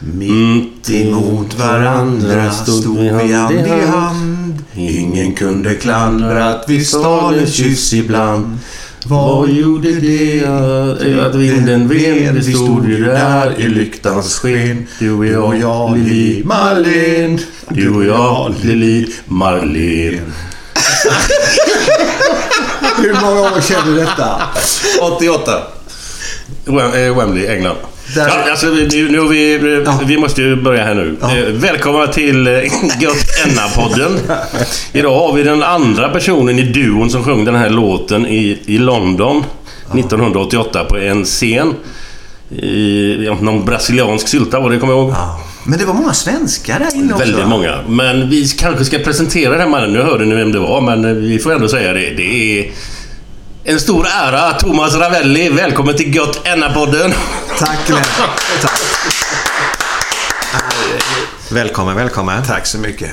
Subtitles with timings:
[0.00, 4.62] Mitt emot varandra stod vi hand i hand.
[4.74, 8.58] Ingen kunde klandra att vi stal en kyss ibland.
[9.06, 10.44] Vad gjorde det
[11.26, 12.34] att vinden ved?
[12.34, 14.86] Vi stod ju där i lyktans sken.
[14.98, 17.38] Du och jag, jag Lili Marlene.
[17.68, 20.20] Du och jag, Lili Marlene.
[22.96, 24.42] Hur många år sedan är detta?
[25.16, 25.62] 88.
[26.64, 27.76] Wem- eh, Wembley, England.
[28.14, 29.58] Där- Ja, alltså, vi, nu, vi,
[30.06, 31.16] vi måste ju börja här nu.
[31.22, 32.52] Eh, Välkomna till eh,
[33.00, 34.18] Gött Enna-podden.
[34.92, 38.78] Idag har vi den andra personen i duon som sjöng den här låten i, i
[38.78, 39.44] London
[39.94, 41.74] 1988 på en scen.
[42.50, 45.10] I ja, någon brasiliansk sylta var det, kommer jag ihåg.
[45.12, 45.40] Ja.
[45.64, 47.24] Men det var många svenskar där inne också.
[47.26, 47.78] Väldigt många.
[47.88, 49.92] Men vi kanske ska presentera den här mannen.
[49.92, 52.10] Nu hörde ni vem det var, men eh, vi får ändå säga det.
[52.16, 52.70] Det är
[53.68, 54.52] en stor ära.
[54.52, 57.12] Thomas Ravelli, välkommen till Gött Enna-podden.
[57.58, 58.02] Tack Glenn.
[58.62, 58.80] Tack.
[61.50, 62.42] Välkommen, välkommen.
[62.46, 63.10] Tack så mycket.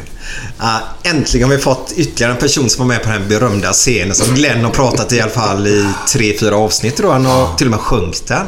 [0.60, 4.16] Ja, äntligen har vi fått ytterligare en person som var med på den berömda scenen
[4.16, 7.12] som Glenn har pratat i alla fall i tre, fyra avsnitt jag.
[7.12, 8.46] Han har till och med sjungit den.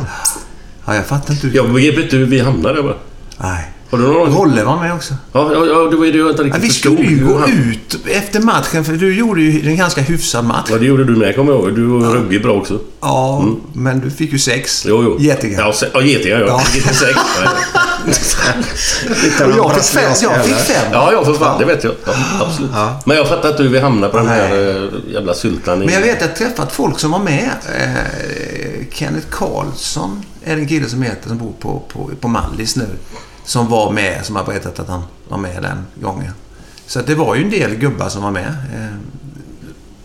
[0.85, 1.47] Ja, jag fattar inte.
[1.47, 2.95] hur- Jag begriper inte hur vi hamnade där.
[3.37, 3.71] Nej.
[3.89, 4.33] Har du någon...
[4.35, 5.13] Rolle var med också.
[5.31, 6.93] Ja, ja, ja, det var ju det jag inte Ja, riktigt vi förstod.
[6.93, 10.67] skulle ju gå ut efter matchen för du gjorde ju en ganska hyfsad match.
[10.71, 11.75] Ja, det gjorde du med, kommer jag ihåg.
[11.75, 12.79] Du var ruggig bra också.
[13.01, 14.85] Ja, men du fick ju sex.
[14.87, 15.17] Jo, jo.
[15.19, 15.59] Getingar.
[15.61, 16.45] Ja, se- ja getingar, ja.
[16.47, 16.61] Ja.
[16.75, 17.19] Inte sex.
[19.45, 20.11] Och jag fick fem.
[20.21, 20.85] Jag fick fem.
[20.91, 21.59] Ja, ja, för fan.
[21.59, 21.93] Det vet jag.
[22.05, 22.71] Ja, absolut.
[23.05, 25.79] Men jag fattar inte hur vi hamnade på den här eh, jävla syltan.
[25.79, 27.49] Men jag vet att jag har träffat folk som var med.
[27.79, 32.87] Eh, Kenneth Karlsson är en kille som heter som bor på, på, på Mallis nu.
[33.47, 36.31] Som var med, som har berättat att han var med den gången.
[36.87, 38.47] Så det var ju en del gubbar som var med.
[38.47, 38.95] Eh,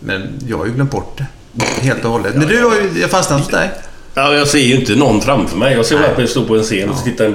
[0.00, 1.26] men jag har ju glömt bort det.
[1.80, 2.34] Helt och hållet.
[2.34, 3.70] Men du har ju, jag fastnade hos dig.
[4.14, 5.74] Ja, jag ser ju inte någon framför mig.
[5.74, 7.28] Jag ser bara att jag står på en scen och så tittar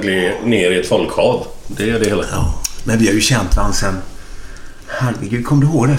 [0.46, 1.48] ner i ett folkhav.
[1.68, 2.24] Det är det hela.
[2.32, 2.54] Ja.
[2.84, 3.98] Men vi har ju känt varandra sen...
[4.88, 5.98] Herregud, kommer du ihåg det?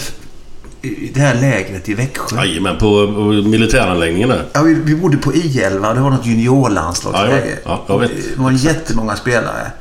[0.82, 2.36] I Det här lägret i Växjö.
[2.36, 4.44] Jajamän, på, på militäranläggningen där.
[4.52, 5.94] Ja, vi, vi bodde på I11.
[5.94, 7.58] Det var något juniorlandslagsläge.
[7.64, 8.10] Ja, ja, jag vet.
[8.36, 9.72] Det var jättemånga spelare.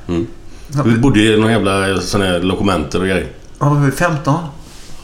[0.85, 3.28] Vi bodde i någon jävla sån här logementer och grejer.
[3.59, 4.35] Ja, var vi 15?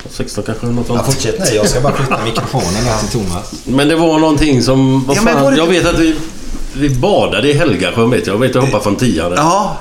[0.09, 1.00] 16 kanske, något sånt.
[1.06, 1.46] Ja, fortsätt nu.
[1.56, 3.54] Jag ska bara flytta mikrofonen här till Thomas.
[3.66, 5.04] Men det var någonting som...
[5.08, 6.16] Vad Ja, fan, var det- Jag vet att vi,
[6.74, 8.34] vi badade i Helgasjön vet jag.
[8.36, 9.38] Jag vet att jag hoppade från tian där.
[9.38, 9.78] Ja.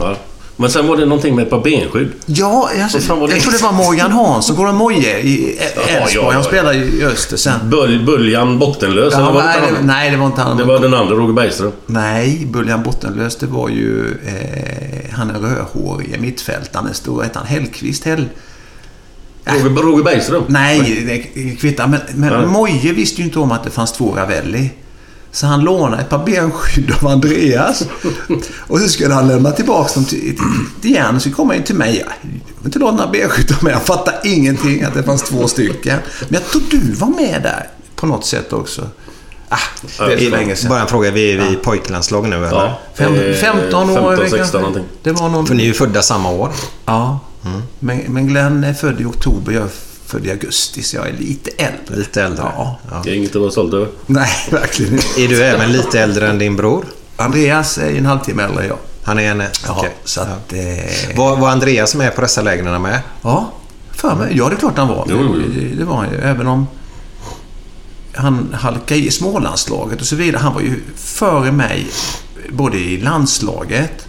[0.56, 2.12] Men sen var det någonting med ett par benskydd.
[2.26, 3.32] Ja, alltså, det?
[3.32, 6.24] jag tror det var Morgan Hansson, Gordon Moje i Ä- ja, Elfsborg.
[6.26, 7.70] ja, Han spelade i Öster sen.
[7.70, 9.14] Böl, Böljan Bottenlös.
[9.16, 10.56] Ja, var nej, det, nej, det var inte han.
[10.56, 11.72] det var den andra, Roger Bergström.
[11.86, 16.86] Nej, Buljan Bottenlös, det var ju eh, han är rödhårige mittfältaren.
[16.88, 18.04] Det stod, hette han Hellqvist?
[18.04, 18.28] Hell...
[19.44, 20.44] Roger, Roger Bergström.
[20.48, 21.02] Nej,
[21.34, 21.86] det kvittar.
[21.86, 22.48] Men, men.
[22.48, 24.70] Moje visste ju inte om att det fanns två Ravelli.
[25.34, 27.82] Så han lånade ett par benskydd av Andreas.
[28.58, 30.36] Och så skulle han lämna tillbaka dem till,
[30.82, 31.20] igen.
[31.20, 31.98] Så kom han in till mig.
[31.98, 33.72] Jag vill inte låna benskydd av mig.
[33.72, 35.98] Jag fattade ingenting att det fanns två stycken.
[36.28, 38.88] Men jag tror du var med där på något sätt också.
[39.48, 39.56] Ah,
[39.98, 40.68] det är så länge sedan.
[40.70, 41.10] Bara en fråga.
[41.10, 42.46] Vi är vi i pojklandslag nu eller?
[42.56, 42.78] Ja.
[42.94, 44.38] Fem, Eh, 15 år 15, kanske.
[44.38, 44.84] 16 någonting.
[45.02, 45.46] Det var någon...
[45.46, 46.52] För ni är ju födda samma år.
[46.86, 47.20] Ja.
[47.78, 49.52] Men, men Glenn är född i oktober.
[49.52, 49.68] Jag är
[50.12, 50.82] född i augusti.
[50.82, 51.96] Så jag är lite äldre.
[51.96, 52.44] Lite äldre.
[52.56, 52.78] Ja.
[53.04, 53.88] Det är inget att vara stolt över.
[54.06, 55.22] Nej, verkligen inte.
[55.22, 56.84] Är du även lite äldre än din bror?
[57.16, 58.78] Andreas är en halvtimme äldre än jag.
[59.04, 59.40] Han är en...
[59.40, 59.48] Ja,
[59.78, 59.92] okej.
[60.04, 60.52] så att...
[60.52, 63.00] Eh, Var, var Andreas med på dessa lägren med?
[63.22, 63.52] ja,
[63.92, 64.36] för mig.
[64.36, 65.06] Ja, det är klart han var.
[65.10, 65.52] Jo, jo, jo.
[65.60, 66.16] Det, det var han ju.
[66.18, 66.66] Även om
[68.14, 70.40] han halkade i Smålandslaget och så vidare.
[70.42, 71.86] Han var ju före mig
[72.48, 74.08] både i landslaget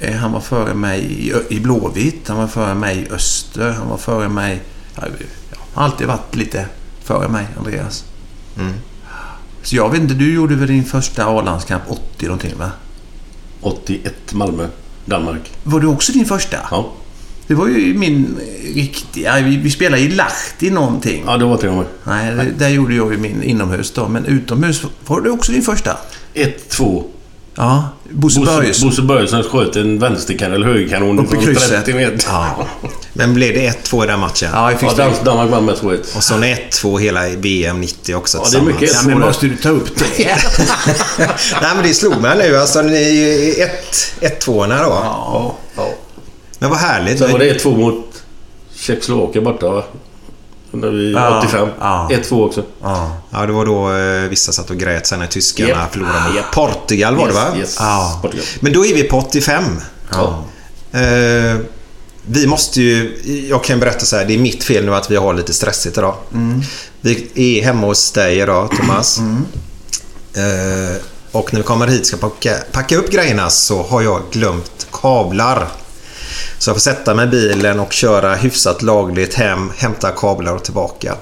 [0.00, 3.96] eh, han var före mig i Blåvitt, han var före mig i Öster, han var
[3.96, 4.60] före mig...
[5.74, 6.66] Har alltid varit lite
[7.04, 8.04] före mig, Andreas.
[8.58, 8.72] Mm.
[9.62, 12.70] Så jag vet inte, du gjorde väl din första A-landskamp 80 någonting va?
[13.60, 14.66] 81 Malmö,
[15.04, 15.52] Danmark.
[15.62, 16.56] Var det också din första?
[16.70, 16.92] Ja,
[17.46, 18.38] Det var ju min
[18.74, 19.40] riktiga...
[19.40, 21.22] Vi, vi spelade i Lahti någonting.
[21.26, 21.86] ja det var till och med.
[22.04, 24.08] Nej, det, där gjorde jag ju min inomhus då.
[24.08, 25.96] Men utomhus, var det också din första?
[26.34, 27.04] 1-2.
[27.54, 28.88] Ja, Bosse Börjesson.
[28.88, 31.68] Bosse Börjesson sköt en vänsterkanon eller högerkanon från krysset.
[31.68, 32.20] 30 meter.
[32.26, 32.66] Ja,
[33.12, 34.50] Men blev det 1-2 i den matchen?
[34.52, 36.16] ja, jag Ja, fick Dan- Danmark vann med 2-1.
[36.16, 38.92] Och så 1-2 hela VM 90 också Ja, det är mycket.
[38.94, 40.24] Ja, men måste du ta upp det?
[41.62, 42.56] Nej, men det slog mig nu.
[42.56, 43.66] Alltså, ni är ju
[44.20, 44.84] 1-2 då.
[44.84, 45.88] Ja, ja.
[46.58, 47.18] Men vad härligt.
[47.18, 48.22] Sen var det 1-2 mot
[48.76, 49.82] Tjeckoslovakien borta va?
[50.70, 51.68] När vi, Ja, 85.
[51.80, 52.08] ja.
[52.12, 52.62] 1-2 också.
[52.82, 53.16] ja.
[53.30, 55.92] Ja, det var då eh, vissa satt och grät sen när tyskarna Japp.
[55.92, 56.52] förlorade mot Japp.
[56.52, 57.46] Portugal var det va?
[57.48, 57.76] Yes, yes.
[57.80, 58.18] Ja.
[58.22, 58.46] Portugal.
[58.60, 59.64] Men då är vi på 85.
[60.12, 60.44] Ja.
[60.92, 61.56] Eh,
[62.30, 63.18] vi måste ju...
[63.48, 65.98] Jag kan berätta så här, det är mitt fel nu att vi har lite stressigt
[65.98, 66.14] idag.
[67.00, 69.18] Vi är hemma hos dig idag, Thomas.
[70.34, 70.96] Eh,
[71.32, 75.68] och när vi kommer hit ska packa, packa upp grejerna så har jag glömt kablar.
[76.58, 80.64] Så jag får sätta mig i bilen och köra hyfsat lagligt hem, hämta kablar och
[80.64, 81.14] tillbaka.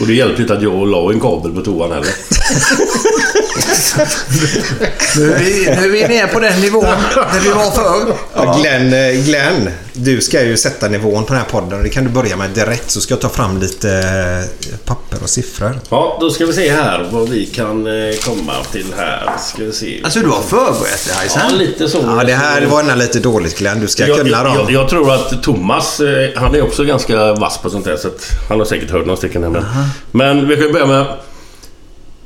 [0.00, 2.10] Och det hjälpte inte att jag la en kabel på toan heller.
[5.16, 8.14] Nu, är vi, nu är vi nere på den nivån där vi var förr.
[8.34, 8.58] Ja.
[8.60, 12.04] Glenn, eh, Glenn, du ska ju sätta nivån på den här podden och det kan
[12.04, 15.80] du börja med direkt så ska jag ta fram lite eh, papper och siffror.
[15.88, 19.30] Ja, då ska vi se här vad vi kan eh, komma till här.
[19.38, 20.00] Ska vi se.
[20.04, 21.98] Alltså du har förberett dig Ja, lite så.
[22.06, 23.80] Ja, det här var nästan lite dåligt Glenn.
[23.80, 24.56] Du ska jag, kunna jag, dem.
[24.56, 26.00] jag, jag tror att Thomas,
[26.36, 27.96] han är också ganska vass på sånt här.
[27.96, 29.64] Så att han har säkert hört några stycken här.
[30.12, 31.06] Men, vi kan börja med...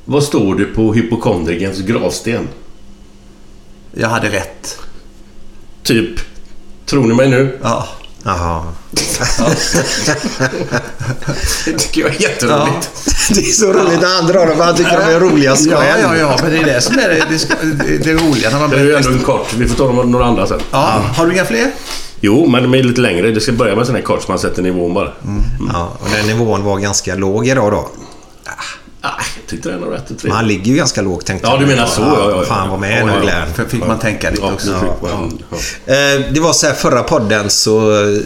[0.04, 2.48] Vad står det på hypokondrigens gravsten?
[3.94, 4.78] Jag hade rätt.
[5.82, 6.20] Typ...
[6.86, 7.58] Tror ni mig nu?
[7.62, 7.88] Ja.
[8.22, 8.62] Jaha.
[11.64, 12.28] Det tycker jag är Ja.
[12.28, 12.90] jätteroligt.
[13.34, 14.60] Det är så roligt när han drar dem.
[14.60, 17.24] Han tycker de är roliga Ja, ja, ja, men det är det som är det,
[17.84, 19.54] det, det, roliga när man Det är ju ändå en kort.
[19.54, 20.60] Vi får ta dem några andra sen.
[20.70, 21.70] Ja, har du inga fler?
[22.20, 23.30] Jo, men de är lite längre.
[23.30, 25.12] Det ska börja med en sån här kort som man sätter nivån bara.
[25.72, 27.88] Ja, och den nivån var ganska låg idag då.
[29.06, 29.10] Ah,
[29.40, 31.60] jag tyckte det nog rätt och Men han ligger ju ganska lågt tänkte Ja, jag.
[31.60, 32.00] du menar så.
[32.02, 32.42] Ja, ja, ja.
[32.44, 33.20] Fan, var med Ja, nu ja.
[33.20, 33.54] Glenn.
[33.54, 34.70] För fick man tänka lite Ja, också.
[35.02, 35.28] Ja.
[35.94, 38.18] Eh, Det var så här förra podden så eh,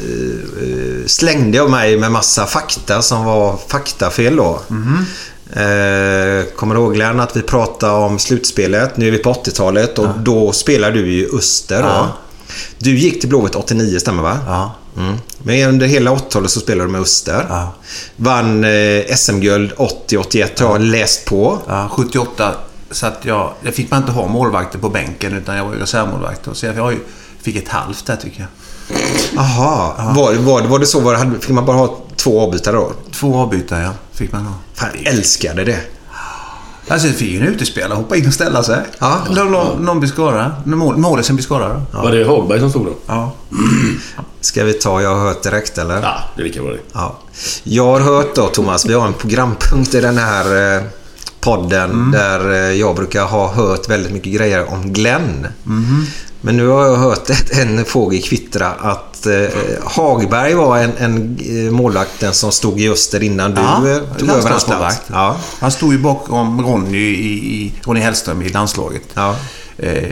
[1.06, 4.60] slängde jag mig med massa fakta som var faktafel då.
[5.52, 8.96] Eh, kommer du ihåg Glenn att vi pratade om slutspelet?
[8.96, 12.06] Nu är vi på 80-talet och då spelar du ju Öster då.
[12.78, 14.38] Du gick till Blåvitt 89 stämmer va?
[14.46, 14.74] Ja.
[14.96, 15.16] Mm.
[15.38, 17.46] Men under hela 80-talet så spelade du med Öster.
[17.48, 17.74] Ja.
[18.16, 21.58] Vann eh, SM-guld 80-81 har jag läst på.
[21.68, 22.54] Ja, 78
[22.90, 23.52] så att jag...
[23.62, 26.48] Jag fick man inte ha målvakter på bänken utan jag var ju reservmålvakt.
[26.52, 26.96] Så jag
[27.42, 28.48] fick ett halvt där tycker jag.
[29.36, 31.00] Jaha, var, var, var det så?
[31.00, 32.92] Var, fick man bara ha två avbytare då?
[33.12, 34.54] Två avbytare ja, fick man ha.
[34.74, 35.80] Fan, jag älskade det.
[36.88, 38.82] Alltså fick ju en utespelare hoppa in och ställa sig.
[38.98, 39.20] Ja.
[39.30, 40.50] Någon, någon, någon blir skadad.
[40.64, 41.82] Mål, målisen blir skadad.
[41.92, 42.02] Ja.
[42.02, 42.92] Var det Hagberg som stod då?
[43.06, 43.32] ja.
[44.40, 46.02] Ska vi ta Jag har hört direkt eller?
[46.02, 46.78] Ja, det är lika bra det.
[46.92, 47.18] Ja.
[47.62, 50.82] Jag har hört då Thomas, vi har en programpunkt i den här eh,
[51.40, 55.46] podden där eh, jag brukar ha hört väldigt mycket grejer om Glenn.
[56.40, 59.32] Men nu har jag hört ett, en fågel kvittra att eh,
[59.84, 64.28] Hagberg var en, en eh, målvakten som stod i Öster innan du Ja, eh, tog
[64.28, 65.00] över hans plats.
[65.06, 65.36] Ja.
[65.60, 69.02] Han stod ju bakom Ronny, i, i, Ronny Hellström i landslaget.
[69.14, 69.36] Ja.
[69.78, 70.02] Eh,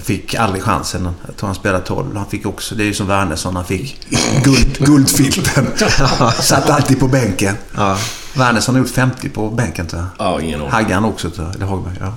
[0.00, 1.08] fick aldrig chansen.
[1.26, 2.16] Jag tror han spelade 12.
[2.16, 4.00] Han fick också, det är ju som Wernersson, han fick
[4.44, 5.66] guld, guldfilten.
[6.40, 7.54] Satt alltid på bänken.
[7.76, 7.98] Ja.
[8.34, 10.26] Wernersson har gjort 50 på bänken tror jag.
[10.26, 10.72] Ja, ingen aning.
[10.72, 11.56] Haggan också tror jag.
[11.56, 11.94] Eller Hagberg.
[12.00, 12.14] Ja.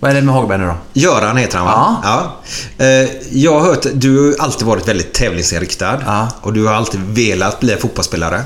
[0.00, 0.74] Vad är det med Hagberg nu då?
[0.92, 1.96] Göran heter han va?
[2.02, 2.36] Ja.
[2.84, 5.98] Eh, Jag har hört, du har alltid varit väldigt tävlingsinriktad.
[6.06, 6.28] Ja.
[6.40, 8.42] Och du har alltid velat bli fotbollsspelare.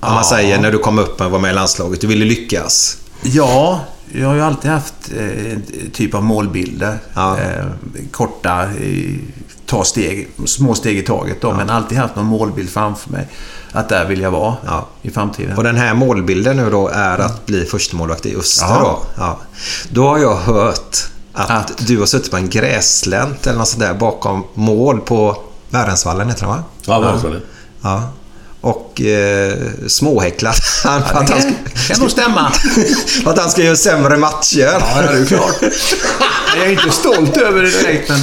[0.00, 2.00] Om man säger när du kom upp och var med i landslaget.
[2.00, 2.96] Du ville lyckas.
[3.22, 3.80] Ja,
[4.12, 6.98] jag har ju alltid haft eh, en typ av målbilder.
[7.14, 7.38] Ja.
[7.38, 7.64] Eh,
[8.10, 9.14] korta, eh,
[9.66, 13.28] ta steg, små steg i taget då, men alltid haft någon målbild framför mig.
[13.76, 14.86] Att där vill jag vara Ja.
[15.02, 15.56] i framtiden.
[15.56, 18.78] Och den här målbilden nu då är att bli förstemålvakt i Öster Ja.
[18.80, 18.98] då.
[19.16, 19.38] Ja.
[19.90, 20.96] Då har jag hört
[21.32, 21.86] att, Att?
[21.86, 25.36] du har suttit på en gräslänt eller något sånt där bakom mål på
[25.70, 26.64] Värensvallen heter det va?
[26.86, 27.40] Ja, det?
[27.82, 28.02] Ja.
[28.66, 31.50] Och eh, småhäcklat han för att han ska,
[31.94, 32.50] kan nog stämma.
[33.24, 34.58] för att han ska göra sämre matcher.
[34.60, 35.56] Ja, det är klart.
[36.56, 38.20] Jag är inte stolt över det direkt, men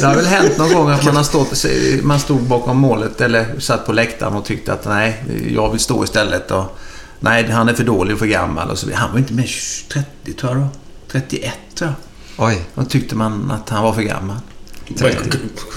[0.00, 1.64] det har väl hänt någon gång att man, har stått,
[2.02, 6.04] man stod bakom målet eller satt på läktaren och tyckte att nej, jag vill stå
[6.04, 6.50] istället.
[6.50, 6.78] Och,
[7.20, 8.70] nej, han är för dålig och för gammal.
[8.70, 9.50] Och så, han var inte mer
[9.92, 10.68] 30, tror jag då.
[11.12, 11.90] 31, tror
[12.36, 12.48] jag.
[12.48, 12.64] Oj.
[12.74, 14.36] Då tyckte man att han var för gammal.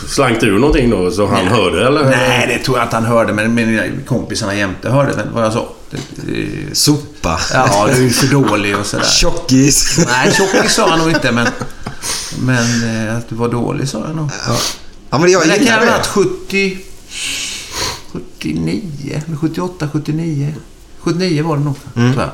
[0.08, 2.04] Slank du någonting då så han hörde eller?
[2.06, 5.54] Nej, det tror jag inte han hörde, men mina kompisarna jämte hörde väl vad jag
[5.54, 5.70] sa.
[6.74, 7.40] Sopa.
[7.54, 9.06] ja, du är för dålig och sådär.
[9.06, 10.06] Tjockis.
[10.08, 11.48] Nej, tjockis sa han nog inte, men,
[12.40, 14.30] men eh, att du var dålig sa jag nog.
[14.48, 14.56] Ja.
[15.10, 16.78] ja, men jag Men det kan ha varit 70...
[18.12, 20.54] 79, eller 78, 79.
[21.00, 22.14] 79 var det nog, Mm.
[22.14, 22.32] tror jag.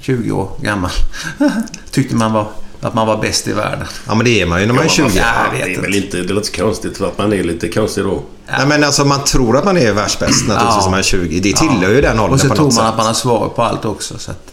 [0.00, 0.90] 20 år gammal.
[1.90, 2.48] Tyckte man var,
[2.80, 3.86] att man var bäst i världen.
[4.06, 5.08] Ja, men det är man ju när man är 20.
[5.14, 5.22] Ja,
[5.52, 6.16] jag Det vet är väl inte.
[6.16, 8.22] det låter konstigt för att man är lite konstig då.
[8.48, 10.82] Nej, men alltså man tror att man är världsbäst naturligtvis Ja.
[10.84, 11.40] när man är 20.
[11.40, 12.90] Det tillhör ju den åldern Och så på tror något man sätt.
[12.90, 14.18] att man har svar på allt också.
[14.18, 14.46] Så att,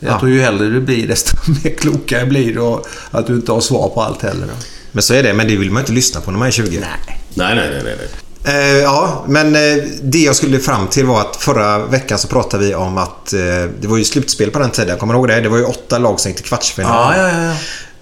[0.00, 0.18] jag Ja.
[0.18, 3.60] tror ju hellre du blir desto mer klokare blir du och att du inte har
[3.60, 4.46] svar på allt heller.
[4.92, 6.80] Men så är det, men det vill man inte lyssna på när man är 20.
[6.80, 6.88] Nej.
[7.34, 7.80] Nej, nej, nej.
[7.84, 8.08] nej, nej.
[8.44, 12.64] Eh, ja, men eh, det jag skulle fram till var att förra veckan så pratade
[12.66, 13.40] vi om att eh,
[13.80, 14.98] det var ju slutspel på den tiden.
[14.98, 15.40] Kommer du ihåg det?
[15.40, 17.14] Det var ju åtta lag som gick till kvartsfinal.
[17.18, 17.54] Ja, ja, ja.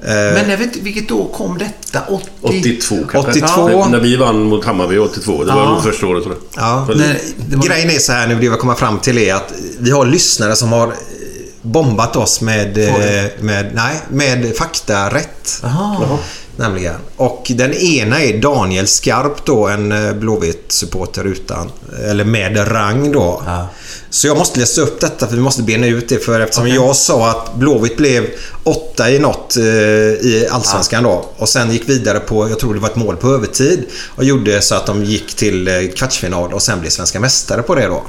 [0.07, 2.03] Men jag vet inte, vilket år kom detta?
[2.09, 2.29] 80?
[2.41, 3.31] 82 kanske?
[3.31, 3.71] 82.
[3.71, 3.89] Ja.
[3.89, 5.45] När vi vann mot Hammarby 82.
[5.45, 5.71] Det var Ja.
[5.71, 6.63] nog första året tror jag.
[6.65, 6.89] Ja.
[6.97, 7.67] Nej, var...
[7.67, 10.57] Grejen är så här nu, det jag kommer fram till är att vi har lyssnare
[10.57, 10.95] som har
[11.63, 12.77] bombat oss med,
[13.41, 15.61] med, nej, med fakta rätt.
[15.63, 16.19] Jaha.
[16.59, 16.95] Nämligen.
[17.17, 21.71] Och den ena är Daniel Skarp då, en eh, Blåvitt-supporter utan,
[22.05, 23.43] eller med rang då.
[23.47, 23.69] Ja.
[24.11, 26.97] Så jag måste läsa upp detta för vi måste bena ut det för eftersom jag
[26.97, 28.27] sa att Blåvitt blev
[28.65, 31.25] åtta i något eh, i Allsvenskan då.
[31.37, 33.85] Och sen gick vidare på, jag tror det var ett mål på övertid.
[34.17, 37.75] Och gjorde så att de gick till eh, kvartsfinal och sen blev svenska mästare på
[37.75, 38.03] det då.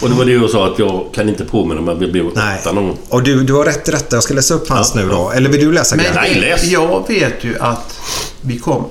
[0.00, 2.26] Och det var det jag sa att jag kan inte påminna mig att vi blev
[2.26, 2.98] åtta någon gång.
[3.08, 4.16] Och du, du har rätt i detta.
[4.16, 5.14] Jag ska läsa upp hans Ja, nu ja.
[5.16, 5.30] då.
[5.30, 6.04] Eller vill du läsa Men?
[6.14, 6.64] Nej, läs.
[6.64, 8.00] jag vet ju att
[8.40, 8.84] vi kom...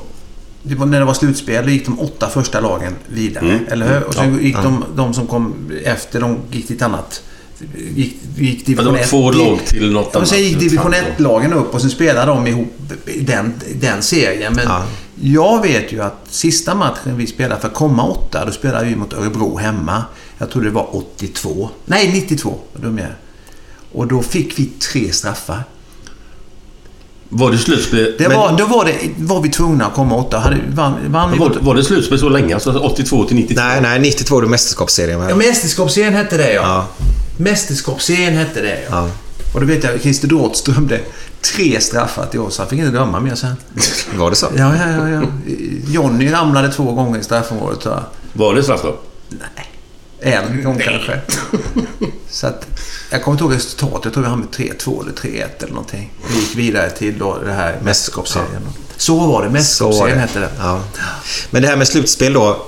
[0.66, 3.46] Det var när det var slutspel, då gick de åtta första lagen vidare.
[3.46, 3.60] Mm.
[3.72, 4.04] Eller hur?
[4.04, 7.22] Och sen gick de, de som kom efter, de gick till ett annat.
[7.96, 9.10] Gick, gick Ja, division det var 1.
[9.10, 10.50] två lag till något Ja, men sen annat.
[10.50, 12.74] gick division 1-lagen upp och sen spelade de ihop
[13.06, 14.54] i den, den serien.
[14.56, 14.84] Men Ja.
[15.22, 18.96] jag vet ju att sista matchen vi spelade för att komma åtta, då spelade vi
[18.96, 20.04] mot Örebro hemma.
[20.44, 21.70] Jag tror det var 82.
[21.86, 22.60] Nej, 92.
[22.74, 23.16] Vad dum jag är.
[23.92, 25.64] Och då fick vi tre straffar.
[27.30, 28.16] Var det slutspel?
[28.18, 30.40] Det men- var, då var, det, var vi tvungna att komma åtta.
[30.40, 32.54] Hade, vann, vann var, var det slutspel så länge?
[32.54, 33.62] Alltså 82 till 92?
[33.62, 34.00] Nej, nej.
[34.00, 35.20] 92 är det mästerskapsserien.
[35.20, 35.30] va?
[35.30, 36.62] ja, mästerskapsserien hette det ja.
[36.62, 36.88] Ja.
[37.38, 38.90] Mästerskapsserien hette det ja.
[38.90, 39.10] Ja.
[39.54, 41.00] Och då vet jag Christer Dortz dömde
[41.42, 42.58] tre straffar till oss.
[42.58, 43.56] Han fick inte döma mer sen.
[44.18, 44.48] Var det så?
[44.58, 45.10] Ja, ja, ja.
[45.10, 45.24] ja.
[45.88, 48.04] Johnny ramlade två gånger i straffområdet tror jag.
[48.34, 48.96] Var det straff då?
[50.24, 51.20] En gång kanske.
[52.30, 52.68] Så att,
[53.10, 54.06] jag kommer inte ihåg resultatet.
[54.06, 56.14] Jag tror vi hamnade 3-2 eller 3-1 eller någonting.
[56.34, 58.62] Vi gick vidare till då det här mästerskapsserien.
[58.98, 59.50] Så var det.
[59.50, 60.22] Mästerskapsserien det.
[60.22, 60.50] hette det.
[60.60, 60.82] Ja.
[61.50, 62.66] Men det här med slutspel då.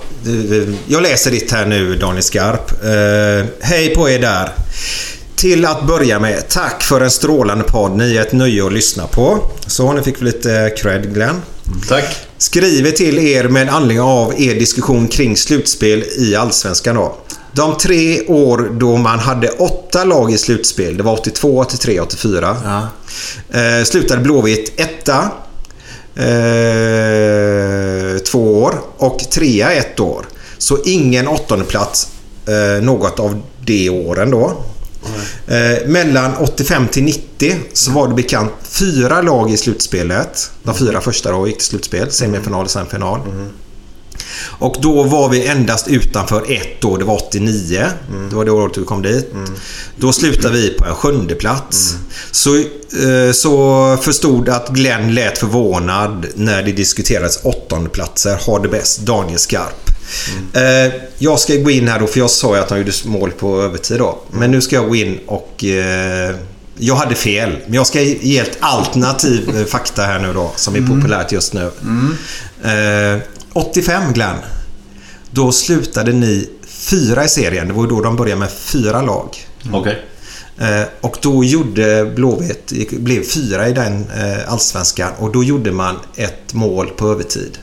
[0.86, 2.84] Jag läser ditt här nu, Daniel Skarp.
[2.84, 4.52] Eh, hej på er där.
[5.36, 7.96] Till att börja med, tack för en strålande podd.
[7.96, 9.50] Ni är ett nöje att lyssna på.
[9.66, 11.42] Så, nu fick vi lite cred, Glenn.
[11.88, 12.16] Tack.
[12.38, 17.16] Skriver till er med anledning av er diskussion kring slutspel i Allsvenskan då.
[17.56, 22.56] De tre år då man hade åtta lag i slutspel, det var 82, 83, 84.
[22.64, 22.88] Ja.
[23.60, 25.30] Eh, slutade Blåvitt etta.
[26.14, 28.74] Eh, två år.
[28.96, 30.26] Och trea ett år.
[30.58, 32.08] Så ingen åttonde plats
[32.46, 34.64] eh, något av de åren då.
[35.46, 40.50] Eh, mellan 85 till 90 så var det bekant fyra lag i slutspelet.
[40.62, 42.10] De fyra första då gick till slutspel.
[42.10, 43.20] Semifinal och sen final.
[44.58, 46.98] Och då var vi endast utanför ett år.
[46.98, 47.84] Det var 89.
[48.30, 49.32] Det var det året vi kom dit.
[49.96, 51.94] Då slutade vi på en sjunde plats.
[52.30, 58.38] Så, eh, så förstod att Glenn lät förvånad när det diskuterades åttonde platser.
[58.46, 59.00] Har det bäst.
[59.00, 59.90] Daniel Skarp.
[60.52, 63.30] Eh, jag ska gå in här då, för jag sa ju att han gjorde mål
[63.30, 64.18] på övertid då.
[64.30, 65.64] Men nu ska jag gå in och...
[65.64, 66.34] Eh,
[66.78, 67.56] jag hade fel.
[67.64, 71.70] Men jag ska ge ett alternativ fakta här nu då, som är populärt just nu.
[73.56, 74.36] Eh, 85 Glenn.
[75.30, 77.68] Då slutade ni fyra i serien.
[77.68, 79.36] Det var ju då de började med fyra lag.
[79.72, 80.02] Okej.
[80.58, 85.96] Eh, och då gjorde Blåvitt, blev fyra i den eh, allsvenskan och då gjorde man
[86.16, 87.58] ett mål på övertid.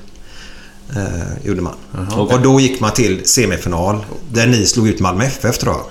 [0.96, 1.74] Eh, gjorde man.
[2.18, 2.36] Okej.
[2.36, 5.84] Och då gick man till semifinal där ni slog ut Malmö FF tror jag.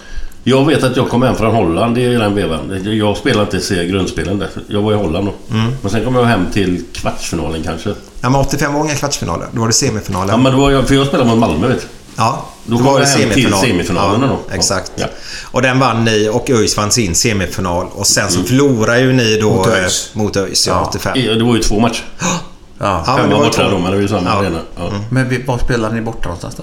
[0.44, 2.80] Jag vet att jag kom hem från Holland i den vevan.
[2.84, 4.50] Jag spelade inte grundspelen där.
[4.68, 5.54] Jag var i Holland då.
[5.54, 5.72] Mm.
[5.82, 7.94] Men sen kom jag hem till kvartsfinalen kanske.
[8.22, 9.46] Ja, men 85 var inga kvartsfinaler.
[9.52, 10.32] Då var det semifinaler.
[10.32, 10.88] Ja, men då var jag...
[10.88, 11.86] För jag spelade mot Malmö vet.
[12.16, 12.44] Ja.
[12.64, 13.60] Då Då var det hem till semifinal.
[13.60, 14.54] semifinalerna ja, då.
[14.54, 14.92] Exakt.
[14.96, 15.06] Ja.
[15.50, 17.86] Och den vann ni och ÖIS vann sin semifinal.
[17.92, 20.10] Och sen så förlorade ju ni då Mot eh, ÖIS.
[20.12, 20.88] mot ÖIS ja, Ja.
[20.88, 21.12] 85.
[21.20, 22.04] Ja, Det var ju två matcher.
[22.84, 23.04] Ja.
[23.06, 24.32] Ja, men Hemma borta men det var ju samma Ja.
[24.40, 24.58] arena.
[24.76, 24.92] Ja.
[25.10, 26.62] Men vi, var spelade ni borta någonstans då?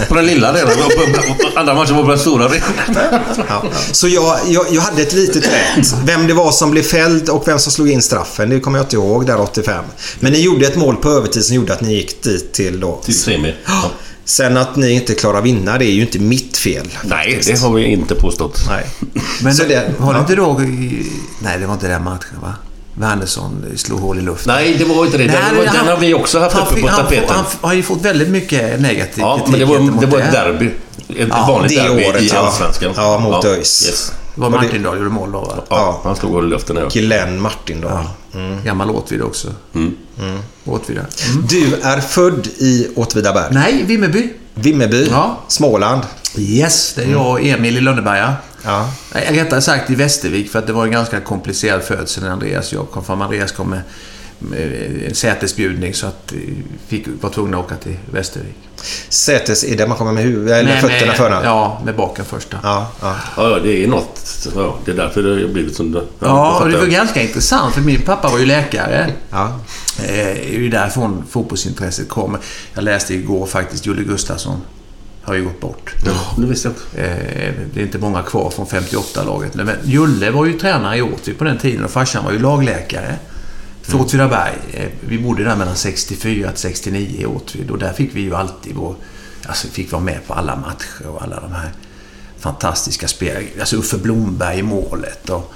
[0.08, 0.72] På den lilla arenan.
[1.56, 2.68] Andra matchen var på den stora arenan.
[3.48, 3.62] Ja.
[3.92, 5.94] Så jag, jag, jag hade ett litet rätt.
[6.04, 8.84] Vem det var som blev fälld och vem som slog in straffen, det kommer jag
[8.84, 9.84] inte ihåg där 85.
[10.20, 13.00] Men ni gjorde ett mål på övertid som gjorde att ni gick dit till då.
[13.04, 13.54] Till semi.
[13.66, 13.90] Ja.
[14.24, 16.88] Sen att ni inte klarar att vinna, det är ju inte mitt fel.
[17.04, 18.60] Nej, det har vi inte påstått.
[18.68, 18.86] Nej.
[19.42, 20.60] Men det- var det inte då...
[21.38, 22.54] Nej, det var inte den matchen va?
[22.94, 24.54] Wernersson slog hål i luften.
[24.54, 25.24] Nej, det var inte det.
[25.24, 27.28] Den, Nej, den han- har vi också haft han uppe på han, tapeten.
[27.28, 30.18] får- Han har ju fått väldigt mycket negativ Ja, kritik men det var, det var
[30.18, 30.66] ett derby.
[31.08, 32.38] Ett Ja, vanligt det derby året, i ja.
[32.38, 32.92] Allsvenskan.
[32.96, 33.86] Ja, mot ÖIS.
[33.88, 34.12] Yes.
[34.34, 35.52] Det var Martindal gjorde mål då va?
[35.56, 36.00] Ja, Ja.
[36.04, 36.76] han slog hål i luften.
[36.76, 36.88] Ja.
[36.92, 38.04] Glenn Martindal.
[38.32, 38.40] Ja.
[38.64, 39.48] Gammal Åtvid också.
[39.74, 39.94] Mm.
[40.64, 41.02] Åtvid, ja.
[41.32, 41.46] mm.
[41.48, 43.54] Du är född i Åtvidaberg.
[43.54, 44.32] Nej, Vimmerby.
[44.54, 45.08] Vimmerby.
[45.10, 45.38] Ja.
[45.48, 46.02] Småland.
[46.36, 48.34] Yes, det är jag och Emil i Lönneberga.
[48.64, 48.88] Ja.
[49.12, 52.78] Rättare sagt i Västervik för att det var en ganska komplicerad födsel när Andreas och
[52.78, 53.22] jag kom fram.
[53.22, 53.80] Andreas kom med,
[54.38, 56.54] med en sätesbjudning så att vi
[56.88, 58.54] fick, var tvungna att åka till Västervik.
[59.08, 61.40] Sätes är där man kommer med huvudet, eller Nej, fötterna med, före.
[61.44, 62.58] Ja, med baken första.
[62.62, 63.16] Ja, ja.
[63.36, 64.48] Ja, det är något.
[64.56, 67.74] Ja, det är därför det har blivit som det Ja, och det var ganska intressant
[67.74, 69.12] för min pappa var ju läkare.
[69.30, 69.60] ja.
[69.98, 72.40] Eh, Det är ju därifrån fotbollsintresset kommer.
[72.74, 74.60] Jag läste igår faktiskt, Julle Gustafsson
[75.22, 75.94] har ju gått bort.
[76.06, 77.04] Ja, det visste jag.
[77.04, 79.54] Eh, Det är inte många kvar från 58-laget.
[79.54, 83.16] Men Julle var ju tränare i Åtvid på den tiden och farsan var ju lagläkare
[83.82, 84.54] för Åtvidaberg.
[84.72, 88.34] Eh, Vi bodde där mellan 64 till 69 i Åtvid och där fick vi ju
[88.34, 88.94] alltid vår...
[89.46, 91.70] Alltså fick vara med på alla matcher och alla de här
[92.38, 93.44] fantastiska spel.
[93.60, 95.52] Alltså Uffe Blomberg i målet och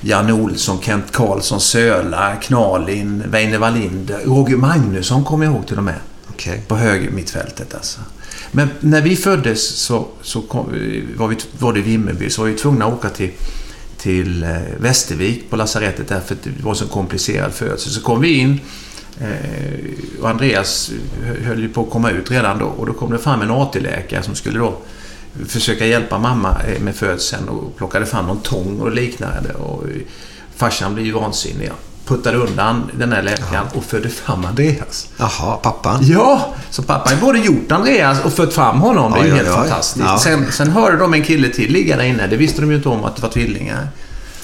[0.00, 5.84] Jan Olsson, Kent Karlsson, Söla, Knalin, Weine Wallinder, Roger Magnusson kommer jag ihåg till och
[5.84, 5.94] med.
[6.28, 6.64] Okej.
[6.68, 8.00] På höger mittfältet alltså.
[8.52, 10.66] Men när vi föddes så, så kom,
[11.16, 13.30] var, vi, var det i Vimmerby så var vi tvungna att åka till,
[13.96, 17.92] till eh, Västervik på lasarettet där för att det var så komplicerad födsel.
[17.92, 18.60] Så kom vi in
[19.20, 20.90] eh, och Andreas
[21.22, 23.50] eh, höll ju på att komma ut redan då och då kom det fram en
[23.50, 24.78] AT-läkare som skulle då
[25.46, 29.52] försöka hjälpa mamma med födseln och plockade fram någon tång och liknande.
[29.52, 29.84] Och
[30.56, 31.70] farsan blev ju vansinnig
[32.10, 35.08] puttade undan den här läkaren och födde fram Andreas.
[35.16, 35.98] Jaha, pappan.
[36.02, 39.12] Ja, så pappa har både gjort Andreas och fött fram honom.
[39.12, 40.20] Det är ju helt fantastiskt.
[40.20, 42.26] Sen, sen hörde de en kille till ligga där inne.
[42.26, 43.88] Det visste de ju inte om att det var tvillingar.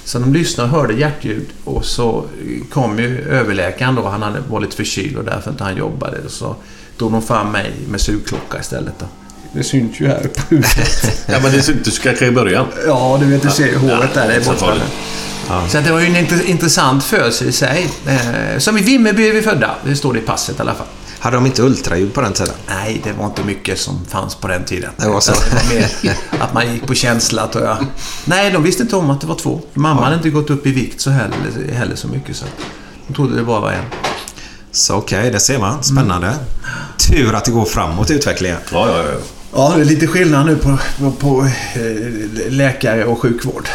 [0.05, 2.25] Så de lyssnade och hörde hjärtljud och så
[2.73, 4.09] kom ju överläkaren då.
[4.09, 6.17] Han hade, var lite förkyld och därför inte han jobbade.
[6.29, 6.57] Så
[6.99, 9.07] drog de fram mig med sugklocka istället då.
[9.57, 11.23] Det syns ju här på huvudet.
[11.27, 12.67] Ja, men det syntes kanske i början.
[12.87, 14.29] Ja, du vet, du ser ju håret där.
[14.29, 14.67] Det är så borta.
[14.67, 15.73] farligt.
[15.73, 17.89] Så att det var ju en int- intressant födsel i sig.
[18.07, 19.71] Eh, som i Vimmerby är vi födda.
[19.85, 20.87] Det står det i passet i alla fall.
[21.19, 22.55] Hade de inte ultraljud på den tiden?
[22.69, 24.91] Nej, det var inte mycket som fanns på den tiden.
[24.97, 25.33] Det var så.
[25.33, 27.77] Det var mer att man gick på känsla, tror jag.
[28.25, 29.61] Nej, de visste inte om att det var två.
[29.75, 32.37] Mamma hade inte gått upp i vikt så heller, heller så mycket.
[32.37, 32.45] Så
[33.07, 33.85] de trodde det bara var en.
[34.73, 35.83] Så okej, det ser man.
[35.83, 36.35] Spännande.
[36.99, 38.59] Tur att det går framåt utvecklingen.
[38.73, 39.19] Ja, ja, ja.
[39.57, 43.69] Ja, det är lite skillnad nu på, på, på eh, läkare och sjukvård.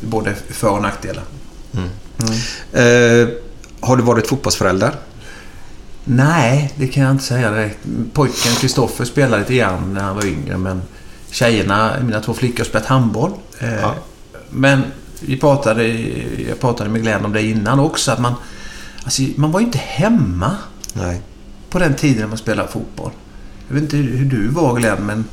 [0.00, 1.24] Både för och nackdelar.
[2.72, 3.28] Eh,
[3.80, 4.92] har du varit fotbollsförälder?
[6.04, 7.78] Nej, det kan jag inte säga direkt.
[8.12, 10.82] Pojken Kristoffer spelade lite grann när han var yngre, men
[11.30, 13.30] tjejerna, mina två flickor, har spelat handboll.
[13.58, 13.94] Eh, Ja.
[14.50, 14.82] Men
[15.20, 15.88] vi pratade,
[16.48, 18.34] jag pratade med Glenn om det innan också, att man,
[19.04, 20.56] alltså, man var ju inte hemma
[20.92, 21.20] Nej.
[21.70, 23.10] på den tiden när man spelade fotboll.
[23.70, 25.24] Jag vet inte hur du var Glenn, men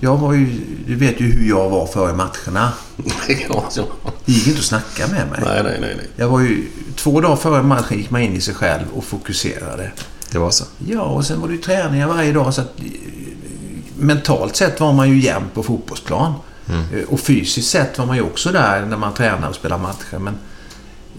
[0.00, 2.72] jag var ju, du vet ju hur jag var före matcherna.
[3.48, 3.84] ja så.
[4.24, 5.40] Det gick inte att snacka med mig.
[5.44, 5.94] Nej, nej, nej.
[5.96, 6.08] nej.
[6.16, 6.66] Jag var ju,
[6.96, 9.92] två dagar före matchen gick man in i sig själv och fokuserade.
[10.30, 10.64] Det var så.
[10.86, 12.54] Ja, och sen var det ju träningar varje dag.
[12.54, 12.72] Så att,
[13.98, 16.32] mentalt sett var man ju jämn på fotbollsplan.
[16.68, 20.18] Eh, Och fysiskt sett var man ju också där när man tränar och spelar matcher.
[20.18, 20.34] Men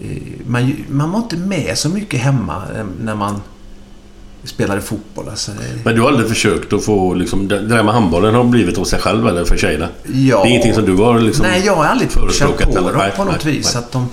[0.00, 3.40] eh, man, man var inte med så mycket hemma eh, när man
[4.44, 5.28] spelade fotboll.
[5.28, 7.14] Alltså, det- Men du har aldrig försökt att få...
[7.14, 9.88] Liksom, det där med handbollen har blivit av sig själv eller för tjejerna?
[10.02, 10.42] Ja.
[10.42, 11.46] Det är ingenting som du har liksom...
[11.46, 12.92] Nej, jag har aldrig pushat på eller?
[12.92, 13.74] dem på något nej, vis.
[13.74, 13.84] nej.
[13.84, 14.08] Att de,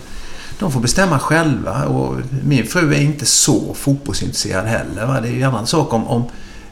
[0.60, 1.86] de får bestämma själva.
[1.86, 5.06] Och min fru är inte så fotbollsintresserad heller.
[5.06, 5.22] Va?
[5.22, 6.24] Det är ju en annan sak om, om,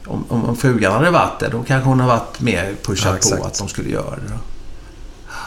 [0.06, 1.48] om, om frugan hade varit det.
[1.48, 4.32] Då kanske hon har varit mer pushad Ja, på att de skulle göra det.
[4.32, 4.38] Då.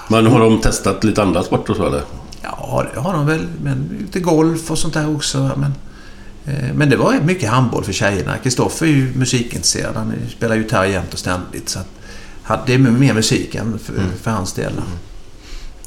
[0.07, 2.01] Men har de testat lite andra sporter så eller?
[2.41, 3.47] Ja, det har de väl.
[3.63, 5.51] Men lite golf och sånt där också.
[5.57, 5.73] Men,
[6.73, 8.37] men det var mycket handboll för tjejerna.
[8.37, 9.95] Kristoffer är ju musikintresserad.
[9.95, 11.69] Han spelar gitarr jämt och ständigt.
[11.69, 11.79] Så
[12.65, 14.05] det är mer musik än för, Mm.
[14.21, 14.73] för hans del.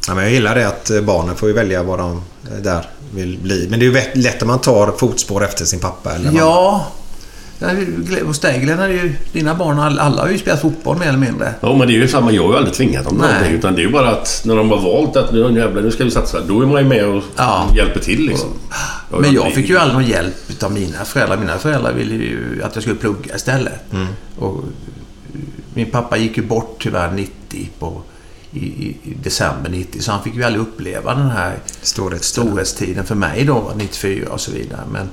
[0.09, 3.39] Ja, men jag gillar det att eh, barnen får välja vad de eh, där vill
[3.43, 3.67] bli.
[3.71, 6.87] Men det är ju lätt om man tar fotspår efter sin pappa eller Ja,
[8.25, 11.55] Hos dig Glenn, ju, dina barn, all- alla har ju spelat fotboll mer eller mindre.
[11.61, 12.33] Ja, men det är ju samma.
[12.33, 13.29] Jag har ju aldrig tvingat dem Nej.
[13.33, 13.55] någonting.
[13.59, 16.05] Utan det är ju bara att när de har valt att nu jävlar, nu ska
[16.05, 16.41] vi satsa.
[16.41, 17.69] Då är man ju med och Ja.
[17.77, 18.49] hjälper till liksom.
[19.11, 21.37] har Men jag fick ju aldrig någon hjälp av mina föräldrar.
[21.39, 23.93] Mina föräldrar ville ju att jag skulle plugga istället.
[23.93, 24.07] Mm.
[24.39, 24.65] Och
[25.75, 28.03] min pappa gick ju bort tyvärr 90 på,
[28.53, 30.01] i, i, december 90.
[30.03, 32.47] Så han fick ju aldrig uppleva den här Storhetstiden.
[32.49, 34.81] storhetstiden för mig då, 94 och så vidare.
[34.93, 35.09] Men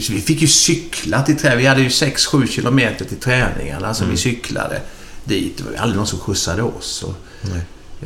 [0.00, 1.58] så vi fick ju cykla till träningen.
[1.58, 4.80] Vi hade ju 6-7 kilometer till träningarna som vi cyklade
[5.24, 5.56] dit.
[5.58, 7.02] Det var aldrig någon som skjutsade oss.
[7.02, 7.14] Och,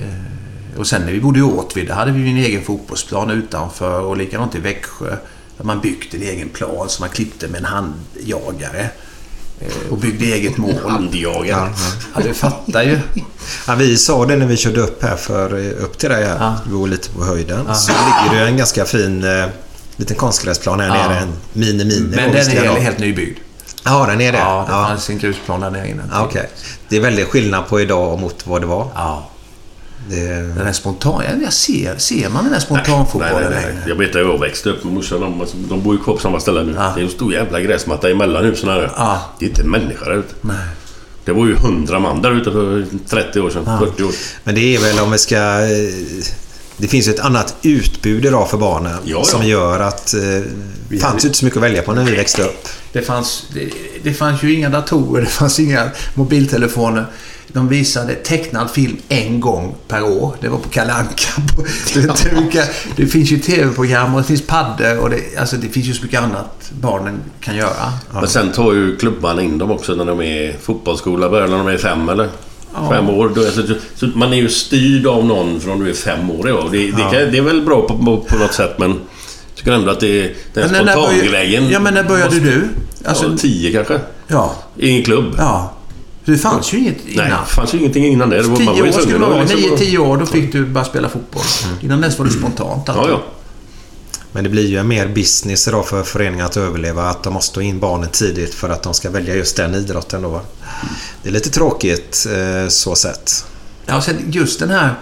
[0.01, 4.17] eh, och sen när vi bodde i Åtvid, hade vi en egen fotbollsplan utanför och
[4.17, 5.17] likadant i Växjö.
[5.57, 8.91] Där man byggt en egen plan som man klippte med en handjagare.
[9.61, 10.75] eh, Och byggde eget mål.
[10.89, 11.73] Handjagare.
[12.15, 12.99] Ja, du fattar ju.
[13.67, 16.37] Ja, vi sa det när vi körde upp här för, upp till dig här.
[16.41, 16.57] Ja.
[16.67, 17.75] Vi var lite på höjden.
[17.75, 19.47] Så ligger det en ganska fin eh,
[20.01, 21.09] liten konstgräsplan här Ja.
[21.09, 21.19] nere.
[21.19, 22.17] En mini-mini.
[22.17, 23.39] Men den är helt nybyggd.
[23.85, 24.39] Ja, den är det?
[24.39, 24.87] Ja, det ja.
[24.89, 26.09] fanns en grusplan där nere innan.
[26.13, 26.49] Ja, Okej.
[26.89, 28.89] Det är väldigt skillnad på idag mot vad det var.
[28.95, 29.31] Ja.
[30.09, 31.23] Det, Den är spontan.
[31.29, 33.83] Ja, Jag ser, ser man den där spontanfotbollen längre?
[33.89, 35.21] Jag vet att jag växte upp med morsan.
[35.21, 36.75] De, de bor ju kvar på samma ställe nu.
[36.77, 36.93] Ja.
[36.95, 38.93] Det är en stor jävla gräsmatta emellan husen här.
[38.97, 39.21] Ja.
[39.39, 40.35] Det är inte en människa där ute.
[40.41, 40.57] Nej.
[41.25, 43.79] Det var ju hundra man där ute för 30 år sedan.
[43.79, 44.13] 40 år.
[44.45, 45.37] men det är väl om vi ska...
[46.81, 48.93] Det finns ett annat utbud idag för barnen.
[49.05, 49.25] Ja, ja.
[49.25, 50.15] Som gör att...
[50.15, 50.21] eh,
[50.89, 52.69] Det fanns ju inte så mycket att välja på när vi växte upp.
[52.93, 53.71] Det fanns, det,
[54.03, 57.07] det fanns ju inga datorer, det fanns inga mobiltelefoner.
[57.53, 60.37] De visade tecknad film en gång per år.
[60.41, 61.43] Det var på Kalle Anka.
[61.95, 65.57] Du vet hur mycket- Det finns ju tv-program och det finns paddor och det, alltså
[65.57, 67.93] det finns ju så mycket annat barnen kan göra.
[68.13, 71.29] Men sen tar ju klubbarna in dem också när de är fotbollsskola.
[71.29, 72.29] Börjar när de är fem eller?
[72.91, 73.33] Fem år.
[73.35, 73.63] Då, alltså,
[73.97, 76.49] så man är ju styrd av någon från du är fem år.
[76.49, 76.69] Ja.
[76.73, 78.91] Det, det, kan, det är väl bra på, på, på något sätt men...
[78.91, 81.71] Jag tycker ändå att det är den spontangrejen.
[81.71, 82.69] Ja, men när började du?
[83.05, 84.01] Alltså- ja, tio kanske.
[84.27, 84.55] Ja.
[84.77, 85.35] I en klubb.
[85.39, 85.73] ja.
[86.25, 87.25] Det fanns ju inget innan.
[87.29, 88.37] Nej, det fanns ju ingenting innan det.
[88.37, 89.41] det var, man Tio år skulle att vara.
[89.41, 91.43] liksom- Nio, tio år, då fick du bara spela fotboll.
[91.81, 92.83] Innan dess var det spontant.
[92.87, 93.21] Ja, ja.
[94.33, 97.11] Men det blir ju en mer business idag för föreningar att överleva.
[97.11, 100.23] Att de måste ta in barnen tidigt för att de ska välja just den idrotten
[100.23, 100.43] då.
[101.23, 103.45] Det är lite tråkigt eh, så sett.
[103.87, 104.95] Ja, sen just den här...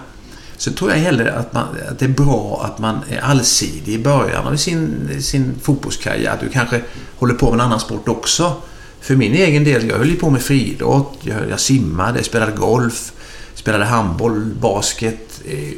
[0.57, 3.99] Så tror jag hellre att, man, att det är bra att man är allsidig i
[3.99, 6.31] början av sin, sin fotbollskarriär.
[6.31, 6.81] Att du kanske
[7.15, 8.53] håller på med en annan sport också.
[9.01, 11.17] För min egen del, jag höll ju på med friidrott.
[11.21, 13.11] Jag, jag simmade, spelade golf,
[13.53, 15.41] spelade handboll, basket.
[15.45, 15.73] Eh,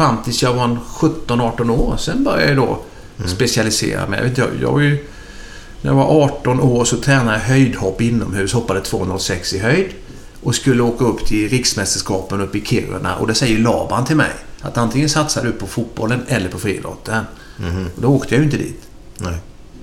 [0.00, 1.96] Eh, fram tills jag var en 17-18 år.
[1.96, 2.78] Sen började jag då
[3.26, 4.18] specialisera mig.
[4.18, 5.06] Jag, vet, jag, jag var ju...
[5.82, 9.88] När jag var 18 år så tränade jag höjdhopp inomhus, hoppade 2,06 i höjd
[10.42, 14.30] och skulle åka upp till riksmästerskapen uppe i Kiruna och det säger Laban till mig
[14.60, 17.24] att antingen satsar du på fotbollen eller på friidrotten.
[17.96, 18.82] Och då åkte jag ju inte dit.
[19.18, 19.34] Nej.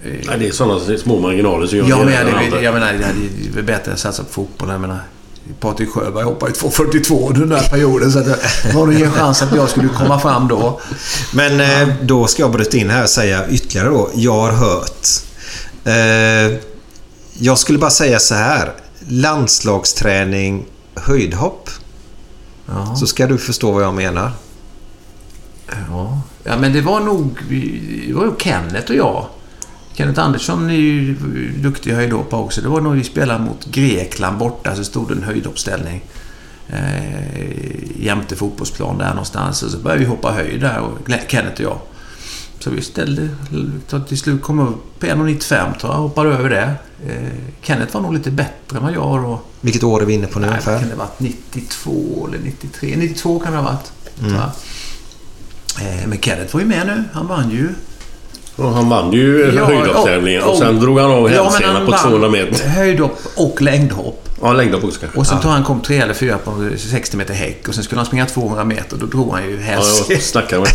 [0.04, 2.74] Nej, det är sådana små marginaler som gör Ja, men det jag, ena det, jag
[2.74, 4.72] menar, det varit bättre att satsa på fotbollen.
[4.74, 5.00] Jag menar,
[5.60, 8.38] Patrik Sjöberg hoppade ju 2,42 under den där perioden så det
[8.74, 10.82] var nog ingen chans att jag skulle komma fram då.
[11.34, 14.10] Men eh, då ska jag bryta in här och säga ytterligare då.
[14.14, 15.08] Jag har hört.
[15.84, 16.60] Eh,
[17.34, 18.74] jag skulle bara säga så här.
[19.08, 21.70] Landslagsträning höjdhopp.
[22.66, 22.96] Ja.
[22.96, 24.32] Så ska du förstå vad jag menar.
[25.90, 26.22] Ja.
[26.44, 27.40] ja, men det var nog...
[28.08, 29.26] Det var ju Kenneth och jag.
[29.98, 31.16] Kenneth Andersson är ju
[31.58, 32.62] duktig höjdhoppare också.
[32.62, 36.02] Det var nog vi spelade mot Grekland borta, så stod det en höjduppställning.
[36.70, 39.64] Eh, jämte fotbollsplan där någonstans.
[39.64, 41.80] Och så började vi hoppa höjd där, och Kenneth och jag.
[42.60, 43.30] Så vi ställde...
[44.08, 46.00] Till slut kom upp på 1,95 tror jag.
[46.00, 46.74] Hoppade över det.
[47.08, 49.42] Eh, Kenneth var nog lite bättre än vad jag då.
[49.62, 50.80] Vilket år är vi inne på nu Nej, ungefär?
[50.80, 51.20] kan det ha varit?
[51.20, 52.96] 92 eller 93?
[52.98, 53.92] 92 kan det ha varit.
[54.20, 54.52] jag.
[55.88, 57.04] Eh, Men Kenneth var ju med nu.
[57.14, 57.70] Han vann ju.
[58.58, 61.86] Och han vann ju Ja, höjdhoppstävlingen och- och sen drog han av Ja, hälsenan han
[61.86, 62.68] på vann 200 meter.
[62.68, 64.30] Höjdhopp och längdhopp.
[64.42, 65.20] Ja, längdhopp också kanske.
[65.20, 68.00] Och sen tog han kom tre eller fyra på 60 meter häck och sen skulle
[68.00, 68.98] han springa 200 meter.
[68.98, 70.22] Då drog han ju Ja, hälsenan.
[70.22, 70.66] Stackarn.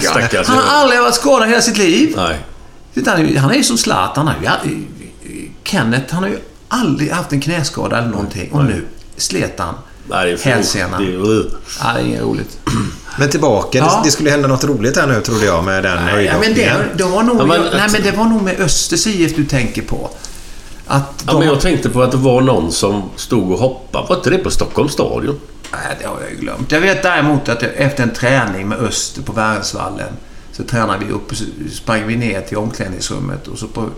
[0.00, 2.12] Stackars Han har aldrig varit skadad hela sitt liv.
[2.16, 2.38] Nej.
[2.94, 4.26] Utan Han är ju- som Zlatan.
[4.26, 4.82] Han har ju
[5.64, 8.50] Kenneth, han har ju aldrig haft en knäskada eller någonting.
[8.52, 8.84] Och nu
[9.16, 9.74] slet han
[10.10, 11.04] Nej, det är för- hälsenan.
[11.04, 11.44] det är-
[11.82, 12.58] Ja, det är inget roligt.
[13.18, 13.78] Men tillbaka.
[13.78, 13.84] Ja.
[13.84, 16.72] Det, det skulle hända något roligt här nu trodde jag med den Ja, men det,
[16.96, 19.82] det, var nog, Ja, men- nej, men det var nog med Östers IF du tänker
[19.82, 20.10] på.
[20.86, 24.06] Att Ja, men jag tänkte på att det var någon som stod och hoppade.
[24.08, 25.40] Var inte det på Stockholms stadion?
[25.72, 26.72] Nej, det har jag ju glömt.
[26.72, 30.12] Jag vet däremot att jag, efter en träning med Öster på Värnsvallen
[30.52, 31.36] så tränade vi upp och
[31.72, 33.88] sprang vi ner till omklädningsrummet och så på,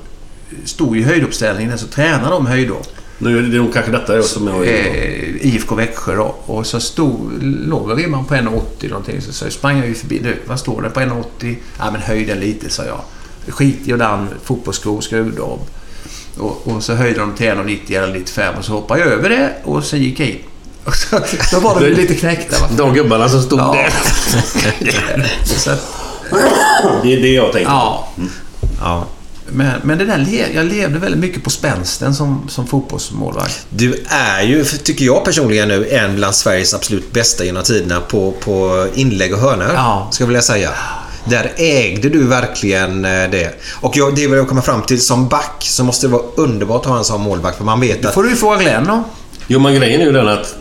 [0.65, 2.87] stod ju höjduppställningen så tränade de höjdhopp.
[3.23, 4.63] Nu är det nog kanske detta jag som är...
[4.65, 6.35] Eh, IFK Växjö då.
[6.47, 9.21] Och så stod, låg ribban på 1,80 någonting.
[9.21, 10.19] Så, så sprang jag ju förbi.
[10.19, 11.57] Du, vad står det på 1,80?
[11.79, 13.01] Ja, men höjden lite, sa jag.
[13.55, 15.61] skitig och dan fotbollsskor, skruvdobb.
[16.39, 19.53] Och, och så höjde de till 1,90 eller 95 och så hoppade jag över det
[19.65, 20.39] och sen gick jag in.
[20.85, 21.21] Och så,
[21.53, 22.61] då var de lite knäckta.
[22.61, 22.69] Va?
[22.77, 23.73] De gubbarna som stod Ja.
[23.73, 23.91] där.
[25.45, 25.71] Så,
[27.03, 27.77] Det är det jag tänker på.
[27.77, 28.09] ja.
[28.81, 29.07] Ja.
[29.55, 33.67] Men, men det där, jag levde väldigt mycket på spänsten som, som fotbollsmålvakt.
[33.71, 38.33] Du är ju, tycker jag personligen nu, en bland Sveriges absolut bästa genom tiderna på,
[38.45, 39.71] på inlägg och hörnor.
[39.75, 40.09] Ja.
[40.13, 40.71] Ska jag vilja säga.
[41.25, 43.61] Där ägde du verkligen eh, det.
[43.81, 45.01] Och jag, det vill jag komma fram till.
[45.01, 47.57] Som back så måste det vara underbart att ha en sån målvakt.
[47.57, 48.15] För man vet Det att...
[48.15, 49.05] får du ju fråga Glenn om.
[49.47, 50.55] Jo, men grejen är ju den att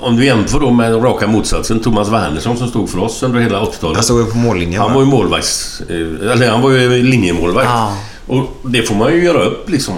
[0.00, 3.60] om du jämför då med raka motsatsen, Thomas Wernersson som stod för oss under hela
[3.60, 3.96] 80-talet.
[3.96, 4.80] Han stod ju på mållinjen.
[4.80, 4.94] Han va?
[4.94, 5.80] var ju målvakts...
[5.88, 7.68] eh, Eller han var ju linjemålvakt.
[7.72, 7.96] Ja.
[8.32, 9.94] Och det får man ju göra upp liksom.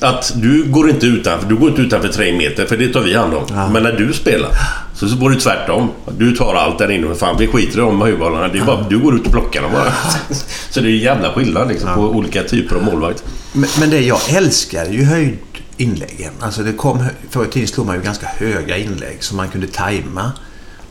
[0.00, 3.14] Att du går inte utanför, du går inte utanför tre meter för det tar vi
[3.14, 3.72] hand om.
[3.72, 4.50] Men när du spelar
[4.94, 5.90] så, så går det tvärtom.
[6.18, 7.14] Du tar allt där inne.
[7.14, 8.00] Fan, vi skiter i de.
[8.00, 9.92] Det är bara, du går ut och plockar dem bara.
[10.70, 13.24] så det är jävla skillnad liksom, på olika typer av målvakt.
[13.52, 16.32] Men, men det jag älskar är ju höjdinläggen.
[16.40, 19.66] Alltså det kom, förr i tiden slog man ju ganska höga inlägg som man kunde
[19.66, 20.32] tajma.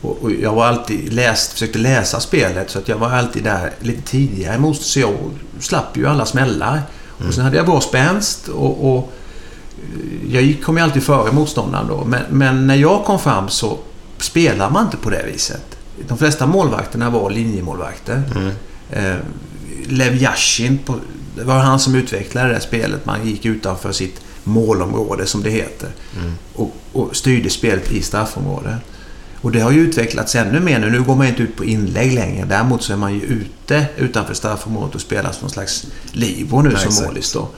[0.06, 3.72] Och, och jag var alltid läst, försökte läsa spelet så att jag var alltid där
[3.80, 4.84] lite tidigare motstånd.
[4.84, 5.14] Så jag
[5.62, 6.82] slapp ju alla smällar.
[7.28, 9.12] Och sen hade jag bra spänst och, och
[9.82, 12.04] eh, jag gick, kom ju alltid före motståndaren då.
[12.04, 13.78] Men, men när jag kom fram så
[14.18, 15.78] spelar man inte på det viset.
[16.08, 18.22] De flesta målvakterna var linjemålvakter.
[18.90, 19.16] Eh,
[19.88, 20.94] Lev Yashin, på,
[21.36, 23.06] det var han som utvecklade det här spelet.
[23.06, 25.88] Man gick utanför sitt målområde, som det heter.
[26.54, 28.74] Och, och styrde spelet i straffområdet.
[29.46, 30.90] Och det har ju utvecklats ännu mer nu.
[30.90, 32.46] Nu går man inte ut på inlägg längre.
[32.46, 36.70] Däremot så är man ju ute utanför straffområdet och spelar som någon slags libero nu
[36.72, 37.06] Ja, som exakt.
[37.08, 37.48] målis då.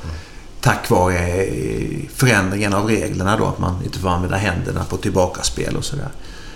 [0.61, 5.77] Tack vare eh, förändringen av reglerna då, att man inte får använda händerna på tillbakaspel
[5.77, 6.09] och sådär.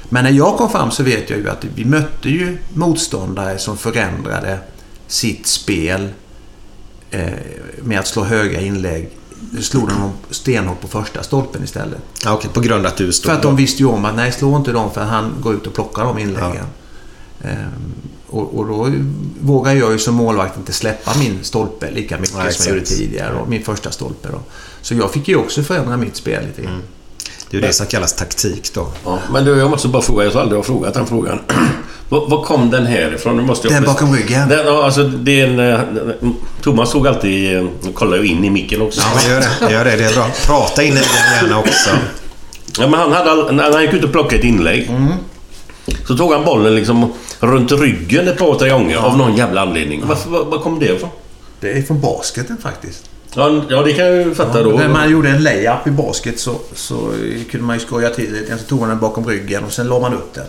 [0.08, 3.76] Men när jag kom fram så vet jag ju att vi mötte ju motståndare som
[3.78, 4.58] förändrade
[5.06, 6.08] sitt spel
[7.10, 7.30] eh,
[7.82, 9.10] med att slå höga inlägg.
[9.50, 11.98] Nu slog de dem stenhårt på första stolpen istället.
[12.24, 14.16] Ja, okej, på grund av att du stod För att de visste ju om att
[14.16, 16.66] nej, slå inte dem för han går ut och plockar de inläggen.
[17.42, 17.94] Ehm,
[18.28, 18.92] och, och då
[19.40, 22.86] vågar jag ju som målvakt inte släppa min stolpe lika mycket Nej, som jag gjorde
[22.86, 23.34] tidigare.
[23.34, 24.40] Och min första stolpe då.
[24.82, 26.82] Så jag fick ju också förändra mitt spel lite grann.
[27.50, 28.92] Det är ju det som kallas taktik då.
[29.04, 31.40] Ja, men du, jag måste bara fråga, jag har aldrig har frågat den frågan.
[32.12, 33.36] Var, var kom den här ifrån?
[33.36, 34.48] Nu måste jag Den bakom ryggen.
[34.48, 35.80] Den, ja, alltså, det är en, eh,
[36.62, 37.56] Thomas såg alltid...
[37.56, 39.00] eh, kollar jag in i micken också.
[39.00, 39.72] Ja, gör det.
[39.72, 39.96] Gör det.
[39.96, 40.26] Det är bra.
[40.46, 41.04] Prata in i den
[41.42, 41.90] gärna också.
[42.78, 44.88] Ja, men han hade när han gick ut och plockade ett inlägg.
[44.88, 45.12] Mm.
[46.06, 50.02] Så tog han bollen liksom runt ryggen ett par, tre gånger av någon jävla anledning.
[50.06, 51.10] Varför, var, var kom det ifrån?
[51.60, 53.10] Det är från basketen faktiskt.
[53.34, 54.70] Ja, ja, det kan jag ju fatta då.
[54.70, 57.12] När man gjorde en layup i basket så, så
[57.50, 58.58] kunde man ju skoja till det.
[58.58, 60.46] Så tog man den bakom ryggen och sen la man upp den.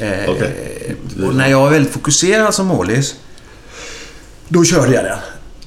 [0.00, 0.96] Eh, Okej.
[1.26, 3.14] Och när jag var väldigt fokuserad som målis,
[4.48, 5.18] då körde jag den.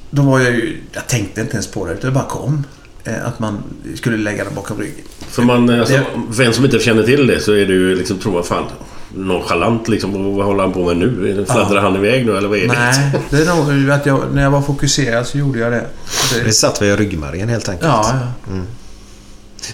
[0.10, 0.78] Då var jag ju...
[0.91, 2.63] Jag tänkte inte ens på det, utan det bara kom.
[3.04, 3.63] Eh, att man
[3.96, 5.06] skulle lägga den bakom ryggen.
[5.30, 7.74] För, man, eh, alltså, Det- för en som inte känner till det så är det
[7.74, 8.63] ju liksom, tror man fan,
[9.15, 10.36] nonchalant liksom.
[10.36, 11.46] Vad håller han på med nu?
[11.50, 12.74] Fladdrar han iväg nu eller vad är det?
[12.74, 15.86] Nej, det är nog att jag, när jag var fokuserad så gjorde jag det.
[16.34, 17.88] det Det satt vi i ryggmärgen helt enkelt.
[17.91, 18.54] ja, ja.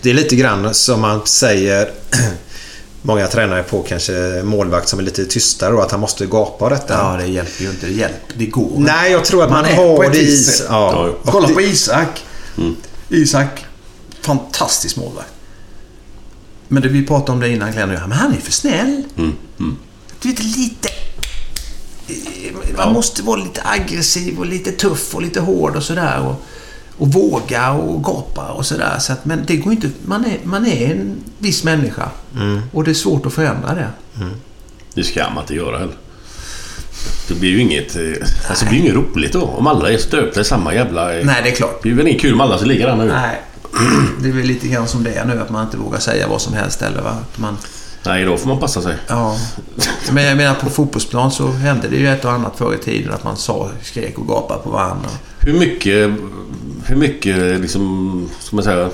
[0.02, 1.90] Det är lite grann som man säger
[3.02, 6.72] Många tränare på kanske målvakt som är lite tystare och att han måste gapa och
[6.72, 6.94] detta.
[6.94, 7.86] ja, det hjälper ju inte.
[7.86, 8.34] Det hjälper.
[8.38, 10.46] Det går Nej, jag tror att man, Man har det i.
[10.70, 11.08] Ja.
[11.26, 12.24] Ja, Kolla på Isak.
[13.10, 13.66] Isak.
[14.22, 15.30] Fantastisk målvakt.
[16.68, 18.10] Men det, vi pratade om det innan Glenn och jag.
[18.10, 19.04] Men han är för snäll.
[20.22, 20.90] Du vet, lite...
[22.08, 26.20] eh, Man måste vara lite aggressiv och lite tuff och lite hård och sådär.
[26.22, 26.36] Och,
[27.00, 28.96] och våga och gapa och sådär.
[29.00, 29.90] Så att, men det går inte...
[30.06, 32.10] Man är, man är en viss människa.
[32.72, 33.88] Och det är svårt att förändra det.
[34.94, 35.96] Det ska man inte göra heller.
[37.28, 37.96] Det blir ju inget...
[37.96, 38.02] eh,
[38.50, 39.42] Alltså det blir ju inget roligt då.
[39.42, 41.20] Om alla är stöpta i samma jävla...
[41.20, 41.80] eh, Nej, det är klart.
[41.84, 43.12] Det är väl inget kul om alla så likadana ut.
[43.12, 43.42] Nej.
[44.22, 46.42] Det är väl lite grann som det är nu, att man inte vågar säga vad
[46.42, 47.10] som helst eller va?
[47.10, 47.58] Att man...
[48.06, 48.96] Nej, då får man passa sig.
[49.08, 49.36] Ja,
[50.12, 53.14] men jag menar på fotbollsplan så hände det ju ett och annat förr i tiden
[53.14, 55.10] att man sa, skrek och gapade på varandra.
[55.40, 56.10] Hur mycket...
[56.86, 58.30] Hur mycket liksom...
[58.40, 58.90] Ska man säga...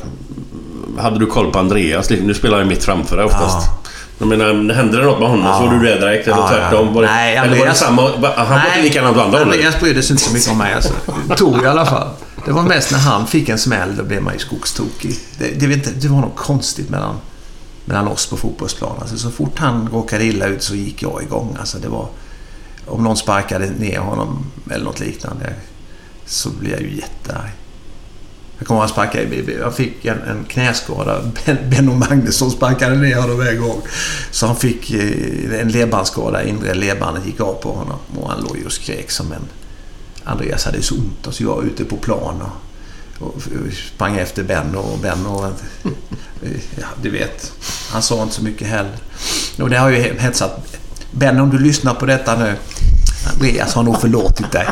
[0.98, 2.10] Hade du koll på Andreas?
[2.10, 3.68] Nu spelar han mitt framför dig oftast.
[3.68, 3.78] Ja.
[4.18, 5.58] Jag menar, hände det något med honom Ja.
[5.60, 6.94] så var du det direkt eller Ja, tvärtom?
[6.94, 8.02] Var det, Nej, eller var det samma...
[8.36, 9.54] Han var inte likadant på andra hållet?
[9.54, 10.94] Andreas brydde sig inte så mycket om mig alltså.
[11.38, 12.08] Tog i alla fall.
[12.46, 15.16] Det var mest när han fick en smäll, då blev man ju skogstokig.
[15.40, 17.16] Det, det, det var något konstigt mellan,
[17.86, 19.02] mellan oss på fotbollsplanen.
[19.02, 21.58] Alltså, så fort han råkade illa ut så gick jag igång.
[21.60, 22.08] Alltså, det var,
[22.86, 25.54] om någon sparkade ner honom eller något liknande
[26.26, 27.52] så blev jag ju jättearg.
[28.58, 31.22] Jag kommer ihåg han sparkade, jag fick en, en knäskada.
[31.46, 33.82] Ben, Benno Magnusson sparkade ner honom en gång.
[34.32, 38.58] Så han fick eh, en ledbandsskada, inre ledbandet gick av på honom och han låg
[38.58, 39.48] ju och skrek som en...
[40.24, 42.65] Andreas hade så ont och så jag var ute på plan och,
[43.20, 43.36] och
[43.96, 45.46] sprang efter Ben och Ben och...
[46.80, 47.52] Ja, du vet.
[47.92, 48.96] Han sa inte så mycket heller.
[49.60, 50.78] Och det har ju hetsat.
[51.12, 52.56] Ben, om du lyssnar på detta nu.
[53.34, 54.68] Andreas har nog förlåtit dig.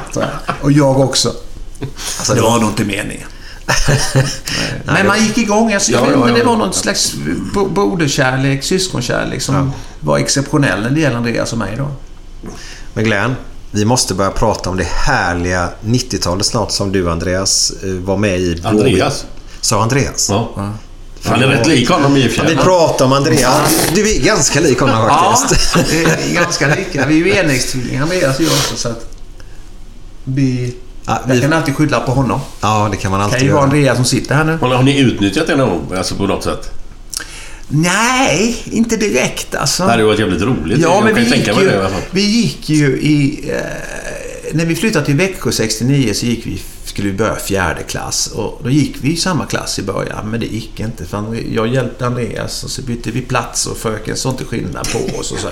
[0.62, 1.34] Och jag också.
[1.82, 3.28] Alltså, det var nog inte meningen.
[4.86, 5.74] Men man gick igång.
[5.74, 6.46] Alltså, jag Ja, vet ja, inte, det ja.
[6.46, 7.14] var någon slags
[7.54, 11.92] bro- broderkärlek, syskonkärlek som var exceptionell när det gäller Andreas och mig då.
[12.94, 13.36] Men Glenn,
[13.74, 18.40] vi måste börja prata om det härliga 90-talet snart som du Andreas eh, var med
[18.40, 18.62] i.
[18.64, 19.26] Andreas?
[19.62, 20.30] Sa Andreas?
[20.30, 20.50] Ja.
[21.26, 22.58] Han är rätt lik honom i och för Vi sig.
[22.58, 23.88] pratar om Andreas.
[23.96, 25.74] Du är ganska lik honom faktiskt.
[25.92, 27.06] det är ganska lika.
[27.06, 29.06] Vi är ju enäggstvillingar Andreas och jag också så att...
[30.24, 30.76] Vi...
[31.06, 32.40] Ja, Jag vi, kan alltid skylla på honom.
[32.62, 33.72] ja, det kan man Det alltid kan ju vara göra.
[33.74, 34.58] Andreas som sitter här nu.
[34.62, 35.98] Har har ni utnyttjat det någon gång?
[35.98, 36.72] Alltså på något sätt?
[37.67, 39.84] Nej, inte direkt alltså.
[39.84, 40.80] Det hade varit jävligt roligt.
[40.80, 42.02] Ja, jag men kan vi tänka gick, mig ju, det i alla fall.
[42.12, 43.49] vi gick ju i...
[43.49, 48.28] Eh, när vi flyttade till Växjö 69 så gick vi, skulle vi börja fjärde klass.
[48.28, 51.06] Och då gick vi i samma klass i början, men det gick inte.
[51.06, 55.19] För jag hjälpte Andreas och så bytte vi plats och fröken såg inte skillnad på
[55.19, 55.32] oss.
[55.32, 55.47] Och så.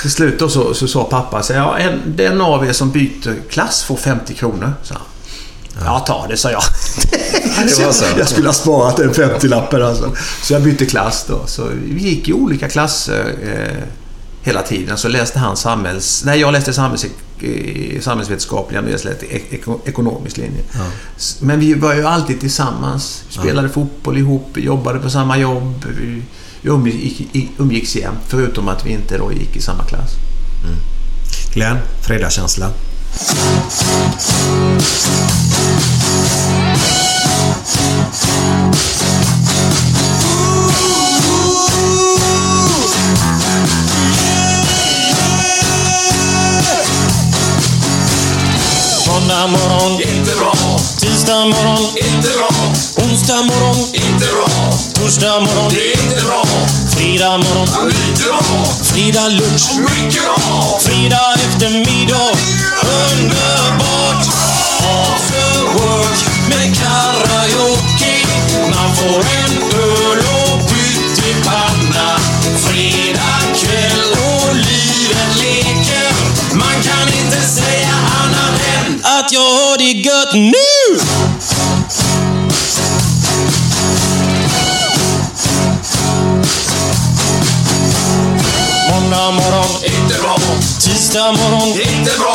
[0.00, 3.48] Till slut då så, så sa pappa så ja, en, den av er som byter
[3.50, 4.72] klass får 50 kronor.
[4.82, 4.94] Så.
[5.84, 6.62] Ja, ta det, sa jag.
[7.78, 8.04] Det var så.
[8.18, 10.12] Jag skulle ha sparat en 50-lappen alltså.
[10.42, 11.46] Så jag bytte klass då.
[11.46, 13.82] Så vi gick i olika klasser eh,
[14.42, 14.98] hela tiden.
[14.98, 16.22] Så läste han samhälls...
[16.24, 20.60] Nej, jag läste samhälls, eh, samhällsvetenskaplig, Andreas läste ek- eko- ekonomisk linje.
[21.16, 23.22] S- Men vi var ju alltid tillsammans.
[23.28, 25.84] Vi spelade fotboll ihop, vi jobbade på samma jobb.
[26.00, 26.22] Vi,
[27.32, 30.10] vi umgicks jämt, förutom att vi inte då gick i samma klass.
[31.54, 32.70] Glenn, fredagskänsla.
[49.08, 50.54] Måndag morgon, inte bra.
[51.00, 52.48] Tisdag morgon, inte bra.
[53.04, 54.72] Onsdag morgon, inte bra.
[54.94, 56.44] Torsdag morgon, det är inte bra.
[56.96, 58.40] Fredag morgon, lite bra.
[58.82, 60.78] Fredag lunch, mycket bra.
[60.80, 62.30] Fredag eftermiddag,
[62.82, 64.26] underbart.
[64.78, 67.15] After work med karaoke.
[68.96, 72.18] Får en öl och pyttipanna.
[72.66, 76.12] Fredag kväll och livet leker.
[76.54, 81.25] Man kan inte säga annat än att jag har det gött nu!
[91.16, 92.34] Tisdag morgon, inte bra.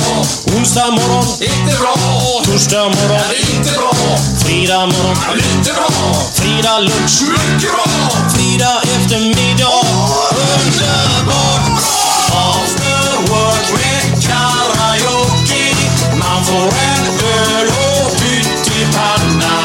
[0.57, 1.95] Onsdag morgon, inte bra.
[2.43, 3.21] Torsdag morgon,
[3.53, 3.93] inte bra.
[4.39, 5.89] Fredag morgon, lite bra.
[6.33, 7.85] Fredag lunch, mycket bra.
[8.33, 9.85] Fredag eftermiddag,
[10.33, 11.93] underbart bra.
[12.33, 15.75] After work med karaoke.
[16.19, 17.05] Man får en
[17.37, 19.55] öl och pyttipanna.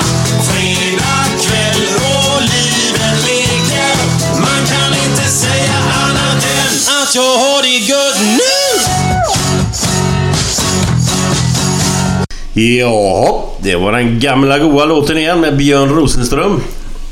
[0.49, 3.97] Fredag kväll och livet leker.
[4.41, 8.56] Man kan inte säga annat än att jag har det gött nu!
[12.61, 16.61] Ja, det var den gamla goa låten igen med Björn Rosenström.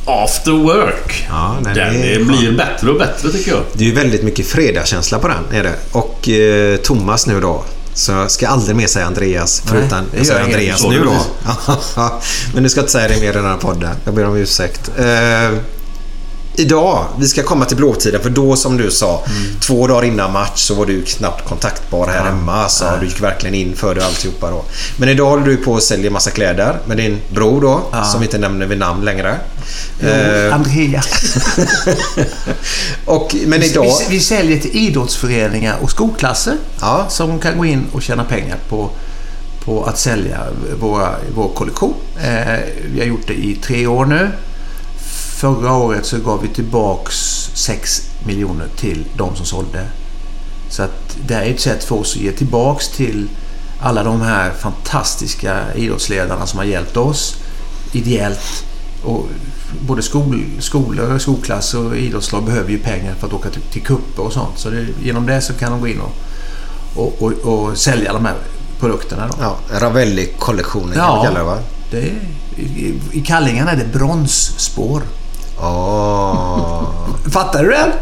[0.06, 1.26] After Work.
[1.28, 3.60] Ja, den den är- blir bättre och bättre tycker jag.
[3.72, 5.58] Det är ju väldigt mycket fredagskänsla på den.
[5.58, 5.74] Är det.
[5.92, 7.64] Och eh, Thomas nu då.
[7.94, 9.62] Så jag ska aldrig mer säga Andreas.
[9.66, 10.40] Förutom jag säger.
[10.40, 11.16] Andreas nu då.
[12.54, 13.94] Men du ska inte säga det mer i den här podden.
[14.04, 14.90] Jag ber om ursäkt.
[14.98, 15.04] Eh,
[16.56, 18.20] idag, vi ska komma till blåtiden.
[18.22, 19.24] För då som du sa,
[19.60, 22.68] två dagar innan match så var du knappt kontaktbar här hemma.
[22.68, 24.64] Så du gick verkligen in för det alltihopa då.
[24.96, 27.82] Men idag håller du på och säljer massa kläder med din bror då.
[28.04, 29.36] Som vi inte nämner vid namn längre.
[30.00, 31.36] Eh, Andreas.
[33.04, 33.84] och, men idag...
[34.08, 37.06] Vi, vi säljer till idrottsföreningar och skolklasser Ja.
[37.08, 38.90] som kan gå in och tjäna pengar på,
[39.64, 40.40] på att sälja
[40.80, 41.94] våra, vår kollektion.
[42.22, 42.58] Eh,
[42.94, 44.30] vi har gjort det i tre år nu.
[45.44, 47.14] Förra året så gav vi tillbaks
[47.54, 49.86] 6 miljoner till de som sålde.
[50.70, 53.28] Så att det här är ett sätt för oss att ge tillbaks till
[53.80, 57.36] alla de här fantastiska idrottsledarna som har hjälpt oss
[57.92, 58.64] ideellt.
[59.04, 59.26] Och
[59.80, 64.22] både skol, skolor, skolklasser och idrottslag behöver ju pengar för att åka till, till kupper
[64.22, 64.58] och sånt.
[64.58, 66.12] Så det, genom det så kan de gå in och,
[66.96, 68.36] och, och, och sälja de här
[68.80, 69.26] produkterna.
[69.26, 69.34] Då.
[69.40, 71.20] Ja, Ravelli-kollektionen kan Ja.
[71.20, 71.58] vi kalla det va?
[71.90, 72.12] Det är,
[72.56, 75.02] i, I kallingarna är det bronsspår.
[75.60, 76.82] Åh.
[77.32, 77.92] Fattar du det?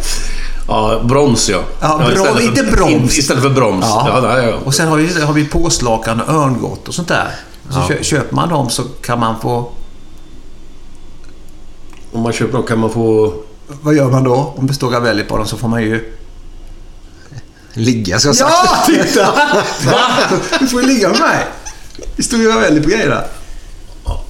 [0.68, 1.60] Ja, brons ja.
[1.80, 3.18] Ja, istället brom- för- inte broms.
[3.18, 3.84] Istället för broms.
[3.88, 4.20] Ja.
[4.22, 4.56] Ja, ja, ja.
[4.64, 7.28] Och sen har vi, har vi påslakan och örngott och sånt där.
[7.70, 9.68] Så kö, köper man dem så kan man få...
[12.12, 13.34] Om man köper dem kan man få...
[13.82, 14.54] Vad gör man då?
[14.56, 16.16] Om det står Ravelli på dem så får man ju...
[17.74, 18.52] Ligga ska jag sagt.
[18.64, 19.32] Ja, titta!
[19.90, 20.02] Va?
[20.60, 21.46] Du får ju ligga med mig.
[22.16, 23.22] Det stod ju Ravelli på grejerna.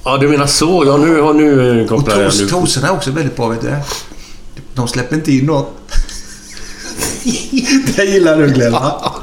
[0.03, 0.83] Ja, du menar så.
[0.87, 2.31] Ja, nu, ja, nu Och kopplar jag.
[2.31, 2.47] tros, Nu.
[2.47, 3.81] trosorna är också väldigt bra, vet du det?
[4.73, 5.73] De släpper inte in något.
[7.95, 9.13] det gillar du Glenn, va?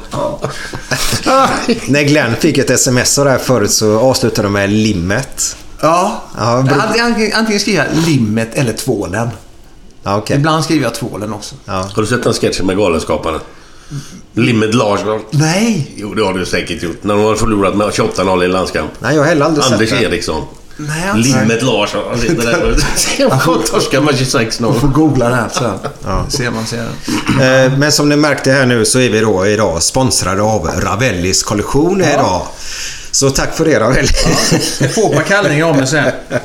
[1.88, 5.56] När Glenn fick ett sms och där förut så avslutade de med limmet.
[5.80, 6.22] Ja.
[6.38, 6.64] Ja,
[7.00, 9.28] antingen, antingen skriver jag limmet eller tvålen.
[10.02, 10.36] Ja, okej.
[10.36, 11.54] Ibland skriver jag tvålen också.
[11.64, 11.72] Ja.
[11.94, 13.40] Har du sett den sketchen med Galenskaparna?
[14.34, 15.20] Limmet Larsson.
[15.30, 15.90] Nej!
[15.96, 17.04] Jo, det har du säkert gjort.
[17.04, 18.90] När de har förlorat med 28-0 i landskamp.
[18.98, 20.04] Nej, jag har heller aldrig Anders sett det.
[20.06, 20.44] Eriksson.
[20.76, 22.00] Nej, jag har inte- Limmet Larsson.
[22.10, 22.76] Han sitter där
[23.56, 24.80] och torskar med 26-0.
[24.80, 25.72] Får googla det här sen.
[26.06, 26.26] Ja.
[26.28, 26.82] Ser man ser.
[27.66, 31.42] Eh, Men som ni märkte här nu så är vi då idag sponsrade av Ravellis
[31.42, 32.42] kollektion idag.
[33.12, 34.08] Så tack för det Ravelli.
[34.80, 36.12] Jag får ett par kallningar om det sen.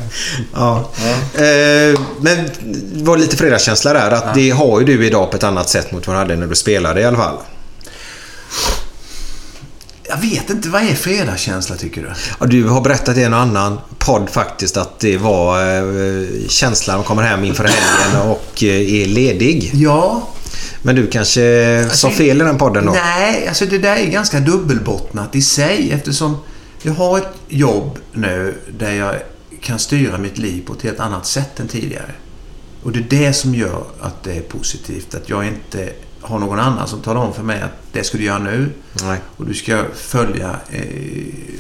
[0.54, 0.90] Ja.
[1.34, 2.50] Eh, Men
[2.96, 4.12] det var lite fredagskänsla där.
[4.12, 6.48] Att det har ju du idag på ett annat sätt mot vad du hade när
[6.48, 7.38] du spelade i alla fall.
[10.10, 12.12] Jag vet inte, vad är fredagskänsla tycker du?
[12.40, 17.00] Ja, du har berättat i en och annan podd faktiskt att det var eh, känslan
[17.00, 19.72] att komma hem inför helgen och eh, är ledig.
[19.74, 20.28] Ja.
[20.82, 22.92] Men du kanske sa fel i den podden då?
[22.92, 26.38] Nej, alltså det där är ganska dubbelbottnat i sig eftersom
[26.86, 29.16] jag har ett jobb nu där jag
[29.62, 32.12] kan styra mitt liv på ett helt annat sätt än tidigare.
[32.84, 35.16] Och det är det som gör att det är positivt.
[35.16, 38.24] Att jag inte har någon annan som talar om för mig att det ska du
[38.24, 38.70] göra nu.
[39.04, 39.20] Nej.
[39.38, 40.82] Och du ska följa eh,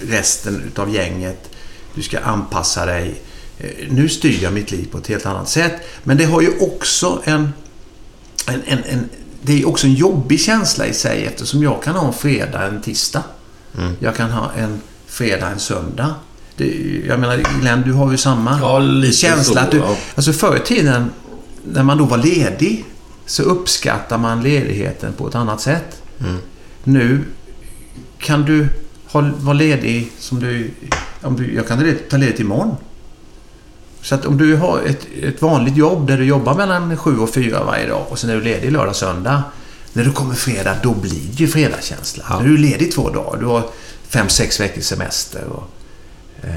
[0.07, 1.49] resten utav gänget.
[1.95, 3.21] Du ska anpassa dig.
[3.57, 5.73] Eh, nu styr jag mitt liv på ett helt annat sätt.
[6.03, 7.53] Men det har ju också en,
[8.47, 9.09] en, en, en
[9.41, 12.81] det är också en jobbig känsla i sig eftersom jag kan ha en fredag, en
[12.81, 13.23] tisdag.
[13.99, 14.81] Jag kan ha en
[15.15, 16.15] fredag, en söndag.
[16.57, 19.53] Det, jag menar, Glenn, du har ju samma Ja, lite känsla.
[19.53, 19.97] så, att du, ja.
[20.15, 21.09] Alltså förr i tiden,
[21.63, 22.85] när man då var ledig,
[23.25, 26.01] så uppskattar man ledigheten på ett annat sätt.
[26.83, 27.23] Nu
[28.19, 28.67] kan du
[29.39, 30.71] vara ledig som du...
[31.21, 31.77] Om du jag kan
[32.09, 32.75] ta ledigt- imorgon.
[34.01, 37.33] Så att om du har ett, ett vanligt jobb där du jobbar mellan sju och
[37.33, 39.43] fyra varje dag och sen är du ledig lördag söndag.
[39.93, 42.23] När du kommer fredag, då blir det ju fredagskänsla.
[42.29, 42.39] Ja.
[42.39, 43.39] Nu är du ledig två dagar.
[43.39, 43.69] Du har
[44.15, 45.43] fem, sex veckors semester.
[45.43, 45.67] Och,
[46.43, 46.49] eh,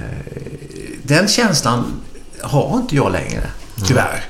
[1.03, 2.01] den känslan
[2.43, 3.51] har inte jag längre,
[3.87, 4.25] tyvärr.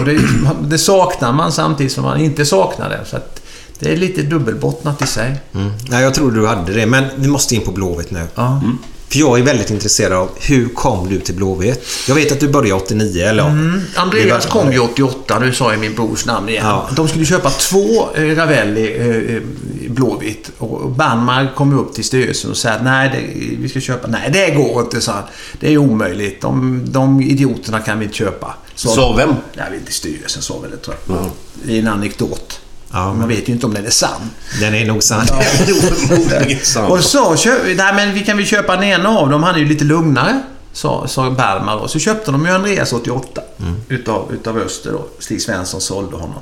[0.00, 0.20] Och det,
[0.68, 3.04] det saknar man samtidigt som man inte saknar det.
[3.06, 3.42] Så att
[3.78, 5.40] det är lite dubbelbottnat i sig.
[5.54, 5.72] Mm.
[5.88, 6.86] Nej, jag tror du hade det.
[6.86, 8.26] Men vi måste in på Blåvitt nu.
[8.34, 8.62] Ja.
[9.08, 11.86] För jag är väldigt intresserad av hur kom du till Blåvitt?
[12.08, 13.48] Jag vet att du började 89, eller.
[13.48, 13.80] Mm.
[13.96, 16.66] Andreas var- kom ju 88, nu sa jag min brors namn igen.
[16.66, 16.88] Ja.
[16.96, 18.96] De skulle köpa två eh, Ravelli
[19.36, 19.42] eh,
[19.90, 20.50] Blåvitt.
[20.58, 24.08] Och Banmar kom upp till styrelsen och sa att nej, det, vi ska köpa.
[24.08, 25.22] Nej, det går inte, sa han.
[25.60, 26.40] Det är omöjligt.
[26.40, 28.54] De, de idioterna kan vi inte köpa.
[28.74, 29.34] Så, Sa vem?
[29.52, 31.30] Jag vet inte, styrelsen sa väl det tror jag.
[31.64, 32.60] Det är en anekdot.
[32.92, 33.14] Ja.
[33.14, 34.30] Man vet ju inte om den är sann.
[34.60, 35.26] Den är nog sann.
[36.62, 36.90] Sant.
[36.90, 39.42] Och så nej men vi kan väl köpa den ena av dem.
[39.42, 40.42] Han är ju lite lugnare.
[40.72, 41.88] Sa, sa Bergman då.
[41.88, 43.42] Så köpte de ju Andreas 88.
[43.88, 45.06] Utav, utav Öster då.
[45.18, 46.38] Stig Svensson sålde honom.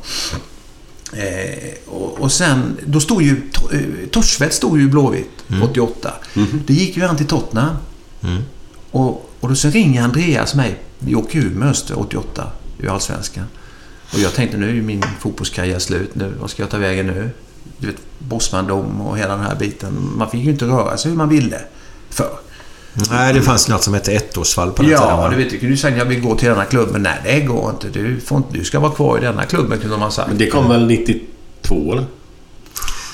[1.13, 3.51] Eh, och, och sen, då stod ju...
[3.73, 6.13] Eh, Torsvedt stod ju i Blåvitt 88.
[6.67, 7.77] Det gick ju han till Tottenham.
[8.91, 10.79] Och, och då så ringer Andreas mig.
[10.99, 12.51] Vi åker ur med Öster 88
[12.83, 13.45] i Allsvenskan.
[14.17, 16.35] Och jag tänkte nu är min fotbollskarriär slut nu.
[16.41, 17.31] Vad ska jag ta vägen nu?
[17.79, 20.13] Du vet, Bosman-dom och hela den här biten.
[20.17, 21.61] Man fick ju inte röra sig hur man ville
[22.11, 22.39] förr.
[23.11, 25.09] Nej, det fanns något som hette ettårsfall på den tiden.
[25.09, 27.03] Ja, du vet, du kunde ju säga jag vill gå till den här klubben.
[27.03, 27.89] Nej, det går inte.
[27.89, 30.29] Du, får inte, du ska vara kvar i denna klubben, kunde man sagt.
[30.29, 32.07] Men det kom väl 92 eller?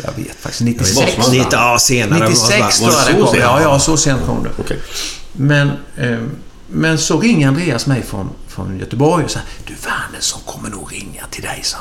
[0.05, 0.61] Jag vet faktiskt.
[0.61, 1.37] 96 Bosman.
[1.37, 2.29] Lite, ja, senare.
[2.29, 3.27] 96 Var tror det jag det så kom.
[3.33, 3.43] sent?
[3.43, 4.51] Ja, ja, så sent kom det.
[4.59, 4.79] Okej.
[5.33, 6.19] Men, eh,
[6.69, 11.27] men så ringer Andreas mig från, från Göteborg och sa Du, Wernersson kommer nog ringa
[11.31, 11.79] till dig, sa.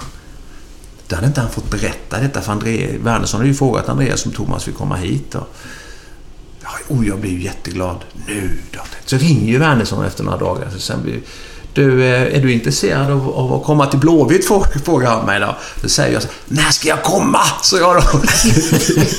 [1.07, 2.97] Då hade inte han fått berätta detta för André.
[2.97, 5.36] Wernersson hade ju frågat Andreas om Thomas vill komma hit.
[5.36, 5.55] Och,
[6.63, 7.97] ja, oh, jag blir ju jätteglad.
[8.28, 8.80] Nu då.
[9.05, 10.69] Så ringer ju Wernersson efter några dagar.
[10.74, 11.22] Så sen blir,
[11.74, 14.49] du, eh, är du intresserad av, av att komma till Blåvitt?
[14.49, 15.55] frå- Frågar han mig då.
[15.82, 17.39] Då säger jag så När ska jag komma?
[17.61, 18.22] Så jag då.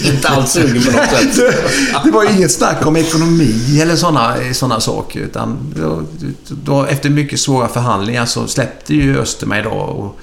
[0.12, 1.36] Inte alls sugen på något sätt.
[1.36, 5.20] det, det var inget snack om ekonomi eller sådana såna saker.
[5.20, 6.02] Utan då,
[6.48, 9.70] då, efter mycket svåra förhandlingar så släppte ju Öster mig då.
[9.70, 10.18] Och,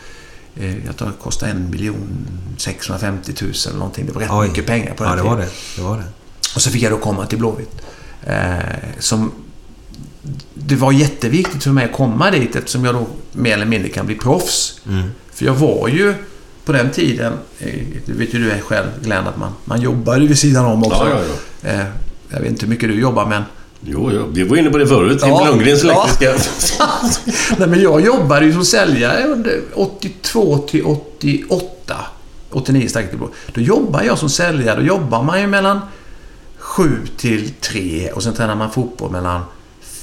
[0.63, 2.27] eh, jag tror det kostade en miljon
[2.57, 4.05] 650 000 eller någonting.
[4.05, 4.47] Det var rätt Oj.
[4.47, 5.37] mycket pengar på den Ja, det tiden.
[5.37, 5.49] var det.
[5.75, 6.03] det, var det.
[6.55, 7.71] Och så fick jag då komma till Blåvitt.
[8.23, 8.57] Eh,
[8.99, 9.31] som,
[10.53, 14.05] det var jätteviktigt för mig att komma dit eftersom jag då mer eller mindre kan
[14.05, 14.81] bli proffs.
[15.33, 16.13] För jag var ju
[16.65, 17.73] på den tiden, eh,
[18.05, 21.07] det vet ju du själv Glenn, att man, man jobbade vid sidan om också.
[21.09, 21.19] Ja,
[21.63, 21.85] ja, Eh,
[22.29, 23.43] jag vet inte hur mycket du jobbar men...
[23.81, 25.19] Jo, jo, vi var inne på det förut.
[25.19, 25.45] Tim Ja.
[25.45, 26.03] Lundgrens Ja.
[26.03, 26.33] elektriska...
[27.57, 31.95] Nej, men jag jobbade ju som säljare under 82 till 88.
[32.51, 33.29] 89 stack Blå.
[33.53, 34.79] Då jobbade jag som säljare.
[34.79, 35.79] Då jobbar man ju mellan
[36.57, 39.41] sju till tre och sen tränar man fotboll mellan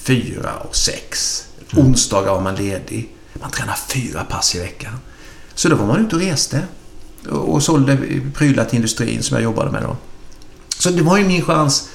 [0.07, 1.43] fyra och sex.
[1.77, 3.09] Onsdagar var man ledig.
[3.41, 4.93] Man tränar fyra pass i veckan.
[5.55, 6.63] Så då var man ute och reste
[7.31, 7.99] och sålde
[8.35, 9.97] prylar till industrin som jag jobbade med då.
[10.79, 11.89] Så det var ju min chans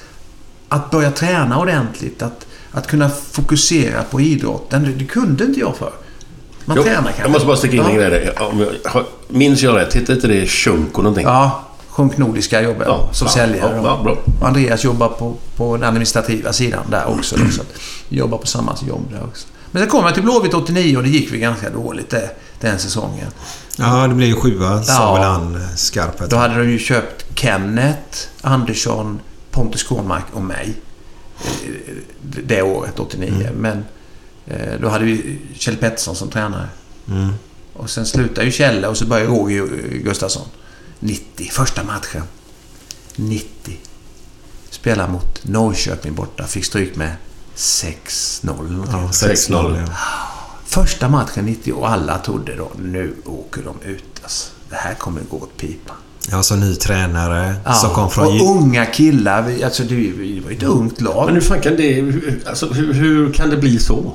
[0.68, 2.22] att börja träna ordentligt.
[2.22, 4.82] Att, att kunna fokusera på idrotten.
[4.84, 5.92] Det, det kunde inte jag för.
[6.64, 7.22] Man Jag, tränar kanske.
[7.22, 8.08] jag måste bara sticka in en ja.
[8.08, 9.04] grej där.
[9.28, 9.94] Minns jag rätt?
[9.94, 11.24] Hette inte det Shunko någonting?
[11.24, 13.80] Ja, Sjunk Nordiska jobbar Ja, som ja, säljare.
[13.84, 17.36] ja, Andreas jobbar på, på den administrativa sidan där också.
[17.36, 17.68] Då, så att
[18.08, 19.46] vi jobbar på samma jobb där också.
[19.70, 22.30] Men sen kom jag till Blåvitt 89 och det gick väl ganska dåligt det,
[22.60, 23.26] den säsongen.
[23.78, 25.14] Ja, det blev ju sjua, sa Ja.
[25.14, 26.30] väl han eh, Skarpet.
[26.30, 29.20] Då hade de ju köpt Kenneth, Andersson,
[29.50, 30.74] Pontus Kåmark och mig.
[31.44, 33.28] eh, Det året, 89.
[33.40, 33.54] Mm.
[33.54, 33.84] Men
[34.46, 36.68] eh, då hade vi Kjell Pettersson som tränare.
[37.08, 37.32] Mm.
[37.72, 39.66] Och sen slutade ju Kjelle och så började Roger
[40.04, 40.46] Gustafsson.
[41.02, 42.22] 90, första matchen.
[43.16, 43.76] 90.
[44.70, 46.44] Spelar mot Norrköping borta.
[46.46, 47.12] Fick stryk med
[47.56, 48.66] 6-0.
[48.66, 48.88] eller något.
[48.92, 49.32] Ja, 6-0.
[49.50, 49.78] 6-0.
[49.86, 49.92] Ja.
[50.66, 54.04] Första matchen 90 och alla trodde då nu åker de ut.
[54.22, 54.50] Alltså.
[54.70, 55.96] Det här kommer gå åt pipan.
[56.30, 58.26] ja, så ny tränare Ja, som kom från...
[58.40, 59.42] och unga killar.
[59.42, 60.00] Vi- Alltså det, var
[60.50, 61.26] ju ett ungt lag.
[61.26, 62.04] Men hur fan kan det...
[62.46, 64.12] Alltså, hur, hur kan det bli så?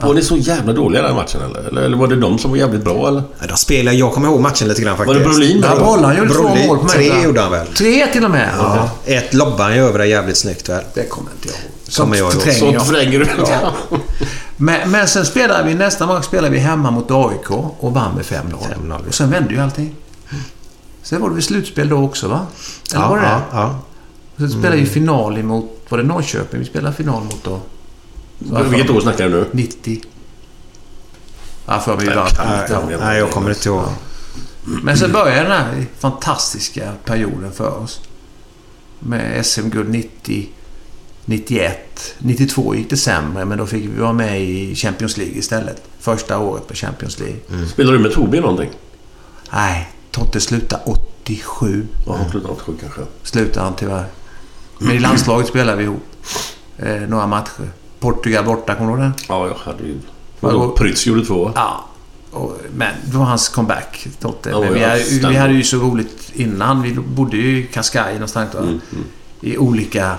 [0.00, 1.60] Var ni så jävla dåliga den matchen eller?
[1.68, 1.82] eller?
[1.82, 3.22] Eller var det de som var jävligt bra eller?
[3.40, 5.18] Ja, de spelade, jag kommer ihåg matchen lite grann Var faktiskt.
[5.24, 5.84] det Brolin Ja, då?
[5.84, 6.92] Bollan gjorde två Brolin, mål på mig.
[6.94, 7.66] tre gjorde han väl?
[7.66, 8.50] Tre till och med?
[8.58, 8.90] Ja.
[9.04, 10.84] Ett lobbade han ju över det jävligt snyggt väl?
[10.94, 11.96] Det kommer inte jag ihåg.
[11.96, 12.86] Kommer jag förtränger Sånt jag.
[12.86, 13.26] förtränger du.
[13.38, 13.72] Ja.
[14.56, 18.24] Men, men sen spelade vi, nästa match spelade vi hemma mot AIK och vann med
[18.24, 18.40] 5-0.
[18.86, 19.08] 5-0.
[19.08, 19.94] Och sen vände ju allting.
[21.02, 22.46] Sen var det väl slutspel då också va?
[22.92, 23.42] Eller Ja, var det ja, det?
[23.52, 23.78] ja.
[24.34, 27.60] Och sen spelade vi final emot, var det Norrköping vi spelade final mot då?
[28.38, 29.46] Vilket år snackar du nu?
[29.52, 30.00] 90.
[31.66, 32.90] Ja, för mig Nej, Ja.
[32.90, 33.00] jag.
[33.00, 33.84] Nej, jag kommer inte ihåg.
[34.82, 38.00] Men sen började den här fantastiska perioden för oss.
[38.98, 40.48] Med SM-guld 90,
[41.24, 42.14] 91.
[42.18, 45.82] 92 gick det sämre, men då fick vi vara med i Champions League istället.
[45.98, 47.38] Första året på Champions League.
[47.72, 48.70] Spelar du med Tobi någonting?
[49.52, 51.86] Nej, Totte slutade 87.
[52.06, 53.00] Ja, han slutade 87 kanske.
[53.22, 54.06] Slutade han tyvärr.
[54.78, 56.02] Men i landslaget spelade vi ihop.
[56.78, 57.70] Eh, några matcher.
[58.00, 59.12] Portugal borta, kommer du ihåg den?
[59.28, 59.98] Ja, jag hade ju...
[60.40, 60.68] Vadå?
[60.70, 61.52] Prytz gjorde två.
[61.54, 61.84] Ja.
[62.30, 64.50] Och, men det var hans comeback, Totte.
[64.50, 66.82] Ja, men vi, hade, vi hade ju så roligt innan.
[66.82, 68.54] Vi bodde ju i Cascais någonstans.
[68.54, 68.60] Va?
[68.60, 68.80] Mm,
[69.40, 70.14] I olika...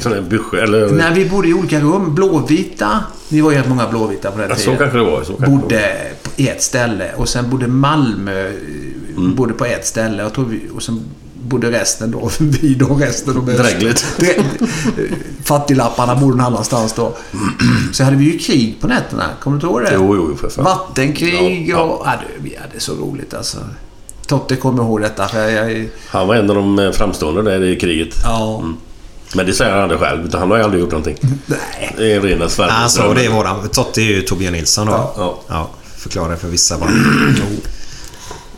[0.00, 0.90] Sån där bysche, eller...
[0.90, 2.14] Nej, vi bodde i olika rum.
[2.14, 3.04] Blåvita.
[3.28, 4.78] Vi var ju rätt många blåvita på den Ja, så tiden.
[4.78, 5.22] kanske det var.
[5.24, 7.12] Så kanske det bodde på ett ställe.
[7.16, 8.52] Och sen bodde Malmö
[9.16, 9.34] Mm.
[9.34, 10.22] bodde på ett ställe.
[10.22, 11.00] Jag tror vi, och sen
[11.48, 12.30] bodde resten då.
[12.38, 13.34] Vi då, resten.
[13.34, 14.06] De Drägligt.
[14.18, 14.44] Drä-
[15.44, 17.16] Fattiglapparna bodde någon annanstans då.
[17.92, 19.24] Så hade vi ju krig på nätterna.
[19.40, 19.90] Kommer du ihåg det?
[19.94, 20.64] Jo, jo, för fan.
[20.64, 22.06] Vattenkrig Ja, och...
[22.06, 23.58] Ja, det, vi hade så roligt alltså.
[24.26, 25.88] Totte kommer ihåg detta för jag...
[26.08, 28.14] Han var en av de eh, framstående där i kriget.
[28.24, 28.64] Ja.
[29.34, 31.16] Men det säger han aldrig själv, utan han har ju aldrig gjort någonting.
[31.46, 31.94] Nej.
[31.96, 32.72] Det är rena Sverige.
[32.72, 33.68] Alltså, det är våran...
[33.68, 34.92] Totte är ju Torbjörn Nilsson då.
[34.92, 35.14] Ja.
[35.16, 35.38] Ja.
[35.48, 36.90] Ja, förklarar för vissa bara.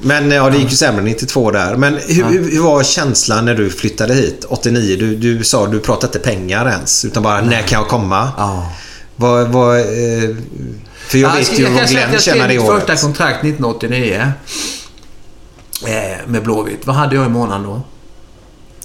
[0.02, 1.76] Men ja, det gick ju sämre 92 där.
[1.76, 4.96] Men hur, hur hur var känslan när du flyttade hit 89?
[4.96, 8.28] Du, du sa du pratade inte pengar ens, utan bara när kan jag komma?
[8.36, 8.72] Ja.
[9.16, 9.84] Vad, vad, eh,
[11.08, 12.86] för jag vet ju kan vad Glenn jag skrev tjänar det mitt året.
[12.86, 14.32] första kontrakt 1989.
[15.86, 16.86] Eh, med Blåvitt.
[16.86, 17.82] Vad hade jag i månaden då?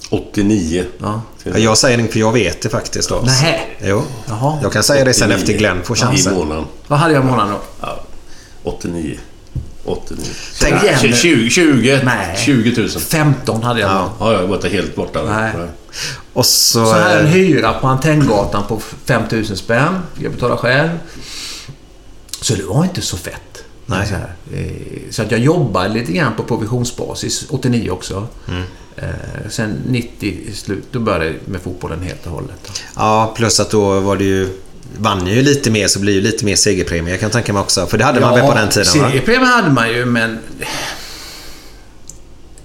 [0.09, 0.85] 89.
[0.97, 1.21] Ja.
[1.43, 3.09] Ja, jag säger det för jag vet det faktiskt.
[3.09, 3.21] Då.
[3.25, 3.77] Nej.
[3.83, 4.03] Jo.
[4.27, 4.59] Jaha.
[4.63, 6.33] Jag kan säga det sen 89 efter Glenn får I chansen.
[6.33, 6.65] månaden.
[6.87, 7.59] Vad hade jag i månaden då?
[7.81, 8.03] Ja.
[8.63, 9.17] 89.
[9.85, 10.25] 89.
[10.59, 11.13] Tänk igen.
[11.15, 12.37] 20, 20, Nej.
[12.37, 12.89] 20 000.
[12.89, 14.11] 15 hade jag då.
[14.19, 15.23] Ja, jag var helt borta.
[15.23, 15.53] Nej.
[16.33, 16.85] Och så...
[16.85, 19.99] Så här en hyra på Antenngatan på 5000 spänn.
[20.19, 20.89] Jag betalar själv.
[22.41, 23.63] Så det var inte så fett.
[23.85, 24.07] Nej.
[24.07, 24.33] Så, här.
[24.53, 27.45] Eh, så att jag jobbade lite grann på provisionsbasis.
[27.49, 28.27] 89 också.
[28.47, 28.63] Mm.
[28.95, 32.81] Eh, sen 90 i slut, då började jag med fotbollen helt och hållet.
[32.95, 34.61] Ja, plus att då var det ju...
[34.97, 37.87] Vann ju lite mer så blir ju lite mer segerpremie jag kan tänka mig också.
[37.87, 39.09] För det hade man väl på den tiden va?
[39.09, 40.39] seriepremie hade man ju, men...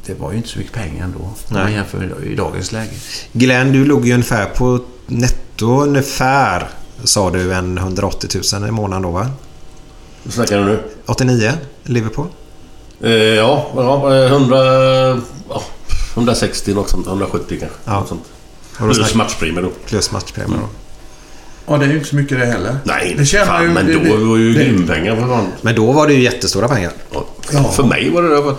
[0.06, 1.18] Det var ju inte så mycket pengar ändå.
[1.18, 1.74] Om man Nej.
[1.74, 2.90] jämför i dagens läge.
[3.32, 6.68] Glenn, du låg ju ungefär på netto ungefär
[7.04, 9.30] sa du en 180 000 i månaden då va?
[10.22, 10.82] Vad snackar du nu?
[11.06, 11.52] 89,
[11.84, 12.26] Liverpool?
[13.02, 14.56] Eh, ja, ja, eh, 100...
[15.48, 15.62] Ja,
[16.14, 17.06] 160 något sånt.
[17.06, 17.78] 170 kanske.
[17.84, 17.92] Ja.
[18.00, 18.24] Något sånt.
[18.76, 19.70] Plus snack- matchpremie då.
[19.86, 20.68] Plus matchpremie då.
[21.70, 22.76] Ja, det är ju inte så mycket det heller.
[22.84, 25.46] Nej, Det tjänar fan, ju- men det- då det- var ju det- gympengar för fan.
[25.62, 26.92] Men då var det ju jättestora pengar.
[27.52, 27.64] Ja.
[27.72, 28.54] För mig var det det.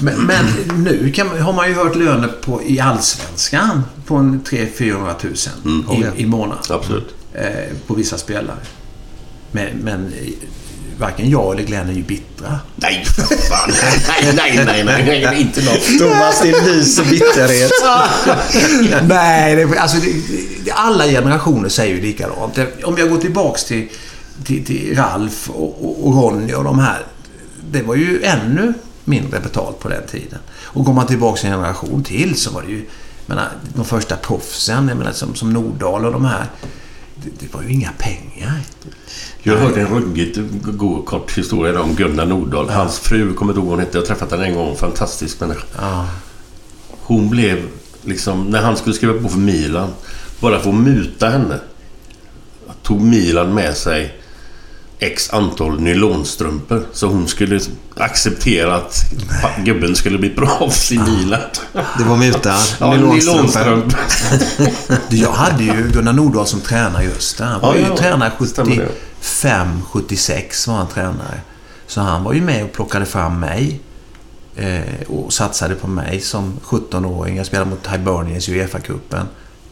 [0.00, 0.44] Men, men
[0.84, 4.40] nu kan, har man ju hört löner på, i Allsvenskan på en
[4.78, 5.34] 300 000
[5.64, 6.02] Mm.
[6.16, 6.62] i, i månaden.
[6.70, 7.14] Absolut.
[7.34, 7.46] Eh,
[7.86, 8.56] på vissa spelare.
[9.52, 10.12] Men, men
[10.98, 12.60] varken jag eller Glenn är ju bittra.
[12.76, 13.70] Nej, för fan.
[14.12, 15.98] Nej, nej, nej, nej, nej, inte något.
[15.98, 17.72] Thomas, det lyser bitterhet.
[19.08, 20.12] Nej, det, alltså det,
[20.64, 22.58] det, alla generationer säger ju likadant.
[22.84, 23.88] Om jag går tillbaks till,
[24.44, 27.06] till, till Ralf och, och, och Ronny och de här.
[27.70, 28.74] Det var ju ännu
[29.04, 30.38] mindre betalt på den tiden.
[30.62, 32.86] Och går man tillbaks en generation till så var det ju...
[33.26, 36.46] Menar, de första proffsen, jag menar, som, som Nordahl och de här.
[37.22, 38.60] Det, det var ju inga pengar.
[39.42, 42.68] Jag hörde en ruggigt god kort historia om Gunnar Nordahl.
[42.68, 43.98] Hans fru, kommer inte ihåg hon hette.
[43.98, 44.76] Jag har träffat henne en gång.
[44.76, 45.66] Fantastisk människa.
[45.78, 46.08] Ja.
[46.90, 47.68] Hon blev
[48.02, 48.44] liksom...
[48.44, 49.90] När han skulle skriva på för Milan.
[50.40, 51.60] Bara för att muta henne.
[52.82, 54.20] Tog Milan med sig
[55.00, 56.86] X antal nylonstrumpor.
[56.92, 57.60] Så hon skulle
[57.96, 59.04] acceptera att
[59.64, 61.40] gubben skulle bli proffs i Milan.
[61.98, 62.54] Det var muta.
[62.80, 63.98] Ja, Nylonstrumpor.
[65.08, 67.44] Jag hade ju Gunnar Nordahl som tränare just där.
[67.44, 68.88] Han var Ja, ju ja, tränare stämmer det.
[69.20, 71.40] 75, 76 var han tränare.
[71.86, 73.80] Så han var ju med och plockade fram mig.
[74.56, 77.36] Eh, och satsade på mig som 17-åring.
[77.36, 79.24] Jag spelade mot Hibernians i Uefa-cupen.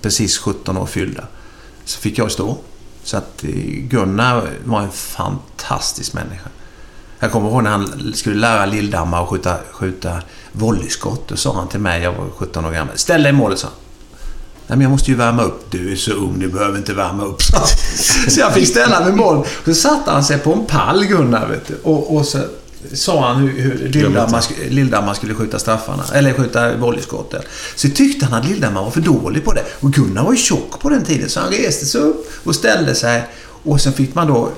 [0.02, 1.24] Precis 17 år fyllda.
[1.84, 2.58] Så fick jag stå.
[3.06, 3.50] Så att eh,
[3.88, 6.48] Gunnar var en fantastisk människa.
[7.18, 11.28] Jag kommer ihåg när han skulle lära Lilldammar att skjuta, skjuta volleyskott.
[11.28, 12.98] Då sa han till mig, jag var 17 år gammal.
[12.98, 13.76] Ställ dig i målet, sa han.
[14.66, 15.70] Nej, men jag måste ju värma upp.
[15.70, 17.42] Du är så ung, du behöver inte värma upp.
[17.42, 17.66] sa han.
[18.30, 19.46] Så jag fick ställa mig i mål.
[19.64, 21.78] Så satte han sig på en pall, Gunnar, vet du.
[21.82, 22.38] Och, och så
[22.92, 26.04] sa han hur, hur Lilldammar, sk- Lilldammar skulle skjuta straffarna.
[26.14, 27.42] Eller skjuta volleyskotten.
[27.76, 29.62] Så tyckte han att Lilldammar var för dålig på det.
[29.80, 31.28] Och Gunnar var ju tjock på den tiden.
[31.28, 33.24] Så han reste sig upp och ställde sig.
[33.62, 34.50] Och sen fick man då...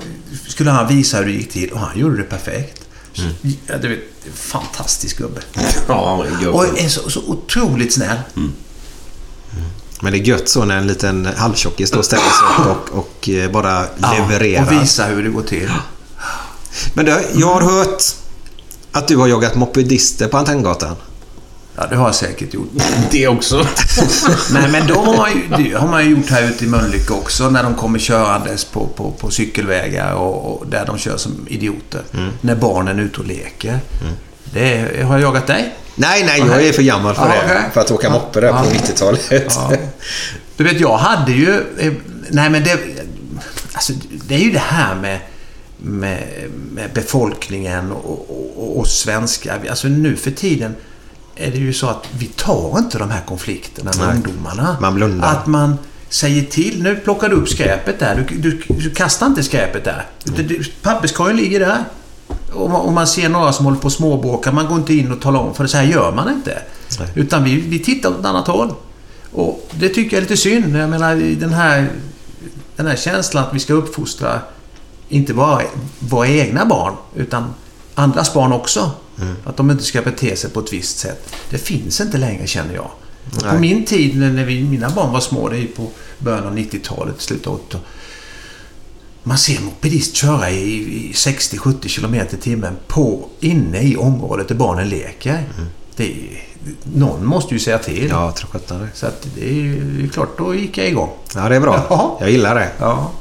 [0.47, 1.71] Skulle han visa hur det gick till.
[1.71, 2.81] Och han gjorde det perfekt.
[3.13, 3.21] Så,
[3.67, 3.99] ja, du vet,
[4.35, 5.41] fantastisk gubbe.
[5.87, 8.17] Ja, Och är så, så otroligt snäll.
[10.01, 13.29] Men det är gött så när en liten halvtjockis då ställer sig upp och, och
[13.29, 14.65] eh, bara levererar.
[14.65, 15.69] och visa hur det går till.
[16.93, 18.03] Men du, jag har hört
[18.91, 20.95] att du har jagat mopedister på Antenngatan.
[21.75, 22.69] Ja, det har jag säkert gjort.
[23.11, 23.67] Det också.
[24.53, 27.13] Nej, men då har man ju, det har man ju gjort här ute i Mölnlycke
[27.13, 31.45] också när de kommer körandes på, på, på cykelvägar och, och där de kör som
[31.49, 32.01] idioter.
[32.41, 33.79] När barnen är ute och leker.
[34.53, 35.75] Det är, har jag jagat dig?
[35.95, 37.41] Nej, nej, jag är för gammal för Ja, det.
[37.45, 37.69] okej.
[37.73, 38.79] För att åka moppe där på Ja.
[38.79, 39.31] 90-talet.
[39.55, 39.71] Ja.
[40.57, 41.53] Du vet, jag hade ju...
[41.79, 41.93] eh,
[42.29, 42.79] Nej, men det...
[43.73, 43.93] Alltså,
[44.27, 45.19] det är ju det här med,
[45.81, 46.23] med,
[46.71, 49.59] med befolkningen och, och, och svenskar.
[49.69, 50.75] Alltså nu för tiden
[51.35, 54.15] är det ju så att vi tar inte de här konflikterna med Nej.
[54.15, 54.77] ungdomarna.
[54.81, 55.27] Man blundar.
[55.31, 55.77] Att man
[56.09, 56.83] säger till.
[56.83, 58.25] Nu plockar du upp skräpet där.
[58.29, 60.05] Du, du, du kastar inte skräpet där.
[60.23, 61.83] Det- Papperskorgen ligger där.
[62.53, 65.11] Om man, om man ser några som håller på och småbråkar, man går inte in
[65.11, 66.61] och talar om för det så här gör man inte.
[66.99, 67.07] Nej.
[67.15, 68.73] Utan vi, vi tittar åt ett annat håll.
[69.31, 70.75] Och det tycker jag är lite synd.
[70.77, 71.89] Jag menar den här,
[72.75, 74.39] den här känslan att vi ska uppfostra
[75.09, 75.61] inte bara
[75.99, 77.53] våra egna barn utan
[77.95, 78.91] andras barn också.
[79.45, 81.35] Att de inte ska bete sig på ett visst sätt.
[81.49, 82.91] Det finns inte längre känner jag.
[83.51, 85.87] På min tid när vi, mina barn var små, det är på
[86.17, 87.77] början av 90-talet, slutet av 80
[89.23, 90.63] man ser en mopedist köra i,
[91.09, 95.43] i 60-70 km i timmen på, inne i området där barnen leker.
[95.95, 96.43] Det är,
[96.93, 98.07] någon måste ju säga till.
[98.09, 98.87] Ja, tror det.
[98.93, 101.09] Så att det är ju klart, då gick jag igång.
[101.35, 101.85] Ja, det är bra.
[101.89, 102.17] Ja.
[102.19, 102.71] Jag gillar det.
[102.79, 103.11] Ja.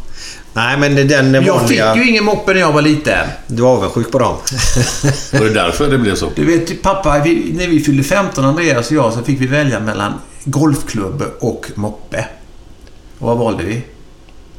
[0.58, 1.96] Nej, men den Jag fick vanliga...
[1.96, 3.28] ju ingen moppe när jag var liten.
[3.46, 4.36] Du är avundsjuk på dem.
[5.32, 6.30] Var det därför det blev så?
[6.36, 9.80] Du vet, pappa, vi, när vi fyllde 15, Andreas och jag, så fick vi välja
[9.80, 10.12] mellan
[10.44, 12.26] golfklubb och moppe.
[13.18, 13.82] Och vad valde vi?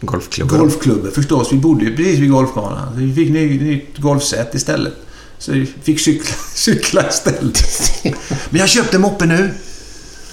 [0.02, 0.60] Golfklubben.
[0.60, 1.54] Golfklubben förstås.
[1.54, 2.94] Vi bodde ju precis vid golfbanan.
[2.94, 4.94] Så vi fick ny, nytt golfset istället.
[5.38, 7.64] Så vi fick cykla, cykla istället.
[8.50, 9.50] Men jag köpte moppe nu.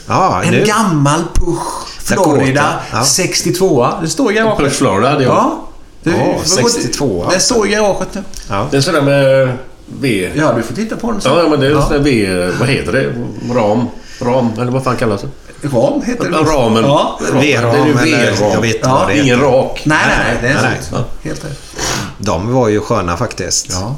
[0.07, 0.65] Ja, En nu.
[0.65, 3.05] gammal Push Florida ja.
[3.05, 3.89] 62.
[4.03, 4.59] Det står i garaget.
[4.59, 5.33] Push Florida hade jag.
[5.35, 5.63] Ja.
[6.03, 7.27] Det, Ja, vad- 62.
[7.31, 8.23] Den står i garaget nu.
[8.49, 8.67] Ja.
[8.71, 9.49] Det är sådär med
[10.01, 10.31] V...
[10.35, 11.33] Ja, du får titta på den sen.
[11.37, 11.83] Ja, men det är Ja.
[11.83, 12.51] sådär V...
[12.59, 13.05] Vad heter det?
[13.55, 13.87] Ram?
[14.21, 14.51] Ram?
[14.61, 15.29] Eller vad fan kallas det?
[15.69, 16.37] Ram heter det.
[16.39, 16.85] Ramen.
[16.85, 17.19] Ja.
[17.33, 18.05] V-ram Det är ju eller...
[18.05, 18.51] V-ram.
[18.53, 19.23] Jag vet inte Ja, vad det är.
[19.23, 19.83] Ingen rak.
[19.85, 20.39] Nej, nej, nej.
[20.43, 20.95] Det är Nej, så.
[20.95, 21.05] nej.
[21.23, 21.59] Helt rätt.
[22.19, 23.67] De var ju sköna faktiskt.
[23.71, 23.97] Ja.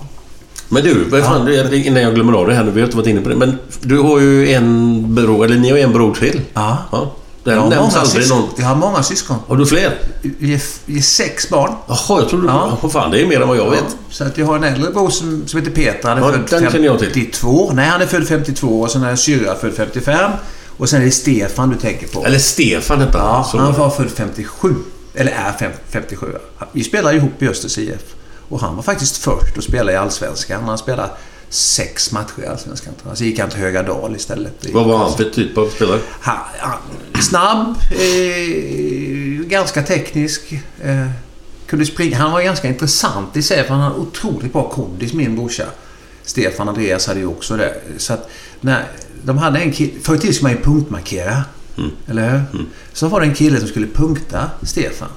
[0.69, 2.71] Men du, vad fan, det- innan jag glömmer av det här nu.
[2.71, 3.37] Vi har inte varit inne på det.
[3.37, 6.41] Men du har ju en bror, eller ni har en bror till.
[6.55, 6.79] Ja.
[6.93, 7.15] ja.
[7.45, 8.49] Den Jag har, nämns många aldrig någon.
[8.59, 9.37] jag har många syskon.
[9.47, 9.99] Har du fler?
[10.23, 11.73] Vi är, vi är sex barn.
[11.89, 12.47] Jaha, jag trodde...
[12.47, 12.79] Ja.
[12.83, 12.89] Ja.
[12.89, 13.97] fan, det är mer än vad jag vet.
[14.11, 16.09] Så att jag har en äldre bror som, som heter Peter.
[16.09, 17.09] Han är Ja, född den känner jag till.
[17.09, 17.71] 52.
[17.75, 20.31] Nej, han är född 52 och sen är syrra född 55.
[20.77, 22.25] Och sen är det Stefan du tänker på.
[22.27, 23.27] Eller Stefan hette han.
[23.53, 23.95] Ja, han var det.
[23.97, 24.75] född 57.
[25.15, 26.27] Eller är fem- 57.
[26.73, 28.01] Vi spelar ihop i Östers IF.
[28.49, 30.65] Och han var faktiskt först att spela i Allsvenskan.
[30.65, 31.11] Han spelade
[31.49, 32.95] sex matcher i Allsvenskan.
[32.95, 33.19] tror jag.
[33.19, 34.67] Så gick han till Högadal istället.
[34.73, 36.01] Vad var han för typ av spelare?
[36.21, 36.79] Han, han,
[37.23, 40.53] snabb, eh, ganska teknisk.
[40.83, 41.07] Eh,
[41.67, 42.19] kunde springa.
[42.19, 45.65] Han var ganska intressant i sig för han hade otroligt bra kondis, min brorsa.
[46.23, 47.75] Stefan Andreas hade ju också det.
[47.97, 48.31] Så att
[48.61, 48.85] när
[49.23, 49.93] de hade en kille...
[50.03, 51.45] Förr i tiden skulle man ju punktmarkera.
[52.07, 52.67] Eller hur?
[52.93, 55.09] Så var det en kille som skulle punkta Stefan.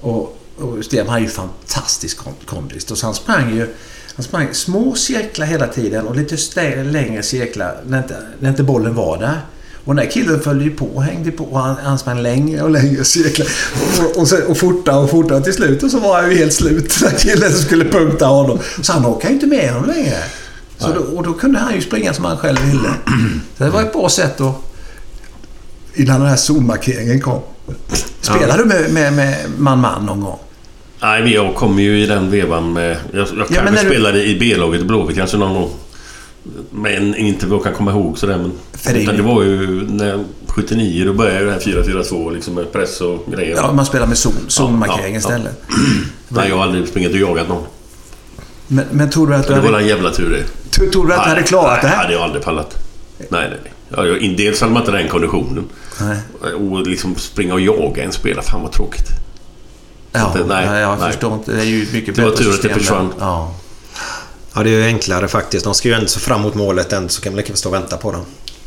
[0.00, 2.86] Och, och Stefan hade ju fantastisk kon- kondis.
[2.88, 3.68] Så han sprang ju...
[4.14, 8.62] Han sprang små cirklar hela tiden och lite större, längre cirklar när inte, när inte
[8.62, 9.40] bollen var där.
[9.84, 12.62] Och den där killen följde ju på och hängde på och han, han sprang längre
[12.62, 13.46] och längre cirklar.
[14.00, 15.40] Och, och, så, och fortare och fortare.
[15.40, 17.00] Till slut och så var han ju helt slut.
[17.00, 18.58] Den killen som skulle punkta honom.
[18.82, 20.16] Så han orkade ju inte med honom längre.
[20.78, 22.94] Så då, och då kunde han ju springa som han själv ville.
[23.58, 24.54] Så det var ett bra sätt att...
[25.94, 27.40] Innan den här zonmarkeringen kom.
[28.20, 30.38] Spelade du med man-man någon gång?
[31.02, 32.96] Nej, jag kommer ju i den vevan med...
[33.12, 35.70] Jag, jag men kanske när du- spelade i B-laget i Blåvitt kanske någon gång.
[36.70, 38.38] Men inte vad jag kan komma ihåg sådär.
[38.38, 42.54] Men, För utan ju- det var ju när 79, då började det här 4-4-2 liksom
[42.54, 43.56] med press och grejer.
[43.56, 45.18] Ja, man spelar med zon, zonmarkering ja, ja.
[45.18, 45.62] istället.
[46.28, 47.64] Nej, jag har aldrig sprungit och jagat någon.
[48.66, 50.70] Men, men tror du att du Det var hade, en jävla tur det.
[50.70, 52.02] tror, tror du att du hade klarat nej, det Nej, här?
[52.02, 52.76] hade jag aldrig pallat.
[53.18, 53.72] Nej, nej, nej.
[53.96, 55.64] Ja, jag, dels hade man inte den konditionen.
[56.00, 56.16] Nej.
[56.54, 59.06] Och liksom springa och jaga en spelare, fan vad tråkigt.
[60.12, 61.10] Ja, inte- nej, nej, jag nej.
[61.12, 61.52] förstår inte.
[61.52, 63.12] Det är ju mycket Det var bättre tur att det försvann.
[63.20, 63.54] Ja.
[64.54, 65.64] Ja, det är ju enklare faktiskt.
[65.64, 67.74] De ska ju ändå så fram mot målet än så kan man lika stå och
[67.74, 68.24] vänta på dem.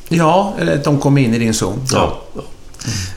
[0.10, 1.82] ja, eller att de kom in i din zon.
[1.92, 2.22] Ja.
[2.36, 2.42] ja.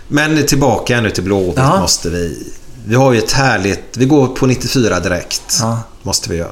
[0.09, 1.81] Men tillbaka nu till Blåvitt Ja.
[1.81, 2.47] måste vi.
[2.87, 3.97] Vi har ju ett härligt...
[3.97, 5.57] Vi går på 94 direkt.
[5.61, 5.81] Ja.
[6.03, 6.51] Måste vi göra.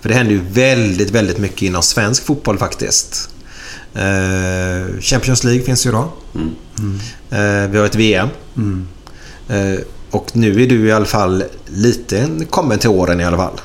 [0.00, 3.28] För det händer ju väldigt, väldigt mycket inom svensk fotboll faktiskt.
[3.94, 6.12] Eh, Champions League finns ju då.
[7.30, 8.28] Eh, vi har ett VM.
[10.12, 13.60] Och nu är du i alla fall lite kommen till åren i alla fall.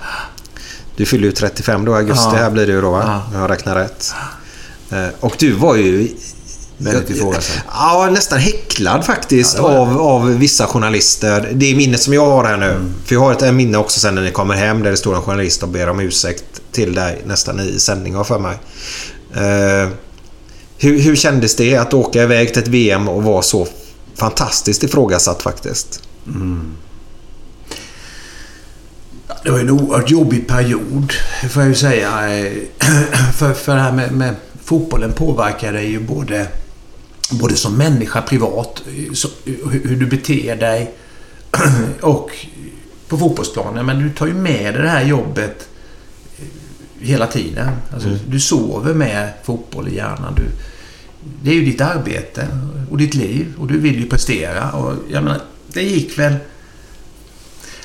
[0.95, 2.37] Du fyller ju 35 då i augusti Ja.
[2.37, 3.03] här blir det ju då va?
[3.05, 3.23] Ja.
[3.35, 4.13] Om jag räknar rätt.
[4.91, 6.07] Eh, och du var ju
[6.77, 7.63] Väldigt ifrågasatt.
[7.67, 11.51] Ja, nästan häcklad faktiskt Ja, av, av vissa journalister.
[11.53, 12.71] Det är minnet som jag har här nu.
[12.71, 12.93] Mm.
[13.05, 15.21] För jag har ett minne också sen när ni kommer hem där det står en
[15.21, 18.57] journalist och ber om ursäkt till dig nästan i sändning för mig.
[19.35, 19.89] Eh,
[20.77, 23.67] hur, hur kändes det att åka iväg till ett VM och vara så
[24.15, 26.06] fantastiskt ifrågasatt faktiskt?
[29.43, 31.13] Det var en oerhört jobbig period,
[31.49, 32.09] får jag ju säga.
[33.33, 36.47] För, för det här med, med fotbollen påverkar dig ju både,
[37.31, 40.93] både som människa privat, så, hur, hur du beter dig
[42.01, 42.31] och
[43.07, 43.85] på fotbollsplanen.
[43.85, 45.67] Men du tar ju med dig det här jobbet
[46.99, 47.69] hela tiden.
[47.93, 50.33] Alltså, Du sover med fotboll i hjärnan.
[50.35, 50.43] Du,
[51.43, 52.47] det är ju ditt arbete
[52.91, 54.71] och ditt liv och du vill ju prestera.
[54.71, 55.41] Och jag menar,
[55.73, 56.35] det gick väl...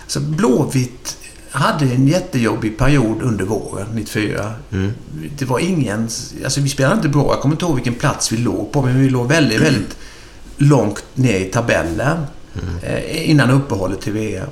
[0.03, 1.17] Alltså Blåvitt
[1.51, 4.53] hade en jättejobbig period under våren 94.
[5.39, 6.09] Det var ingen...
[6.45, 7.33] Alltså vi spelade inte bra.
[7.33, 9.97] Jag kommer inte ihåg vilken plats vi låg på, men vi låg väldigt, väldigt
[10.57, 12.27] långt ner i tabellen
[12.83, 14.49] eh, innan uppehållet till VM.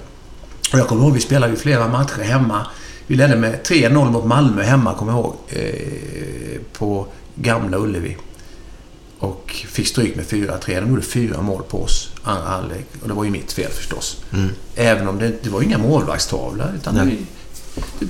[0.72, 2.66] Och jag kommer ihåg, vi spelade ju flera matcher hemma.
[3.07, 5.37] Vi ledde med 3-0 mot Malmö hemma, kommer jag ihåg.
[5.49, 8.16] Eh, på Gamla Ullevi.
[9.21, 10.81] Och fick stryk med 4-3.
[10.81, 12.87] De gjorde fyra mål på oss, andra halvlek.
[13.03, 14.16] Och det var ju mitt fel förstås.
[14.75, 16.73] Även om det, det var inga målvaktstavlor.
[16.77, 18.07] Utan det, det,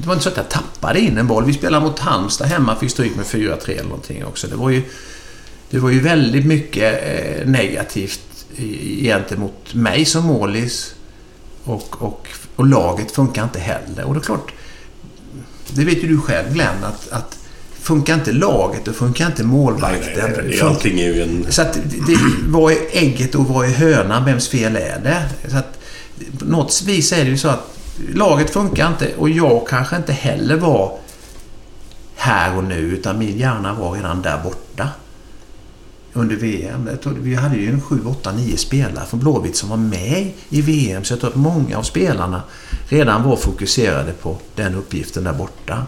[0.00, 1.44] det var inte så att jag tappade in en boll.
[1.44, 4.46] Vi spelade mot Halmstad hemma, fick stryk med 4-3 eller någonting också.
[4.46, 4.82] Det var ju,
[5.70, 8.20] det var ju väldigt mycket eh, negativt
[9.02, 10.94] gentemot mig som målis.
[11.64, 14.04] Och, och, och laget funkar inte heller.
[14.04, 14.52] Och det är klart,
[15.68, 17.38] det vet ju du själv Glenn, att, att
[17.90, 20.30] funkar inte laget och funkar inte målvakten.
[20.36, 21.46] nej, nej, allting är ju en...
[21.48, 21.72] så att,
[22.06, 22.18] det,
[22.48, 24.24] vad är ägget och vad är hönan?
[24.24, 25.50] Vems fel är det?
[25.50, 25.78] Så att,
[26.38, 27.76] på något vis är det ju så att
[28.14, 30.98] laget funkar inte och jag kanske inte heller var
[32.16, 34.88] här och nu utan min hjärna var redan där borta.
[36.12, 36.88] Under VM.
[37.04, 41.04] Vi hade ju en 7, 8, 9 spelare från Blåvitt som var med i VM
[41.04, 42.42] så jag tror att många av spelarna
[42.88, 45.86] redan var fokuserade på den uppgiften där borta.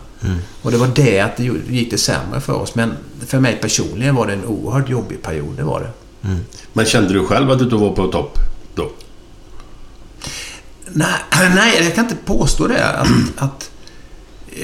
[0.63, 2.75] Och det var det att det gick det sämre för oss.
[2.75, 2.93] Men
[3.27, 5.57] för mig personligen var det en oerhört jobbig period.
[5.57, 5.91] Det var det.
[6.73, 8.39] Men kände du själv att du inte var på topp
[8.75, 8.91] då?
[10.93, 11.15] Nej,
[11.55, 12.87] nej, jag kan inte påstå det.
[12.87, 13.71] Att, att,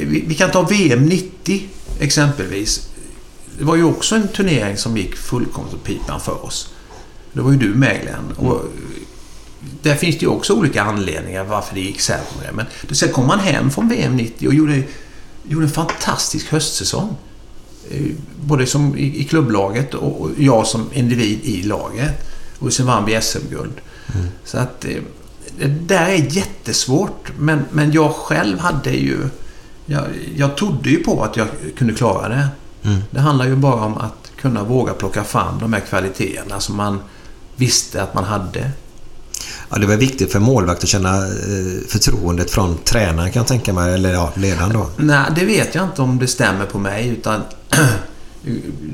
[0.00, 1.68] vi, vi kan ta VM 90
[2.00, 2.87] exempelvis.
[3.58, 6.72] Det var ju också en turnering som gick fullkomligt åt pipan för oss.
[7.32, 8.32] Det var ju du med Glenn.
[8.36, 8.64] Och
[9.82, 12.52] där finns det ju också olika anledningar varför det gick sämre.
[12.52, 14.82] Men sen kom man hem från VM 90 och gjorde,
[15.48, 17.16] gjorde en fantastisk höstsäsong.
[17.90, 18.02] Eh,
[18.40, 22.26] Både som i, i klubblaget och jag som individ i laget.
[22.58, 23.80] Och sen vann vi SM-guld.
[24.44, 25.02] Så att eh,
[25.58, 27.32] det där är jättesvårt.
[27.38, 29.18] Men, men jag själv hade ju...
[29.86, 30.04] Jag,
[30.36, 31.46] jag trodde ju på att jag
[31.76, 32.48] kunde klara det.
[33.10, 37.00] Det handlar ju bara om att kunna våga plocka fram de här kvaliteterna som man
[37.56, 38.70] visste att man hade.
[39.70, 43.72] Ja, det var viktigt för målvakt att känna eh, förtroendet från tränaren kan jag tänka
[43.72, 44.90] mig, eller ja, ledaren då.
[44.96, 47.40] Nej, det vet jag inte om det stämmer på mig utan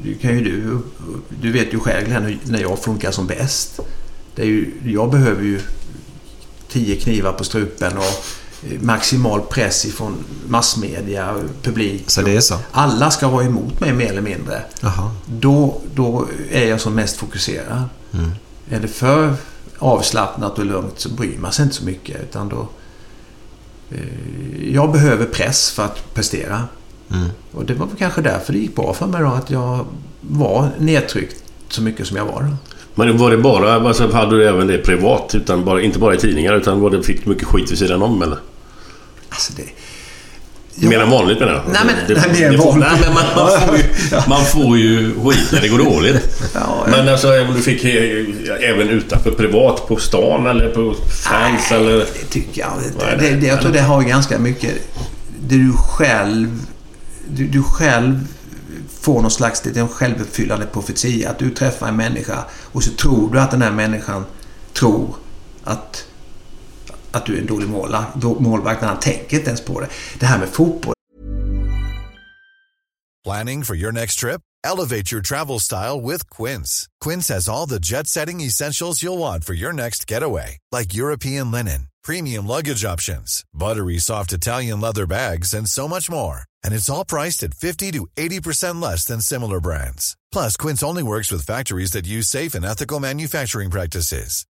[0.02, 0.78] du kan ju du,
[1.40, 3.80] du vet ju själv Glenn, när jag funkar som bäst.
[4.34, 5.60] Det är ju, jag behöver ju
[6.68, 8.24] tio knivar på strupen och
[8.80, 10.16] maximal press ifrån
[10.48, 12.10] massmedia, publik.
[12.10, 12.54] Så det är så?
[12.72, 14.62] Alla ska vara emot mig mer eller mindre.
[14.80, 15.10] Jaha.
[15.26, 17.82] Då, då är jag som mest fokuserad.
[18.12, 18.30] Mm.
[18.70, 19.34] Är det för
[19.78, 22.22] avslappnat och lugnt så bryr man sig inte så mycket.
[22.22, 22.68] Utan då,
[23.90, 26.62] eh, jag behöver press för att prestera.
[27.10, 27.28] Mm.
[27.52, 29.28] Och det var kanske därför det gick bra för mig då.
[29.28, 29.86] Att jag
[30.20, 32.42] var nedtryckt så mycket som jag var.
[32.42, 32.56] Då.
[32.94, 35.34] Men var det bara, alltså, hade du även det privat?
[35.34, 38.02] Utan bara, inte bara i tidningar utan var det, fick du mycket skit vid sidan
[38.02, 38.38] om eller?
[39.34, 39.64] Alltså det...
[40.88, 41.62] Mer än vanligt menar jag.
[41.72, 42.88] Nej, men- det, nej, det än får- vanligt.
[42.92, 43.84] Nej, men man, man, får ju,
[44.28, 46.42] man får ju skit när det går dåligt.
[46.54, 47.84] Ja, Men alltså du fick
[48.60, 51.98] även utanför privat på stan eller på fans eller?
[51.98, 53.04] Det tycker jag inte.
[53.06, 53.40] Nej, Det, nej.
[53.40, 54.70] det, jag tror det har ganska mycket...
[55.48, 56.60] Det du själv...
[57.28, 58.20] Du, du själv
[59.00, 59.60] får någon slags...
[59.60, 61.30] Det är en självuppfyllande profetia.
[61.30, 62.38] Att du träffar en människa
[62.72, 64.24] och så tror du att den här människan
[64.72, 65.14] tror
[65.64, 66.04] att,
[67.16, 68.14] att du är en dålig målvakt.
[68.14, 69.88] då- när han tänker inte ens på det.
[70.18, 70.94] Det här med fotboll.
[73.24, 74.40] Planning for your next trip?
[74.64, 76.86] Elevate your travel style with Quince.
[77.04, 81.50] Quince has all the jet setting essentials you'll want for your next getaway, like European
[81.50, 86.44] linen, premium luggage options, buttery soft Italian leather bags, and so much more.
[86.64, 90.16] And it's all priced at 50 to 80% less than similar brands.
[90.32, 94.46] Plus, Quince only works with factories that use safe and ethical manufacturing practices.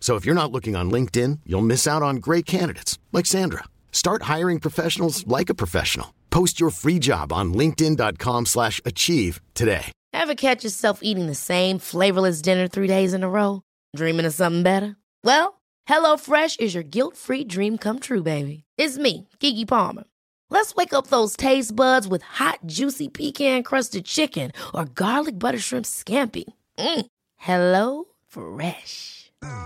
[0.00, 3.64] So if you're not looking on LinkedIn, you'll miss out on great candidates like Sandra.
[3.92, 6.14] Start hiring professionals like a professional.
[6.30, 9.92] Post your free job on linkedin.com/achieve today.
[10.12, 13.62] Ever catch yourself eating the same flavorless dinner three days in a row?
[13.94, 14.96] Dreaming of something better?
[15.24, 18.64] Well, HelloFresh is your guilt-free dream come true, baby.
[18.76, 20.04] It's me, Kiki Palmer.
[20.50, 25.86] Let's wake up those taste buds with hot, juicy pecan-crusted chicken or garlic butter shrimp
[25.86, 26.44] scampi.
[26.78, 27.06] Mm.
[27.36, 29.17] Hello Fresh.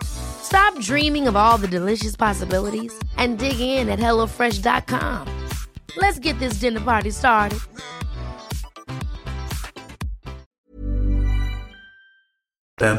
[0.03, 5.29] Stop dreaming of all the delicious possibilities and dig in at HelloFresh.com.
[5.97, 7.59] Let's get this dinner party started.
[12.81, 12.97] Eh,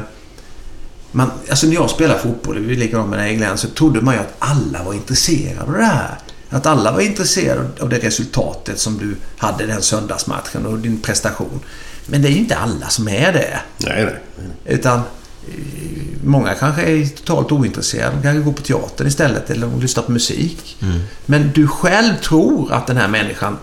[1.12, 4.20] Man, alltså när jag spelade fotboll, vi är likadant med Glenn, så trodde man ju
[4.20, 6.18] att alla var intresserade av det här.
[6.50, 11.60] Att alla var intresserade av det resultatet som du hade den söndagsmatchen och din prestation.
[12.06, 13.60] Men det är ju inte alla som är det.
[13.76, 14.16] Nej, nej.
[14.64, 15.04] Utan eh,
[16.24, 18.16] många kanske är totalt ointresserade.
[18.16, 20.76] De kanske går på teatern istället eller de lyssnar på musik.
[21.26, 23.58] Men du själv tror att den här människan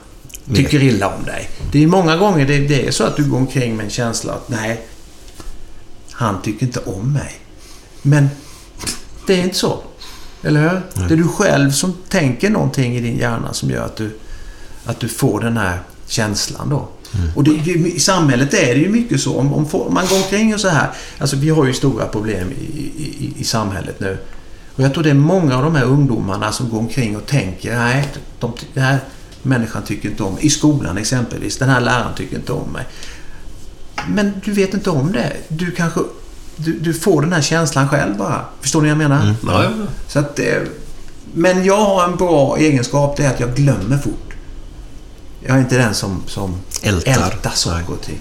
[0.56, 1.50] tycker illa om dig.
[1.72, 4.34] Det är många gånger det, det är så att du går omkring med en känsla
[4.34, 4.86] att nej,
[6.12, 7.32] han tycker inte om mig.
[8.02, 8.30] Men
[9.28, 9.84] det är inte så.
[10.44, 11.08] Eller hur?
[11.08, 14.18] Det är du själv som tänker någonting i din hjärna som gör att du,
[14.86, 16.88] att du får den här känslan då.
[17.36, 19.38] Och det, i samhället är det ju mycket så.
[19.38, 20.90] Om, om man går omkring och så här.
[21.18, 24.18] Alltså vi har ju stora problem i, i, i samhället nu.
[24.76, 27.78] Och jag tror det är många av de här ungdomarna som går omkring och tänker
[27.78, 28.08] nej,
[28.40, 29.00] de, den här
[29.42, 30.46] människan tycker inte om mig.
[30.46, 31.58] I skolan exempelvis.
[31.58, 32.86] Den här läraren tycker inte om mig.
[34.10, 35.34] Men du vet inte om det.
[35.48, 36.00] Du kanske...
[36.56, 38.46] Du, du får den här känslan själv bara.
[38.62, 39.36] Förstår ni vad jag menar?
[39.48, 39.70] Ja, ja.
[40.08, 40.46] Så att, eh,
[41.34, 43.18] men jag har en bra egenskap.
[43.18, 44.31] Det är att jag glömmer fort.
[45.46, 47.50] Jag är inte den som, som Ältar.
[47.54, 48.20] saker och ting.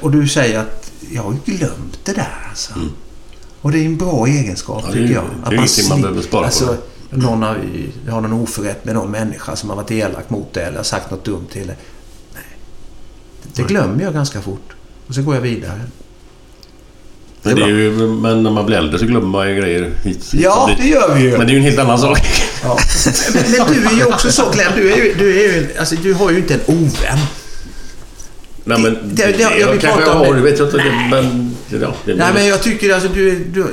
[0.00, 2.72] Och du säger att jag har glömt det där alltså.
[3.60, 5.24] Och det är en bra egenskap Ja, det tycker jag.
[5.44, 6.46] det är ingenting man behöver spara på.
[6.46, 6.76] alltså,
[7.10, 7.66] Någon har,
[8.10, 11.24] har någon oförrätt med någon människa som har varit elak mot dig eller sagt något
[11.24, 11.76] dumt till dig.
[12.34, 12.42] Nej.
[13.54, 14.72] Det glömmer jag ganska fort.
[15.06, 15.80] Och så går jag vidare.
[17.42, 20.16] Men, det är ju, men när man blir äldre så glömmer man ju grejer hit
[20.32, 21.30] hit Ja, det gör vi ju.
[21.38, 22.18] Men det är ju en helt annan sak.
[22.62, 22.78] Ja.
[23.34, 24.72] Men, men du är ju också så Glenn.
[24.76, 27.18] Du, är ju, du, är ju, alltså, du har ju inte en ovän.
[28.64, 30.40] Nej, men Det- det- jag vill kanske prata om har, det.
[30.40, 30.76] det vet jag inte.
[30.76, 31.56] det- Men...
[31.68, 33.66] Ja, det, Nej, men jag tycker alltså du, du,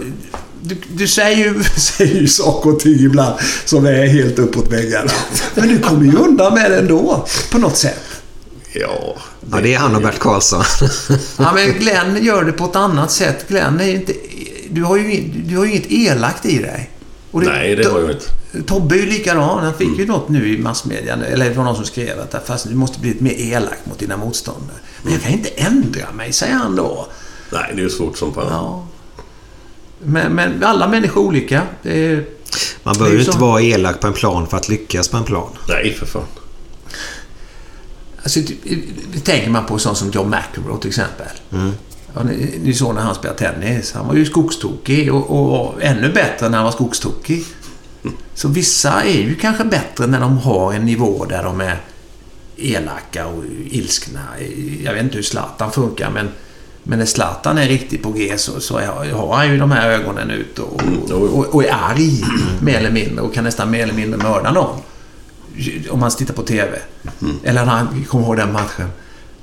[0.62, 3.34] du, du säger, ju, säger ju saker och ting ibland
[3.66, 5.12] som är helt uppåt väggarna.
[5.56, 7.28] Men du kommer ju undan med det ändå.
[7.52, 8.00] På något sätt.
[8.74, 9.16] Ja,
[9.52, 10.64] Ja, det är han och Bert Karlsson.
[11.38, 13.46] Ja, men Glenn gör det på ett annat sätt.
[13.48, 14.14] Glenn är ju inte...
[14.70, 16.90] Du har ju, du har ju inget elakt i dig.
[17.32, 18.64] Och nej det har jag inte.
[18.66, 19.64] Tobbe är ju likadan.
[19.64, 22.70] Han fick ju något nu i massmedia, eller det var någon som skrev att fast
[22.70, 24.78] du måste bli lite mer elak mot dina motståndare.
[25.04, 27.08] Men jag kan inte ändra mig, säger han då.
[27.52, 28.48] Nej, det är ju svårt som fan.
[28.50, 28.88] Ja.
[30.00, 31.62] Men, men alla människor är olika.
[31.84, 32.26] Det är,
[32.84, 35.24] Man Det behöver ju inte vara elak på en plan för att lyckas på en
[35.24, 35.50] plan.
[35.68, 36.24] Nej, för fan.
[38.24, 38.40] Alltså,
[39.24, 41.28] tänker man på sånt som John McEnroe till exempel.
[42.16, 43.94] Ja, ni, ni såg när han spelade tennis.
[43.94, 47.46] Han var ju skogstokig och, och ännu bättre när han var skogstokig.
[48.34, 51.82] Så vissa är ju kanske bättre när de har en nivå där de är
[52.58, 54.20] elaka och ilskna.
[54.84, 56.30] Jag vet inte hur Zlatan funkar men,
[56.84, 58.80] men när Zlatan är riktigt på G så, så
[59.14, 62.24] har han ju de här ögonen ut och, och, och, och är arg
[62.62, 64.78] mer eller mindre och kan nästan mer eller mindre mörda någon.
[65.90, 66.80] Om man tittar på TV.
[67.44, 68.90] Eller när han, kommer ihåg den matchen.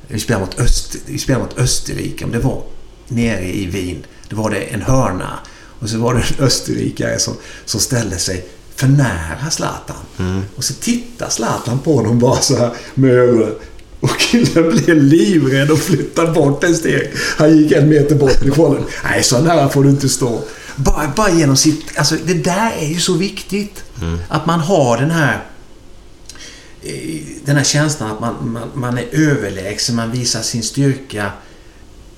[0.09, 2.25] Vi spelade mot, Öst, vi spelade mot Österrike.
[2.25, 2.63] Om det var
[3.09, 4.05] nere i Wien.
[4.29, 5.39] Då var det en hörna.
[5.79, 9.97] Och så var det en österrikare som, som ställde sig för nära Zlatan.
[10.57, 13.55] Och så tittar Zlatan på honom bara så här med ögonen.
[14.01, 17.13] Och killen blev livrädd och flyttade bort en steg.
[17.39, 18.85] Han gick en meter bort ifrån den.
[19.05, 20.43] Nej, så nära får du inte stå.
[20.77, 21.99] Bara, bara genom sitt...
[21.99, 23.85] Alltså, det där är ju så viktigt.
[24.29, 25.45] Att man har den här
[27.45, 31.33] den här känslan att man, man, man är överlägsen, man visar sin styrka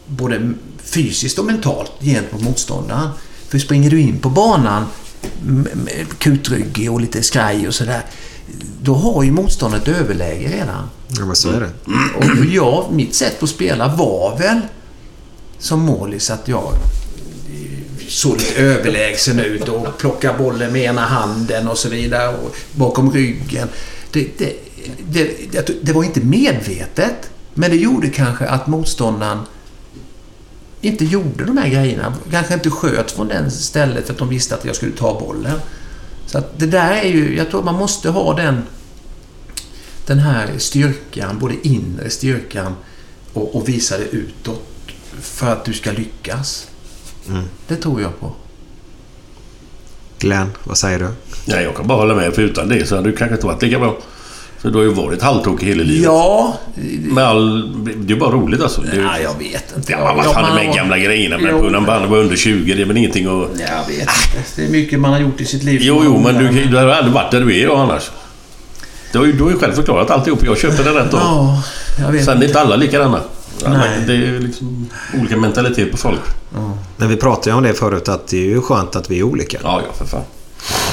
[0.07, 0.53] både
[0.83, 3.11] fysiskt och mentalt gentemot motståndaren.
[3.49, 4.87] För springer du in på banan
[6.19, 8.03] kutryggig och lite skraj och sådär,
[8.83, 10.91] då har ju motståndet överläge redan.
[11.09, 11.71] Ja, men så är det.
[12.17, 14.61] Och jag, mitt sätt att spela var väl
[15.59, 16.73] som målis att jag
[18.09, 23.13] såg lite överlägsen ut och plockade bollen med ena handen och så vidare och bakom
[23.13, 23.69] ryggen.
[24.11, 24.57] Det, det,
[25.11, 29.39] det, det, var inte medvetet, men det gjorde kanske att motståndaren
[30.81, 32.15] inte gjorde de här grejerna.
[32.31, 35.61] Kanske inte sköt från den stället för att de visste att jag skulle ta bollen.
[36.27, 38.63] Så att det där är ju, jag tror man måste ha den
[40.09, 42.75] den här styrkan, både inre styrkan
[43.33, 44.69] och, och visa det utåt
[45.21, 46.69] för att du ska lyckas.
[47.67, 48.33] Det tror jag på.
[50.19, 51.09] Glenn, vad säger du?
[51.45, 52.35] Nej, jag kan bara hålla med.
[52.35, 53.97] För utan det så hade du kanske inte varit lika bra.
[54.59, 56.05] För du har ju varit halvtokig hela livet.
[56.05, 56.59] Ja,
[57.03, 57.75] Med all...
[57.85, 58.81] Det är ju bara roligt alltså.
[58.95, 59.93] Nej, jag vet inte.
[59.93, 61.39] Ja, men vad fan de här gamla grejerna?
[61.39, 61.63] Men Jo.
[61.71, 63.49] när man var under 20, det är väl ingenting att...
[63.61, 64.09] Jag vet inte.
[64.57, 65.81] Det är mycket man har gjort i sitt liv.
[65.83, 68.11] Jo, jo, men du, du har aldrig varit där du är annars.
[69.13, 70.45] Du har ju, du har ju själv förklarat alltihop.
[70.45, 71.17] Jag köper det rätt då.
[71.17, 71.63] Ja,
[72.01, 73.21] jag vet Sen är inte alla likadana.
[73.67, 74.05] Nej.
[74.07, 74.89] det är liksom
[75.21, 76.21] olika mentalitet på folk.
[76.97, 79.23] Men vi pratade ju om det förut att det är ju skönt att vi är
[79.23, 79.59] olika.
[79.63, 80.23] Ja, ja, för fan.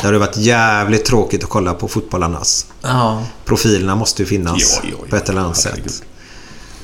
[0.02, 2.66] Det hade varit jävligt tråkigt att kolla på fotboll annars.
[2.82, 5.06] Ja, Profilerna måste ju finnas Ja, ja, ja.
[5.10, 6.04] på ett eller annat sätt.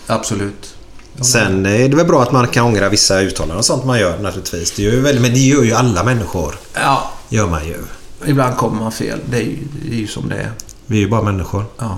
[0.07, 0.75] absolut.
[1.21, 4.19] Sen är det väl bra att man kan ångra vissa uttalanden och sånt man gör
[4.19, 4.71] naturligtvis.
[4.71, 6.55] Det gör väl, men det gör ju alla människor.
[6.73, 7.77] Ja, Gör man ju.
[8.25, 9.19] ibland kommer man fel.
[9.25, 10.51] Det är ju, det är ju som det är.
[10.85, 11.65] Vi är ju bara människor.
[11.77, 11.97] Ja.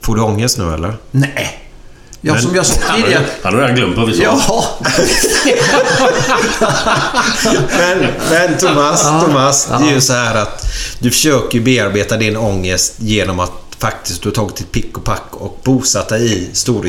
[0.00, 0.96] Får du ångest nu eller?
[1.10, 1.61] Nej.
[2.24, 3.24] Ja, Men- som jag sa Han har, tidigare.
[3.42, 4.22] han har redan glömt vad vi sa.
[4.22, 4.64] Ja.
[7.78, 10.66] Men, men Thomas, Thomas det är ju så här att
[10.98, 15.24] du försöker bearbeta din ångest genom att faktiskt du har tagit ditt pick och pack
[15.30, 16.88] och bosatt dig i Stora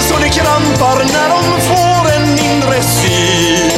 [0.00, 3.77] Så det krampar när de får en inre syn.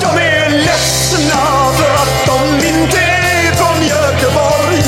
[0.00, 4.82] De är ledsna för att de inte är från Göteborg.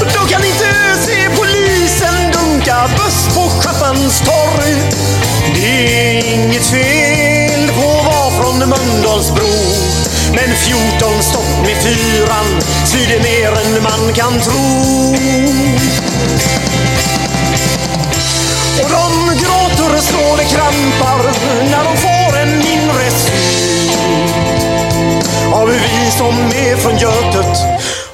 [0.00, 0.70] De kan inte
[1.06, 4.74] se polisen dunka buss på Schapphanstorg.
[5.54, 9.52] Det är inget fel på att vara från Mölndalsbro.
[10.32, 12.60] Men 14 stopp med fyran
[13.08, 15.14] det mer än man kan tro.
[18.82, 21.32] Och de gråter så det krampar
[21.70, 23.65] när de får en inre syn.
[25.52, 27.58] Har vi vi som är från Götet?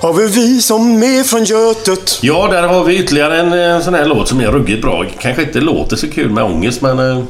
[0.00, 2.18] Har vi vi som är från Götet?
[2.22, 5.04] Ja, där har vi ytterligare en, en sån här låt som är ruggigt bra.
[5.20, 6.98] Kanske inte låter så kul med ångest, men...
[6.98, 7.24] Eh,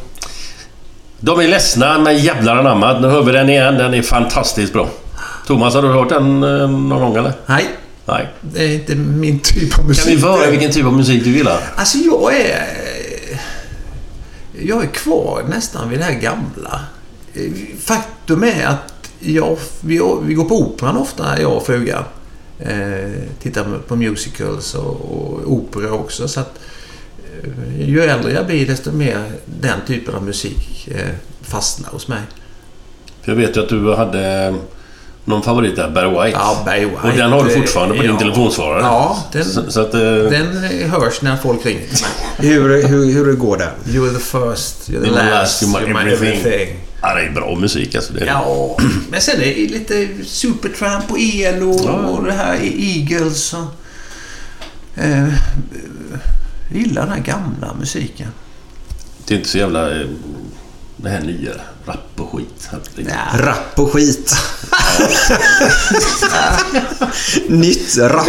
[1.20, 2.98] de är ledsna, men jävlar anamma.
[2.98, 3.74] Nu hör vi den igen.
[3.74, 4.88] Den är fantastiskt bra.
[5.46, 7.32] Thomas, har du hört den eh, någon gång eller?
[7.46, 7.68] Nej,
[8.04, 8.28] Nej.
[8.40, 10.04] det är inte min typ av musik.
[10.04, 11.60] Kan vi få höra vilken typ av musik du gillar?
[11.76, 12.66] Alltså jag är...
[14.62, 16.80] Jag är kvar nästan vid det här gamla.
[17.80, 18.91] Faktum är att
[19.24, 22.04] Ja, vi, vi går på operan ofta, jag och frugan.
[22.58, 26.28] Eh, tittar på musicals och, och opera också.
[26.28, 26.60] Så att,
[27.32, 32.20] eh, ju äldre jag blir desto mer den typen av musik eh, fastnar hos mig.
[33.22, 34.54] För jag vet ju att du hade
[35.24, 36.38] någon favorit där, Barry White.
[36.40, 36.98] Ja, Barry White.
[37.02, 38.18] Och den har du fortfarande på din Ja.
[38.18, 38.80] telefonsvarare.
[38.82, 39.94] Ja, den, Så, så att...
[39.94, 40.46] eh, den
[40.90, 41.82] hörs när folk ringer.
[42.36, 43.72] Hur, hur, hur det går där?
[43.84, 46.68] You're the first, you're the the last, last, you're my everything.
[47.02, 48.12] Ja, Ja, det är bra musik alltså.
[48.12, 48.76] Det är Ja,
[49.10, 51.70] men sen är det lite Supertramp och ELO
[52.08, 53.64] och det här Eagles och...
[55.02, 55.28] Eh,
[56.70, 58.28] jag gillar den här gamla musiken.
[59.26, 59.88] Det är inte så jävla...
[61.02, 61.50] Det här nya.
[61.86, 62.70] Rap och skit.
[62.96, 64.34] Är- Rapp och skit.
[67.48, 68.26] Nytt rapp.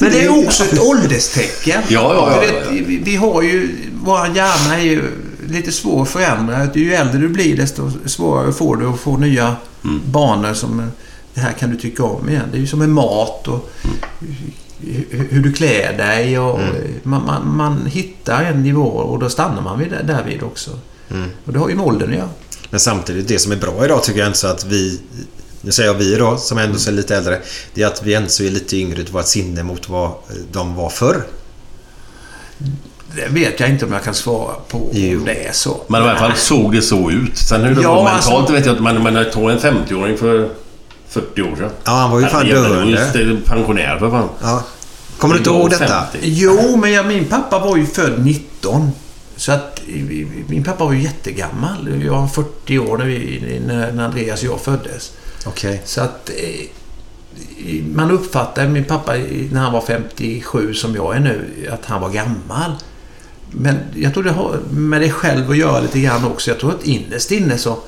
[0.00, 1.82] Men det är också ett ålderstecken.
[1.88, 3.76] Ja, ja, ja, ja, vet, vi, vi har ju...
[4.04, 5.10] Vår hjärna är ju
[5.48, 6.68] lite svår att förändra.
[6.74, 10.00] Ju äldre du blir desto svårare får du att få nya Mm.
[10.06, 10.90] banor som...
[11.34, 12.42] Det här kan du tycka om igen.
[12.52, 13.70] Det är ju som med mat och
[14.80, 16.38] hur- hur du klär dig.
[16.38, 16.74] Och Mm.
[17.02, 20.70] man, man, man hittar en nivå och då stannar man vid därvid också.
[21.14, 21.30] Mm.
[21.44, 22.28] Och det har ju med åldern att göra.
[22.70, 25.00] Men samtidigt, det som är bra idag tycker jag inte så att vi...
[25.60, 27.40] Nu säger jag vi då, som ändå är lite äldre.
[27.74, 30.10] Det är att vi ändå är lite yngre till vårt sinne mot vad
[30.52, 31.22] de var förr.
[33.16, 35.18] Det vet jag inte om jag kan svara på Jo.
[35.18, 35.80] om det är så.
[35.88, 37.36] Men i alla fall såg det så ut.
[37.38, 38.82] Sen hur det Ja, var mentalt alltså- vet jag inte.
[38.82, 40.50] Men, men tog en 50-åring för
[41.08, 41.70] 40 år sedan.
[41.84, 43.10] Ja, han var ju fan döende.
[43.12, 44.28] det, Pensionär för fan.
[44.42, 44.64] Ja.
[45.18, 45.86] Kommer du inte ihåg detta?
[46.12, 46.18] 50.
[46.22, 48.90] Jo, men jag, min pappa var ju född 19.
[49.36, 49.80] Så att
[50.48, 52.02] min pappa var ju jättegammal.
[52.04, 55.12] Jag var 40 år när, vi, när Andreas och jag föddes.
[55.46, 55.82] Okej.
[55.84, 56.66] Så att eh,
[57.94, 59.14] man uppfattar min pappa
[59.50, 62.72] när han var 57 som jag är nu, att han var gammal.
[63.50, 66.50] Men jag tror det har med det själv att göra lite grann också.
[66.50, 67.78] Jag tror att innerst inne så,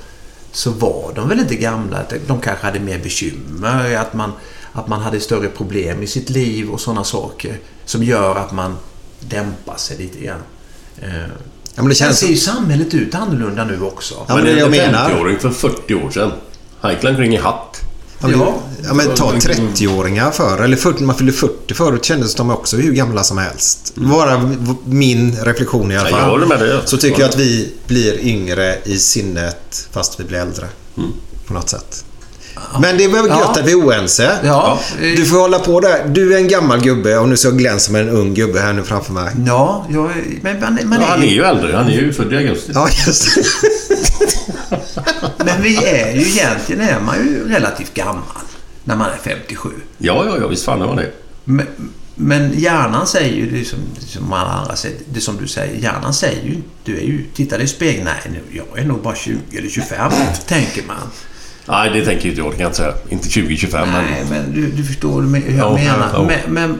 [0.52, 1.96] så var de väl inte gamla.
[1.96, 4.32] Att De kanske hade mer bekymmer, att man,
[4.72, 8.76] att man hade större problem i sitt liv och sådana saker som gör att man
[9.20, 10.40] dämpar sig lite grann.
[11.02, 11.08] Eh,
[11.78, 12.18] Ja, men det känns...
[12.18, 14.14] ser ju samhället ut annorlunda nu också.
[14.14, 15.10] Ja, men men det en jag menar.
[15.10, 16.32] 50-åring för 40 år sedan.
[16.80, 17.80] Han gick omkring i hatt.
[18.20, 18.54] Ja, men, Ja.
[18.84, 22.92] ja, men ta 30-åringar förr, eller 40, man fyllde 40 förut kändes de också hur
[22.92, 23.92] gamla som helst.
[23.94, 24.50] Bara
[24.84, 26.30] min reflektion i alla Ja, jag fall.
[26.30, 26.80] håller med dig.
[26.84, 30.66] Så tycker jag att vi blir yngre i sinnet fast vi blir äldre.
[31.46, 32.04] På något sätt.
[32.80, 33.50] Men det är väl gött Ja.
[33.50, 34.38] att vi är oense.
[34.44, 34.80] Ja.
[35.00, 36.04] Du får hålla på där.
[36.08, 38.72] Du är en gammal gubbe och nu ser jag Glenn som en ung gubbe här
[38.72, 39.30] nu framför mig.
[39.46, 40.10] Ja, jag,
[40.42, 41.76] men man, man Ja, han är ju äldre.
[41.76, 42.72] Han är ju född i augusti.
[42.74, 43.28] Ja, just.
[45.38, 48.22] Men vi är ju egentligen är man ju relativt gammal
[48.84, 49.68] när man är 57.
[49.98, 50.46] Ja, ja, ja.
[50.48, 51.10] Visst fan är man det.
[51.44, 51.66] Men,
[52.14, 55.74] men hjärnan säger ju det som, som alla andra säger, det som du säger.
[55.82, 59.02] Hjärnan säger ju, du är ju, tittar dig i spegeln, nej nu, jag är nog
[59.02, 60.12] bara 20 eller 25,
[60.46, 60.96] tänker man.
[61.68, 62.50] Nej, det tänker inte jag.
[62.50, 62.94] Det kan jag inte säga.
[63.08, 64.04] Inte 2025, men...
[64.04, 66.10] Nej, men du, du förstår hur jag Ja, menar.
[66.12, 66.22] ja.
[66.26, 66.78] Men, men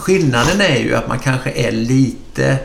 [0.00, 2.58] skillnaden är ju att man kanske är lite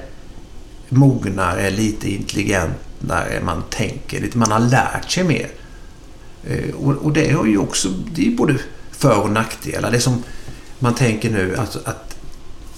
[0.89, 3.41] mognare, lite intelligentare.
[3.43, 5.47] Man tänker lite, man har lärt sig mer.
[6.47, 8.55] Eh, Och, och det har ju också, det är både
[8.91, 9.91] för och nackdelar.
[9.91, 10.23] Det som
[10.79, 12.08] man tänker nu, alltså att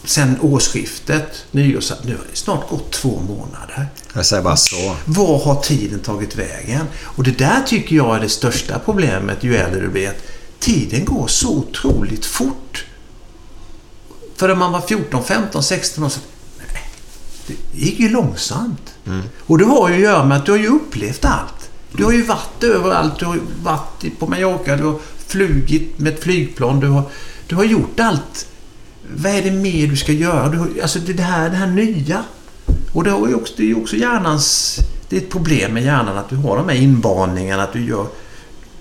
[0.03, 3.87] sen årsskiftet, nyårs, nu har det snart gått två månader.
[4.13, 4.95] Jag säger bara så.
[5.05, 6.85] Var har tiden tagit vägen?
[7.01, 10.09] Och det där tycker jag är det största problemet ju äldre du blir.
[10.09, 10.23] att
[10.59, 12.85] Tiden går så otroligt fort.
[14.35, 16.19] För när man var 14, 15, 16 år så...
[16.57, 16.89] Nej,
[17.47, 18.93] det gick ju långsamt.
[19.39, 21.69] Och det har ju att göra med att du har ju upplevt allt.
[21.91, 23.19] Du har ju varit överallt.
[23.19, 24.75] Du har varit på Mallorca.
[24.75, 26.79] Du har flugit med ett flygplan.
[26.79, 27.03] Du har,
[27.47, 28.47] du har gjort allt.
[29.15, 30.49] Vad är det mer du ska göra?
[30.49, 32.23] Du alltså det det här, det här nya.
[32.93, 34.77] Och det, också, det är ju också hjärnans...
[35.09, 37.63] Det är ett problem med hjärnan att du har de här inbaningarna.
[37.63, 38.05] Att du gör...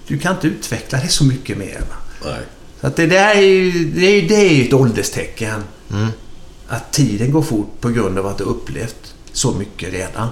[0.06, 1.80] Du kan inte utveckla det så mycket mer.
[2.24, 2.40] Nej.
[2.80, 5.64] Så att det där är ju, det är, det är ju ett ålderstecken.
[6.68, 10.28] Att tiden går fort på grund av att du upplevt så mycket redan.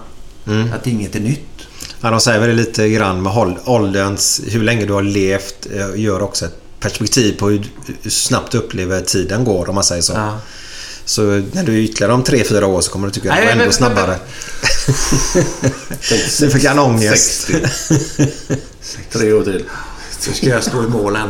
[0.74, 1.68] Att inget är nytt.
[2.00, 4.40] Ja, de säger väl lite grann med ålderns...
[4.48, 7.70] Hur länge du har levt eh, gör också ett perspektiv på hur,
[8.02, 10.12] hur snabbt du upplever tiden går, om man säger så.
[10.12, 10.40] Ja.
[11.04, 13.42] Så när du är ytterligare om tre fyra år så kommer du tycka att det
[13.42, 14.18] var men- ändå men- snabbare.
[16.40, 17.50] Nu fick han ångest.
[17.50, 18.56] 60.
[19.18, 19.64] Tre år till.
[20.20, 21.28] Så ska jag stå i målen.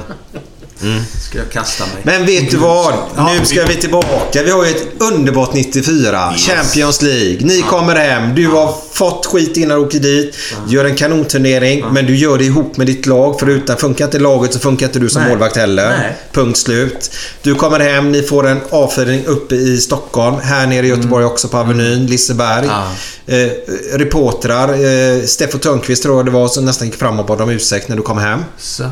[1.20, 1.94] Ska jag kasta mig.
[2.02, 2.94] Men vet du vad?
[3.16, 4.42] Nu ska vi tillbaka.
[4.42, 6.34] Vi har ju ett underbart 94.
[6.36, 7.38] Champions League.
[7.40, 8.34] Ni kommer hem.
[8.34, 10.36] Du har fått skit innan du åker dit.
[10.68, 11.84] Gör en kanonturnering.
[11.92, 13.40] Men du gör det ihop med ditt lag.
[13.40, 15.30] För utan funkar inte laget så funkar inte du som Nej.
[15.30, 15.88] målvakt heller.
[15.88, 16.16] Nej.
[16.32, 17.10] Punkt slut.
[17.42, 18.12] Du kommer hem.
[18.12, 20.36] Ni får en avföring uppe i Stockholm.
[20.42, 22.06] Här nere i Göteborg också på Avenyn.
[22.06, 22.66] Liseberg.
[22.66, 22.86] Ja.
[23.34, 23.48] Eh,
[23.92, 24.68] reportrar.
[24.68, 27.88] Eh, Steffo Törnqvist tror jag det var som nästan gick fram och bad om ursäkt
[27.88, 28.40] när du kom hem.
[28.58, 28.84] Så.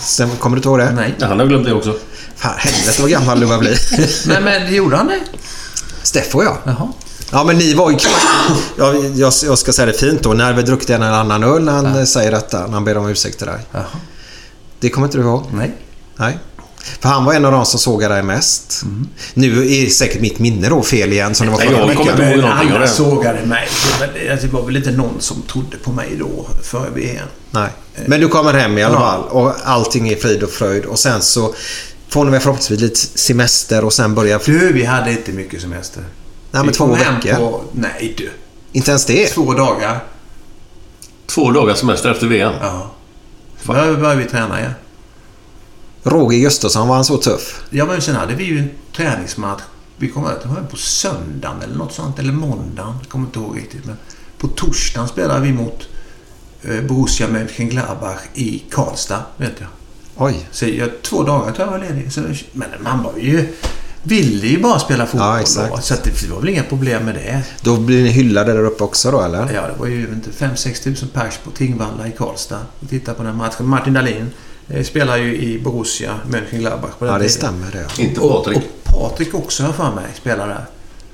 [0.00, 0.90] Sen, kommer du inte ihåg det?
[0.92, 1.14] Nej.
[1.18, 1.96] Ja, han har glömt det också.
[2.36, 3.76] Fan, helvete vad gammal du börjar bli.
[4.26, 5.20] Nej, men gjorde han det?
[6.02, 6.58] Steffo ja.
[6.64, 6.88] Jaha.
[7.32, 7.96] Ja, men ni var ju...
[8.78, 10.32] Ja, jag, jag ska säga det fint då.
[10.32, 12.66] När vi druckit en eller annan öl när han säger detta.
[12.66, 13.58] När han ber om ursäkt till dig.
[13.72, 13.84] Jaha.
[14.80, 15.44] Det kommer inte du ihåg?
[15.52, 15.74] Nej.
[16.16, 16.38] Nej.
[17.00, 18.82] För han var en av de som sågade dig mest.
[19.34, 22.10] Nu är säkert mitt minne då fel igen som det var Nej, förra jag kommer
[22.12, 22.88] inte ihåg någonting av det.
[22.88, 23.68] sågade mig.
[24.42, 27.28] Det- var väl inte någon som trodde på mig då, före VM.
[27.50, 27.68] Nej.
[28.06, 30.84] Men du kommer hem i alla fall och allting är frid och fröjd.
[30.84, 31.54] Och sen så
[32.08, 34.42] får ni väl förhoppningsvis lite semester och sen börjar...
[34.44, 36.02] Du, vi hade inte mycket semester.
[36.02, 36.10] Nej,
[36.50, 37.36] men Vi två kom hem veckor.
[37.36, 38.30] På, nej, du.
[38.72, 39.26] Inte ens det?
[39.26, 40.04] Två dagar.
[41.26, 42.52] Två dagar semester efter VM.
[42.60, 42.90] Ja.
[43.62, 44.72] Då började vi träna igen.
[46.02, 47.62] Roger Gustafsson, var han så tuff?
[47.70, 49.62] Ja, men sen hade vi ju en träningsmatch.
[49.96, 52.18] Vi kom var på söndagen eller något sånt.
[52.18, 52.94] Eller måndagen.
[53.00, 53.84] Jag kommer inte ihåg riktigt.
[53.84, 53.96] Men
[54.38, 55.88] på torsdagen spelade vi mot
[56.88, 59.68] Borussia Mönchengladbach i Karlstad, vet jag.
[60.16, 60.46] Oj.
[60.50, 62.12] Så jag, två dagar tror jag var ledig.
[62.12, 62.20] Så,
[62.52, 63.48] men man var ju...
[64.02, 65.74] Ville ju bara spela fotboll Ja, exakt.
[65.76, 65.80] då.
[65.80, 67.42] Så att det var väl inga problem med det.
[67.62, 69.38] Då blir ni hyllade där uppe också då, eller?
[69.54, 72.58] Ja, det var ju inte 5-6 tusen pers på Tingvalla i Karlstad.
[72.80, 73.66] Och titta på den matchen.
[73.66, 74.30] Martin Dahlin
[74.68, 77.38] eh, spelar ju i Borussia Mönchengladbach på den Ja, det tiden.
[77.38, 78.02] stämmer det.
[78.02, 78.58] Inte Och, Patrik.
[78.84, 80.64] och Patrik också har för mig spelar där.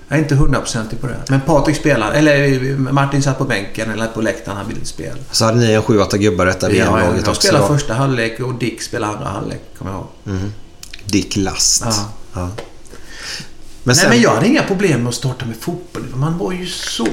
[0.08, 1.16] Jag är inte hundraprocentig på det.
[1.28, 2.12] Men Patrik spelar.
[2.12, 4.56] Eller Martin satt på bänken eller på läktaren.
[4.56, 5.16] Han ville inte spela.
[5.30, 8.54] Så hade ni en 7-8 gubbar detta Ja, VM-laget jag också spelade första halvlek och
[8.54, 9.60] Dick spelade andra halvlek.
[9.78, 10.38] Kommer jag ihåg.
[11.04, 11.82] Dick Last.
[11.84, 12.10] Ja.
[12.34, 12.40] Ja.
[12.40, 12.50] Men
[13.84, 14.08] Nej, sen...
[14.10, 16.02] men jag hade inga problem med att starta med fotboll.
[16.14, 17.06] Man var ju så...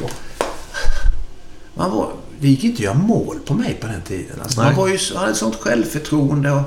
[1.73, 2.09] Man var...
[2.39, 4.35] Det gick inte att göra mål på mig på den tiden.
[4.43, 6.61] Alltså, man var ju, så- hade sånt självförtroende och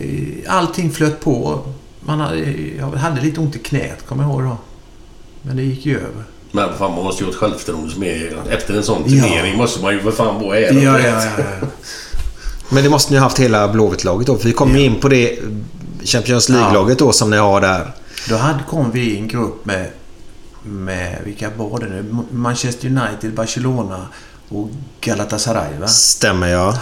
[0.00, 1.60] eh, allting flöt på.
[2.00, 2.38] Man hade,
[2.78, 4.58] jag hade lite ont i knät, kommer jag ihåg då.
[5.42, 6.24] Men det gick ju över.
[6.52, 8.32] Men fan, man måste ju ha ett självförtroende som är...
[8.50, 9.22] Efter en sån Ja.
[9.22, 10.72] turnering måste man ju för fan vara är.
[10.72, 11.24] Ja, ja, ja.
[11.38, 11.66] ja.
[12.68, 14.36] Men det måste ni ha haft hela Blåvitt-laget då.
[14.38, 15.38] För vi kommer ju in på det
[16.04, 17.92] Champions League-laget då som ni har där.
[18.28, 19.90] Då hade, kom vi i en grupp med,
[20.62, 21.18] med...
[21.24, 22.04] Vilka var det nu?
[22.30, 24.06] Manchester United, Barcelona
[24.48, 24.70] och
[25.00, 25.86] Galatasaray, va?
[25.86, 26.78] Stämmer ja.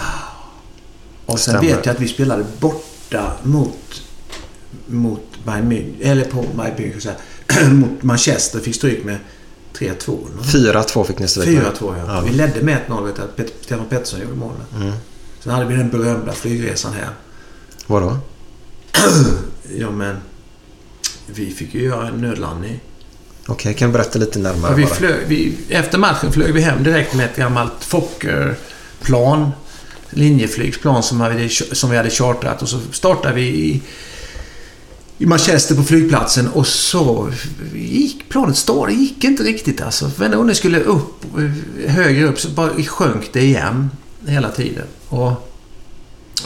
[1.25, 1.75] Och sen Stämmer.
[1.75, 4.01] vet jag att vi spelade borta mot,
[4.87, 7.11] mot Bayern München, eller på Bayern München,
[7.71, 8.59] mot Manchester.
[8.59, 9.17] Fick stryk med
[9.73, 10.27] 3-2.
[10.27, 10.85] eller något.
[10.95, 11.73] 4-2 fick ni stryk med.
[11.73, 12.21] 4-2 ja.
[12.21, 13.47] Vi ledde med 1-0 vet jag.
[13.61, 14.61] Stefan Pettersson gjorde målet.
[14.75, 14.93] Mm.
[15.39, 17.09] Sen hade vi den berömda flygresan här.
[17.87, 18.17] Vadå?
[19.77, 20.17] Ja men...
[21.25, 22.79] Vi fick ju göra en nödlandning.
[23.47, 26.83] Okej, kan du berätta lite närmare Ja, vi flög, vi, efter matchen flög vi hem
[26.83, 29.51] direkt med ett gammalt Fokkerplan.
[30.09, 32.61] Linjeflygsplan som, hade, som vi hade chartrat.
[32.61, 33.81] Och så startade vi i,
[35.21, 37.31] i Manchester på flygplatsen och så
[37.75, 40.11] gick planet står, Det gick inte riktigt alltså.
[40.17, 43.89] Varenda när det skulle upp, eh, högre upp, så bara sjönk det igen
[44.27, 44.85] hela tiden.
[45.09, 45.31] Och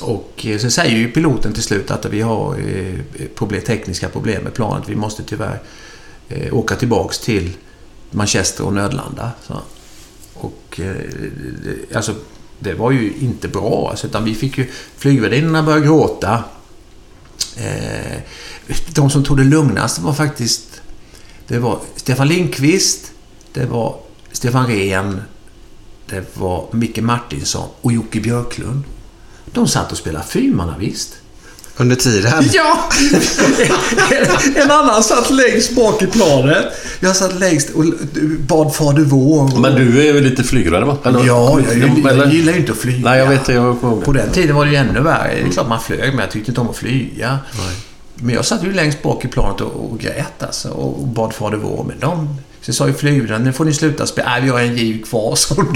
[0.02, 3.00] och eh, sen så säger ju piloten till slut att vi har eh,
[3.36, 4.84] problem, tekniska problem med planet.
[4.90, 5.60] Vi måste tyvärr
[6.52, 7.52] åka tillbaks till
[8.12, 9.32] Manchester och nödlanda.
[9.48, 9.62] Så.
[10.34, 12.14] Och det- alltså,
[12.60, 13.88] det var ju inte bra.
[13.92, 14.68] Alltså, utan vi fick ju...
[14.98, 16.44] Flygvärdinnorna började gråta.
[17.58, 18.20] Eh,
[18.96, 20.82] de som tog det lugnast var faktiskt...
[21.48, 23.12] Det var Stefan Lindqvist,
[23.54, 24.00] det var
[24.32, 25.22] Stefan Rehn,
[26.06, 28.84] det var Micke Martinsson och Jocke Björklund.
[29.46, 31.18] De satt och spelade fyrmannavisst.
[31.78, 32.50] Under tiden?
[32.54, 32.90] Ja!
[34.56, 36.66] en annan satt längst bak i planet.
[37.00, 37.86] Jag satt längst och
[38.40, 39.60] bad Fader vår.
[39.60, 40.98] Men du är väl lite flygrädd va?
[41.04, 43.10] Eller- Ja, jag, jag, Eller- jag gillar ju inte att flyga.
[43.10, 43.54] Nej, jag vet det.
[43.54, 44.06] Jag kommer ihåg det.
[44.06, 45.36] På den tiden var det ju ännu värre.
[45.44, 47.40] Det är klart man flög, men jag tyckte inte om att flyga.
[48.16, 51.58] Men jag satt ju längst bak i planet och, och grät alltså, och bad Fader
[51.58, 51.84] vår.
[51.88, 52.38] Men de...
[52.62, 54.30] Så sa ju flygvärden, nu får ni sluta spela.
[54.30, 55.76] Nej, vi har en giv kvar, sa de.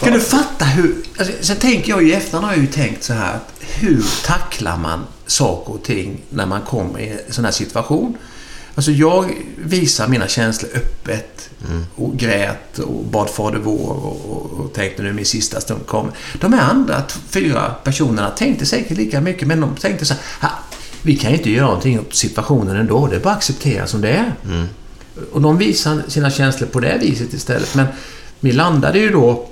[0.00, 0.94] Kan du fatta hur...
[1.18, 3.38] Alltså, sen tänker jag ju i efterhand har jag ju tänkt så här.
[3.60, 8.16] Hur tacklar man saker och ting när man kommer i en sån här situation?
[8.74, 11.50] Alltså jag visar mina känslor öppet
[11.94, 16.12] och grät och bad Fader vår och, och, och tänkte nu min sista stund kommer.
[16.40, 20.48] De här andra fyra personerna tänkte säkert lika mycket men de tänkte så här.
[20.50, 20.58] "Ha,
[21.02, 23.06] Vi kan ju inte göra någonting åt situationen ändå.
[23.06, 24.32] Det är bara att acceptera som det är.
[25.32, 27.74] Och de visar sina känslor på det viset istället.
[27.74, 27.86] Men
[28.40, 29.48] vi landade ju då,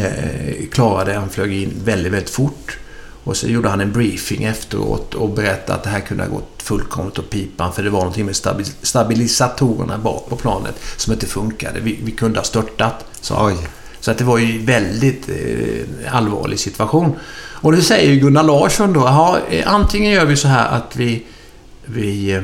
[0.00, 2.78] eh, klarade, han flög in väldigt, väldigt fort.
[3.24, 6.62] Och så gjorde han en briefing efteråt och berättade att det här kunde ha gått
[6.62, 11.26] fullkomligt åt pipan för det var någonting med stabi- stabilisatorerna bak på planet som inte
[11.26, 11.80] funkade.
[11.80, 13.46] Vi, vi kunde ha störtat, sa.
[13.46, 13.56] Oj.
[14.00, 17.12] Så att det var ju en väldigt eh, allvarlig situation.
[17.36, 20.96] Och det säger ju Gunnar Larsson då, aha, eh, antingen gör vi så här att
[20.96, 21.22] vi,
[21.84, 22.42] vi, eh,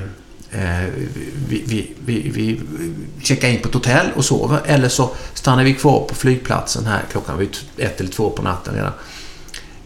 [1.49, 2.61] vi, vi, vi, vi
[3.23, 7.03] checkar in på ett hotell och sover, eller så stannar vi kvar på flygplatsen här,
[7.13, 7.47] klockan var
[7.77, 8.93] ett eller två på natten redan.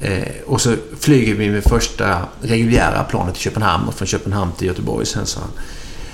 [0.00, 4.66] Eh, och så flyger vi med första reguljära planet till Köpenhamn och från Köpenhamn till
[4.66, 5.48] Göteborg sen han.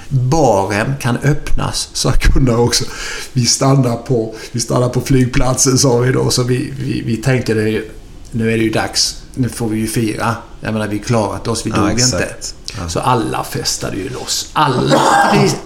[0.09, 2.85] Baren kan öppnas, sa Gunnar också.
[3.33, 6.31] Vi stannar på, vi stannar på flygplatsen, sa vi då.
[6.31, 7.83] Så vi, vi, vi tänkte det,
[8.31, 9.23] nu är det ju dags.
[9.35, 10.37] Nu får vi ju fira.
[10.61, 11.67] Jag menar, vi klarat oss.
[11.67, 12.15] Vi Ja, dog exakt.
[12.15, 12.60] inte.
[12.89, 14.51] Så alla festade ju loss.
[14.53, 15.01] Alla,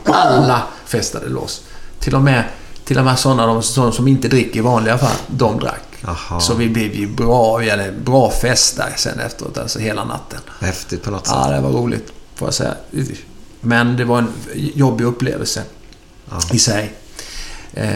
[0.04, 1.62] alla festade loss.
[2.00, 2.44] Till och med,
[2.84, 5.82] till och med sådana de, sådana som inte dricker i vanliga fall, de drack.
[6.04, 6.40] Aha.
[6.40, 10.40] Så vi blev ju bra, vi hade bra fest där sen efteråt, alltså hela natten.
[10.60, 11.36] Häftigt på något sätt.
[11.38, 12.74] Ja, det var roligt, får jag säga.
[13.60, 14.32] Men det var en
[14.74, 15.62] jobbig upplevelse
[16.52, 16.94] i sig.
[17.72, 17.88] Eh,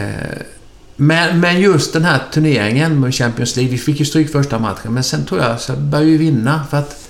[0.95, 4.93] Men, men just den här turneringen med Champions League, vi fick ju stryk första matchen,
[4.93, 7.09] men sen tror jag så började vi vinna för att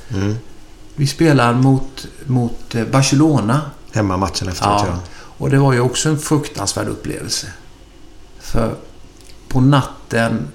[0.99, 3.61] vi spelar mot, mot eh, Barcelona.
[3.91, 4.87] Hemmamatchen efteråt, ja.
[4.87, 4.99] Ja,
[5.37, 7.47] och det var ju också en fruktansvärd upplevelse.
[8.39, 8.75] För
[9.47, 10.47] på natten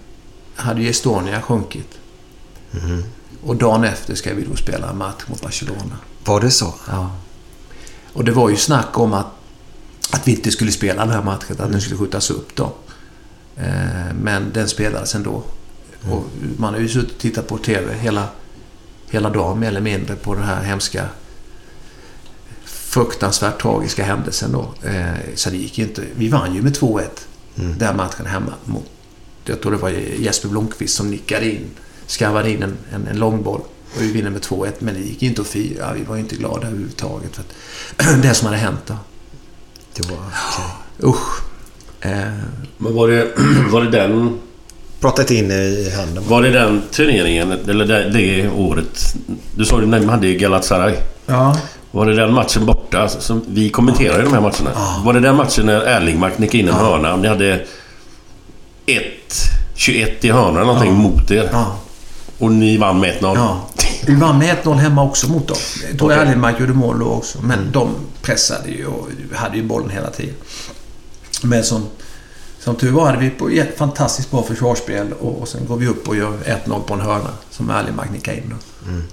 [0.55, 1.99] hade ju Estonia sjunkit.
[3.43, 5.97] Och dagen efter ska vi då spela en match mot Barcelona.
[6.25, 6.75] Var det så?
[6.89, 7.11] Ja.
[8.13, 9.27] Och det var ju snack om att,
[10.13, 12.73] att vi inte skulle spela den här matchen, att den skulle skjutas upp då.
[13.57, 15.43] Eh, Men den spelades ändå.
[16.11, 16.25] Och
[16.57, 18.29] man har ju suttit och tittat på TV hela,
[19.15, 21.09] hela dagen mer eller mindre på den här hemska
[22.65, 24.89] fruktansvärt tragiska händelsen då.
[24.89, 26.03] Eh, Så det gick ju inte.
[26.17, 27.03] Vi vann ju med 2-1
[27.55, 28.85] den matchen hemma mot,
[29.45, 31.67] jag tror det var Jesper Blomqvist som nickade in,
[32.07, 33.61] skarvade in en, en, en långboll.
[33.97, 35.93] Och vi vinner med 2-1, men det gick ju inte att fira.
[35.93, 38.97] Vi var ju inte glada överhuvudtaget för att det som hade hänt då.
[39.95, 40.19] Det var...
[40.19, 41.11] okej.
[41.11, 41.43] Usch.
[42.01, 42.33] Eh,
[42.79, 43.33] Men var det,
[43.71, 44.39] var det den...
[45.09, 46.25] Inte in i handen.
[46.29, 49.15] Var det den turneringen, eller det, det året...
[49.55, 50.95] Du sa ju när man hade i Galatasaray.
[51.27, 51.57] ja.
[51.91, 53.09] Var det den matchen borta?
[53.09, 54.71] Som vi kommenterade de här matcherna.
[55.05, 57.17] Var det den matchen när Erlingmark nickade in en hörna?
[57.17, 57.61] Ni hade
[58.87, 59.03] 1,
[59.75, 61.49] 21 i eller någonting mot er.
[61.53, 61.77] Ja.
[62.39, 63.37] Och ni vann med 1-0.
[63.37, 63.61] Ja.
[64.07, 65.57] Vi vann med 1-0 hemma också mot dem.
[65.89, 66.23] Jag tror Okej.
[66.23, 67.39] Erlingmark gjorde mål då också.
[67.43, 67.89] Men de
[68.23, 70.35] pressade ju och hade ju bollen hela tiden.
[71.43, 71.87] Men som,
[72.65, 75.87] som tur var hade vi på ett fantastiskt bra försvarsspel och, och sen går vi
[75.87, 76.33] upp och gör
[76.67, 78.43] 1-0 på en hörna som Erlingmark nickade in.
[78.51, 78.57] Då.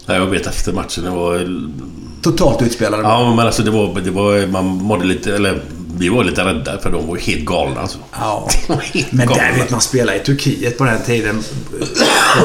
[0.06, 1.04] Ja, jag vet efter matchen.
[1.04, 1.48] Det var...
[2.22, 3.04] Totalt utspelade.
[3.04, 4.02] Ja, men alltså det var...
[4.02, 5.36] Det var man mådde lite...
[5.36, 5.62] Eller
[5.98, 7.98] vi var lite rädda för de var helt galna alltså.
[8.14, 8.50] Ja.
[8.82, 9.44] Helt Men galna.
[9.44, 11.44] där vet man spela i Turkiet på den tiden.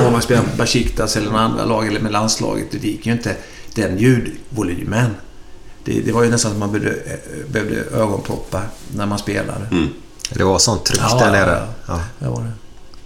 [0.06, 2.66] Om man spelar med Besiktas eller några andra lag eller med landslaget.
[2.70, 3.36] Det gick ju inte
[3.74, 5.10] den ljudvolymen.
[5.84, 8.62] Det, det var ju nästan att man behövde, eh, behövde ögonproppar
[8.96, 9.66] när man spelade.
[10.30, 11.60] Det var sånt tryck Ja, där ja, nere.
[11.60, 11.66] ja.
[11.94, 12.00] Ja.
[12.18, 12.52] Det var det.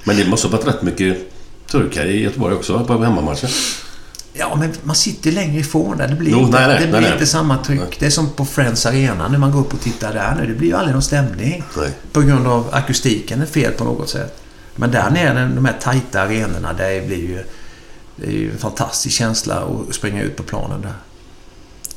[0.04, 1.18] Men det måste ha varit rätt mycket
[1.70, 3.50] turkar i Göteborg också på hemmamatchen.
[4.32, 6.08] Ja, men man sitter längre ifrån där.
[6.08, 7.12] Det blir, Jo, inte, nej, nej, det blir nej, nej.
[7.12, 7.80] inte samma tryck.
[7.80, 7.96] Nej.
[7.98, 10.46] Det är som på Friends Arena när man går upp och tittar där nu.
[10.46, 11.64] Det blir ju aldrig någon stämning.
[11.76, 11.90] Nej.
[12.12, 14.42] På grund av akustiken är fel på något sätt.
[14.76, 17.44] Men där nere, de här tajta arenorna, det blir ju...
[18.16, 19.54] Det är ju en fantastisk känsla
[19.88, 20.92] att springa ut på planen där.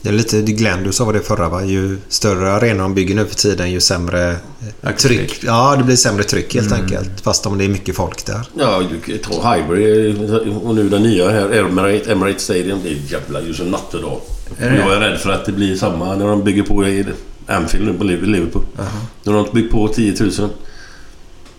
[0.03, 1.63] Det är lite, Glenn, du sa det förra va?
[1.63, 4.35] Ju större arena de bygger nu för tiden ju sämre
[4.97, 5.39] tryck.
[5.43, 6.81] Ja, det blir sämre tryck helt Mm.
[6.83, 7.21] enkelt.
[7.21, 8.41] Fast om det är mycket folk där.
[8.59, 10.15] Ja, kan ta Highbury
[10.63, 12.79] och nu den nya här, Emirates, Emirates Stadium.
[12.83, 14.19] Det är jävla ljus och natt idag.
[14.57, 14.77] Är det?
[14.77, 17.05] Jag är rädd för att det blir samma när de bygger på i
[17.47, 18.63] Anfield nu på Liv- Liverpool.
[19.23, 20.49] När de byggt på 10 000.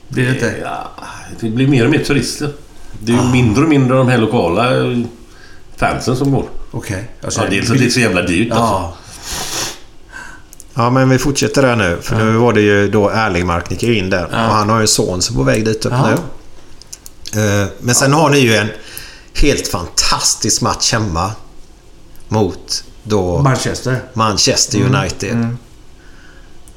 [0.08, 0.54] Blir det inte?
[0.62, 0.90] Ja,
[1.40, 2.48] det blir mer och mer turister.
[3.00, 4.98] Det är ju mindre och mindre de här lokala eh,
[5.76, 6.44] fansen som går.
[6.74, 7.10] Okej.
[7.24, 8.64] Alltså, Ja, dels att det är så jävla dyrt alltså.
[8.74, 8.96] Ja.
[10.74, 11.98] Ja, men vi fortsätter där nu.
[12.02, 14.24] För nu var det ju då Erling gick in där.
[14.24, 16.09] Och han har ju en son som är på väg dit upp Ja.
[17.34, 17.62] nu.
[17.62, 18.68] Eh, Men sen har ni ju en
[19.34, 21.30] helt fantastisk match hemma.
[22.28, 24.01] Mot då Manchester.
[24.12, 25.56] Manchester United.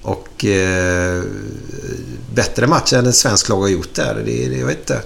[0.01, 1.23] Och eh,
[2.33, 4.15] bättre match än en svensk lag har gjort där.
[4.25, 5.01] Det, det, jag vet inte.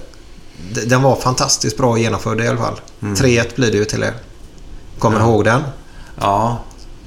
[0.86, 2.80] Den var fantastiskt bra genomförd i alla fall.
[3.00, 4.14] 3-1 blir det ju till er.
[5.02, 5.62] Kommer du ihåg den?
[6.20, 6.58] Ja.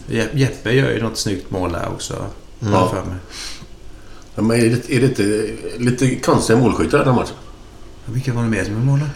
[0.08, 2.14] Je- Jeppe gör ju något snyggt mål där också.
[2.60, 2.68] Ja.
[2.72, 2.90] Ja.
[2.90, 3.16] För mig.
[4.36, 5.46] Ja, Men är det, är det inte
[5.78, 7.34] lite konstiga målskyttar den matchen?
[8.06, 9.10] Vilka var det mer som är målare?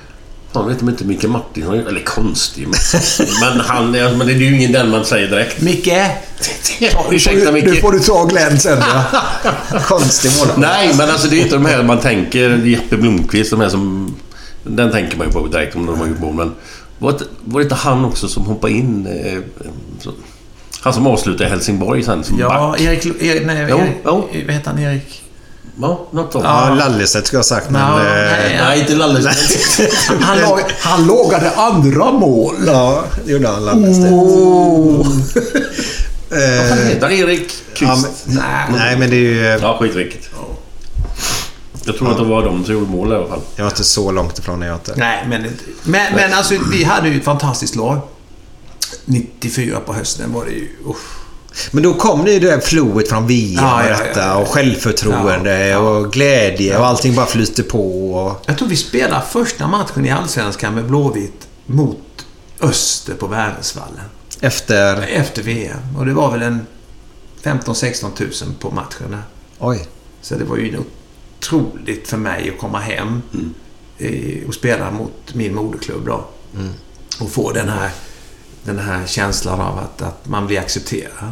[0.54, 1.74] Han vet inte Mikael Martinsson.
[1.76, 2.68] Eller konstig.
[3.42, 5.62] Men, han är, men det är ju ingen den man säger direkt.
[5.62, 5.88] Micke!
[6.80, 7.82] Ja, ursäkta Nu Micke.
[7.82, 9.04] får du ta Glenn sen ja.
[9.88, 10.48] Konstig mål.
[10.58, 12.50] Nej, men alltså det är inte de här man tänker.
[12.66, 14.16] Jeppe Blomqvist, de här som...
[14.64, 16.34] Den tänker man ju på direkt om de har gjort mål.
[16.36, 16.56] Men
[17.00, 19.08] var det, var det inte han också som hoppade in?
[19.08, 19.40] Eh,
[20.00, 20.12] så,
[20.82, 22.82] han som avslutade i Helsingborg sen som Ja, back.
[22.82, 23.06] Erik...
[23.06, 24.30] Erik nej, Jo, Erik, jo.
[24.46, 24.80] Vad heter han?
[24.80, 25.24] Erik?
[25.82, 26.46] Ja, något sånt.
[26.46, 27.70] Ja, Lalleset ska jag ha sagt.
[27.70, 29.20] Men, Ja, eh, nej, Nej, inte Lalle.
[30.22, 32.56] Han, lag, han lagade andra mål.
[32.68, 33.66] Ja, det gjorde han.
[33.66, 34.12] Lalleset.
[34.12, 35.08] Oh.
[36.32, 38.26] Eh, Heter Erik ja, Kvist?
[38.26, 38.42] men,
[38.78, 39.60] nej, men det är ju...
[39.62, 40.30] Ja, skitvilket.
[41.90, 43.42] Jag tror att det var de som gjorde mål i alla fall.
[43.56, 44.94] Jag var inte så långt ifrån är jag inte.
[44.98, 45.42] Nej, men,
[45.84, 48.00] men, men alltså vi hade ju ett fantastiskt lag.
[49.06, 50.70] 94 på hösten var det ju...
[50.90, 50.98] usch.
[51.72, 54.20] Men då kom det ju det där flowet från VM Ja, och ja, detta.
[54.20, 54.36] ja, ja.
[54.38, 55.78] Och självförtroende Ja, ja.
[55.78, 58.12] och glädje och allting bara flyter på.
[58.14, 58.44] Och...
[58.46, 62.26] Jag tror vi spelade första matchen i Allsvenskan med Blåvitt mot
[62.62, 64.06] Öster på Värensvallen.
[64.42, 65.02] Efter...
[65.02, 65.80] Efter VM.
[65.98, 66.66] Och det var väl en
[67.44, 69.24] 15-16 tusen på matcherna.
[69.60, 69.88] Oj.
[70.22, 70.72] Så det var ju
[71.40, 73.22] otroligt för mig att komma hem
[73.98, 76.26] eh, och spela mot min moderklubb då.
[77.20, 77.90] Och få den här,
[78.64, 81.32] den här känslan av att, att man blir accepterad.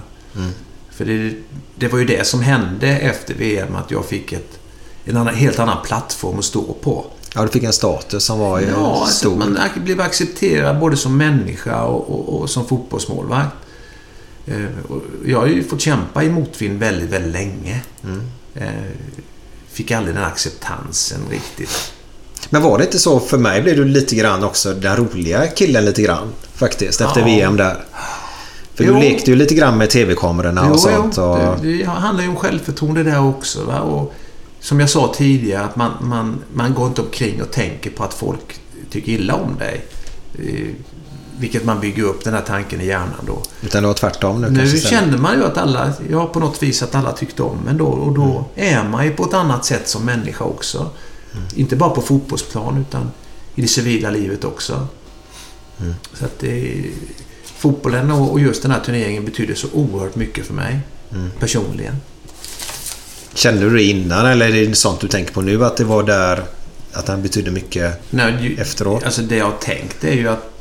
[0.91, 1.33] För det,
[1.75, 4.59] det var ju det som hände efter VM, att jag fick ett,
[5.05, 7.05] en annan, helt annan plattform att stå på.
[7.35, 9.35] Ja, du fick en status som var ju Ja, stor.
[9.35, 13.55] man ac- blev accepterad både som människa och, och, och som fotbollsmålvakt.
[14.47, 14.65] Eh,
[15.25, 17.81] jag har ju fått kämpa i motvind väldigt, väldigt länge.
[18.55, 18.67] Eh,
[19.77, 21.93] fick aldrig den acceptansen riktigt.
[22.49, 23.19] Men var det inte så?
[23.19, 26.33] För mig blev du lite grann också den roliga killen lite grann.
[26.53, 27.25] Faktiskt, efter Ja.
[27.25, 27.85] VM där.
[28.75, 28.93] För Jo.
[28.93, 31.17] du lekte ju lite grann med TV-kamerorna och sånt.
[31.17, 31.37] Och...
[31.61, 33.63] det, det handlar ju om självförtroende där också.
[33.65, 33.79] Va?
[33.79, 34.13] Och
[34.59, 38.13] som jag sa tidigare, att man, man, man går inte omkring och tänker på att
[38.13, 38.59] folk
[38.89, 39.85] tycker illa om dig.
[41.39, 43.41] Vilket man bygger upp den här tanken i hjärnan då.
[43.61, 46.83] Utan det var tvärtom nu, Nu kände man ju att alla, ja på något vis
[46.83, 47.85] att alla tyckte om en då.
[47.85, 50.89] Och då är man ju på ett annat sätt som människa också.
[51.55, 53.11] Inte bara på fotbollsplan utan
[53.55, 54.87] i det civila livet också.
[56.13, 56.83] Så att det,
[57.43, 60.79] fotbollen och och just den här turneringen betyder så oerhört mycket för mig.
[61.39, 61.95] Personligen.
[63.33, 66.03] Kände du det innan eller är det sånt du tänker på nu att det var
[66.03, 66.43] där
[66.93, 69.03] att den betydde mycket Nej, ju, efteråt?
[69.03, 70.56] Alltså det jag har tänkt är ju att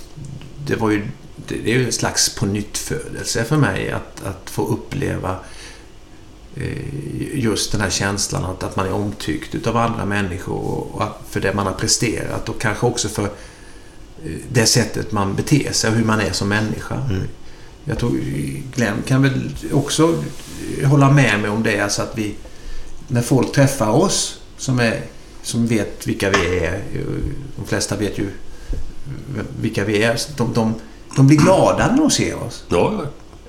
[0.66, 1.06] det var ju
[1.48, 5.38] det är ju en slags pånyttfödelse för mig att, att få uppleva
[6.56, 11.40] eh, just den här känslan att, att man är omtyckt utav andra människor och, för
[11.40, 13.30] det man har presterat och kanske också för eh,
[14.48, 17.10] det sättet man beter sig och hur man är som människa.
[17.84, 18.10] Jag tror
[18.74, 20.22] Glenn kan väl också
[20.84, 21.80] hålla med mig om det.
[21.80, 22.34] Alltså att vi,
[23.08, 25.02] när folk träffar oss som, är,
[25.42, 26.82] som vet vilka vi är.
[27.56, 28.30] De flesta vet ju
[29.60, 30.20] vilka vi är.
[30.36, 30.74] De, de,
[31.16, 32.64] de blir glada när de ser oss.
[32.68, 33.04] Ja, ja.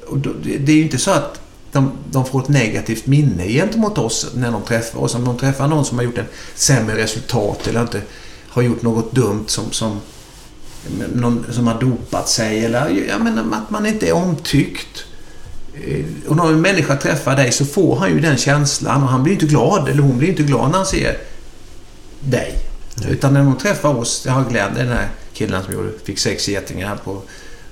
[0.08, 1.40] Och det är ju inte så att
[1.72, 5.16] de, de får ett negativt minne gentemot oss när de träffar oss.
[5.16, 6.26] Om de träffar någon som har gjort en
[6.56, 8.02] sämre resultat eller inte
[8.50, 10.00] har gjort något dumt som, som
[11.14, 15.04] någon som har dopat sig eller jag menar, att man inte är omtyckt.
[15.74, 19.24] Eh, Och när en människa träffar dig så får han ju den känslan och han
[19.24, 21.18] blir inte glad, eller hon blir inte glad när han ser
[22.20, 22.56] dig.
[23.10, 26.48] Utan när de träffar oss, jag har Glenn, den här killen som gjorde, fick sex
[26.48, 27.22] getingar på,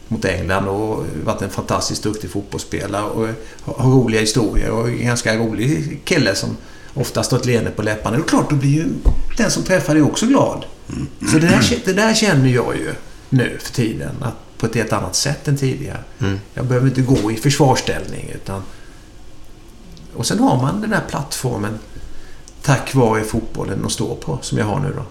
[0.07, 3.27] mot England och varit en fantastiskt duktig fotbollsspelare och
[3.61, 6.57] har har roliga historier och en ganska rolig kille som
[6.93, 8.17] oftast ett leende på läpparna.
[8.17, 8.85] Och klart, då blir ju
[9.37, 10.65] den som träffar dig också glad.
[11.31, 12.93] Så det där, det där känner jag ju
[13.29, 14.15] nu för tiden.
[14.21, 15.99] Att på ett helt annat sätt än tidigare.
[16.53, 18.63] Jag behöver inte gå i försvarsställning utan...
[20.15, 21.79] Och sen har man den här plattformen
[22.61, 25.03] tack vare fotbollen att stå på, som jag har nu då.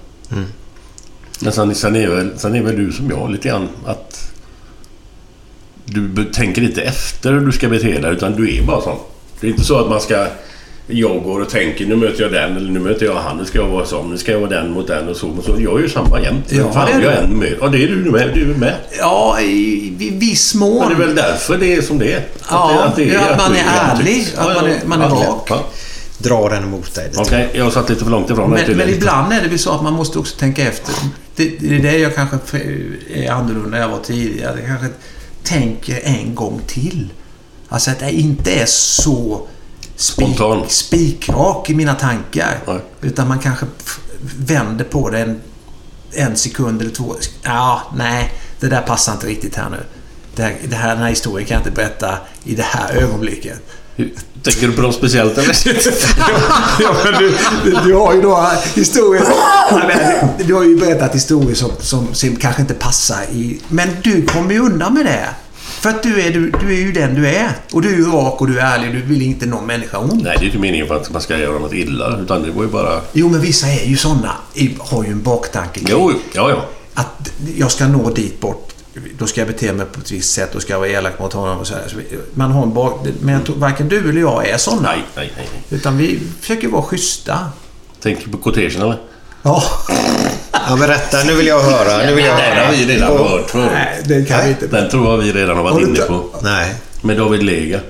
[1.41, 4.31] Men sen, sen, är väl, sen är väl du som jag lite grann att...
[5.85, 8.97] Du tänker inte efter hur du ska bete dig utan du är bara sån.
[9.41, 10.27] Det är inte så att man ska...
[10.87, 13.37] Jag går och tänker nu möter jag den eller nu möter jag han.
[13.37, 14.11] Nu ska jag vara sån.
[14.11, 15.29] Nu ska jag vara den mot den och så.
[15.29, 15.57] Och så.
[15.59, 16.45] Jag är ju samma jämt.
[16.53, 17.55] Ja, fan det är jag än med.
[17.61, 18.31] Ja, det är du med.
[18.35, 18.75] Du är med.
[18.99, 20.79] Ja, i, i viss mån.
[20.79, 22.19] Men det är väl därför det är som det är.
[22.19, 25.47] Att Ja, det, ja, att man är ärlig, att man är- man är rak.
[25.51, 25.65] ja.
[26.19, 27.11] Dra den emot dig.
[27.17, 29.73] Okej, jag satt lite för långt ifrån dig Men, men ibland är det väl så
[29.73, 30.95] att man måste också tänka efter.
[31.37, 32.59] Det, det är det jag kanske
[33.15, 34.59] är annorlunda än jag var tidigare.
[34.59, 34.89] Jag kanske
[35.43, 37.13] tänker en gång till.
[37.69, 39.47] Alltså att jag inte är så
[39.97, 42.59] spik, spikrak i mina tankar.
[42.67, 42.81] Nej.
[43.01, 43.67] Utan man kanske
[44.39, 45.41] vänder på det en,
[46.13, 47.15] en sekund eller två.
[47.43, 49.81] Ja, nej, det där passar inte riktigt här nu.
[50.37, 53.61] Det här, det här, den här historien kan jag inte berätta i det här ögonblicket.
[54.43, 55.57] Tänker du på något speciellt eller?
[56.83, 57.37] ja, men du,
[57.85, 59.25] du, har ju då historier...
[60.45, 63.61] Du har ju berättat historier som, som, som kanske inte passar i...
[63.69, 65.29] Men du kommer ju undan med det.
[65.57, 67.53] För att du är, du, du är ju den du är.
[67.73, 68.93] Och du är ju rak och du är ärlig.
[68.93, 70.23] Du vill inte någon människa ont.
[70.23, 72.19] Nej, det är inte meningen för att man ska göra något illa.
[72.21, 73.01] Utan det var ju bara...
[73.13, 74.33] Jo, men vissa är ju såna.
[74.55, 76.65] i- Har ju en baktanke kring Jo, ja, ja.
[76.95, 78.74] att jag ska nå dit bort.
[79.19, 80.51] Då ska jag bete mig på ett visst sätt.
[80.53, 81.83] Då ska jag vara elak mot honom och så här.
[82.35, 83.07] Man har en bak...
[83.21, 84.83] Men jag tror varken du eller jag är såna.
[84.83, 85.49] Nej, nej, nej.
[85.53, 85.65] nej.
[85.71, 87.39] Utan vi försöker vara schyssta.
[88.03, 88.99] Tänker på quotation eller?
[89.43, 89.63] Ja.
[90.69, 91.25] Ja, berätta.
[91.25, 92.07] Nu vill jag höra.
[92.07, 92.71] Nu vill jag Den har höra.
[92.71, 93.71] vi redan hört förut.
[93.73, 94.67] Nej, det kan vi inte.
[94.67, 96.25] Den tror jag vi redan har varit inne på.
[96.43, 96.75] Nej.
[97.03, 97.81] Med David Lega.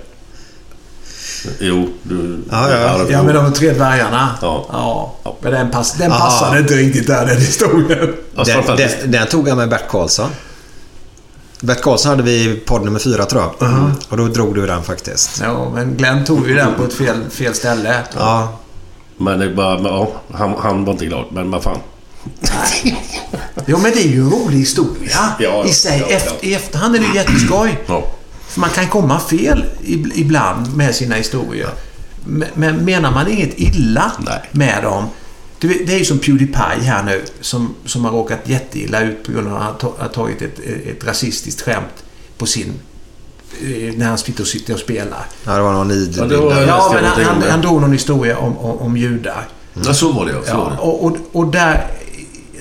[1.61, 2.39] Jo, du...
[2.51, 3.07] Ja, ja.
[3.11, 4.31] Ja, med de tre dvärgarna.
[4.43, 4.67] Ja.
[5.25, 5.37] ja.
[5.41, 6.25] Men den, pass, den Aha.
[6.25, 8.15] passade inte riktigt där, den historien.
[8.35, 10.31] Den, den, den tog jag med Bert Karlsson.
[11.61, 13.71] Bert Karlsson hade vi i podd nummer fyra tror jag.
[14.09, 15.41] Och då drog du den faktiskt.
[15.43, 18.01] Ja, men Glenn tog ju den på ett fel, fel ställe.
[18.17, 18.59] Ja.
[19.17, 19.81] Men det är bara...
[19.81, 21.25] Ja, han, han var inte glad.
[21.31, 21.79] Men vad fan.
[23.67, 25.99] Jo, men det är ju en rolig historia Ja, i sig.
[26.01, 26.17] ja, ja.
[26.17, 27.79] Efter, I efterhand är det ju jätteskoj.
[27.87, 28.03] Ja.
[28.49, 31.69] För man kan komma fel ib- ibland med sina historier.
[32.27, 34.41] Men, men menar man inget illa Nej.
[34.53, 35.05] med dem.
[35.59, 39.49] Det är ju som Pewdiepie här nu som, som har råkat jätteilla ut på grund
[39.49, 42.05] av att han har tagit ett, ett rasistiskt skämt
[42.39, 42.73] på sin...
[43.63, 45.27] eh, När han sitter och, sitter och spelar.
[45.45, 46.33] ja, det var någon idel.
[46.67, 49.49] Ja, men han, han, han drog någon historia om, om, om judar.
[49.87, 50.43] Ja, så var det ja.
[50.47, 50.79] Så var Ja, det.
[50.79, 51.87] och, och, och där...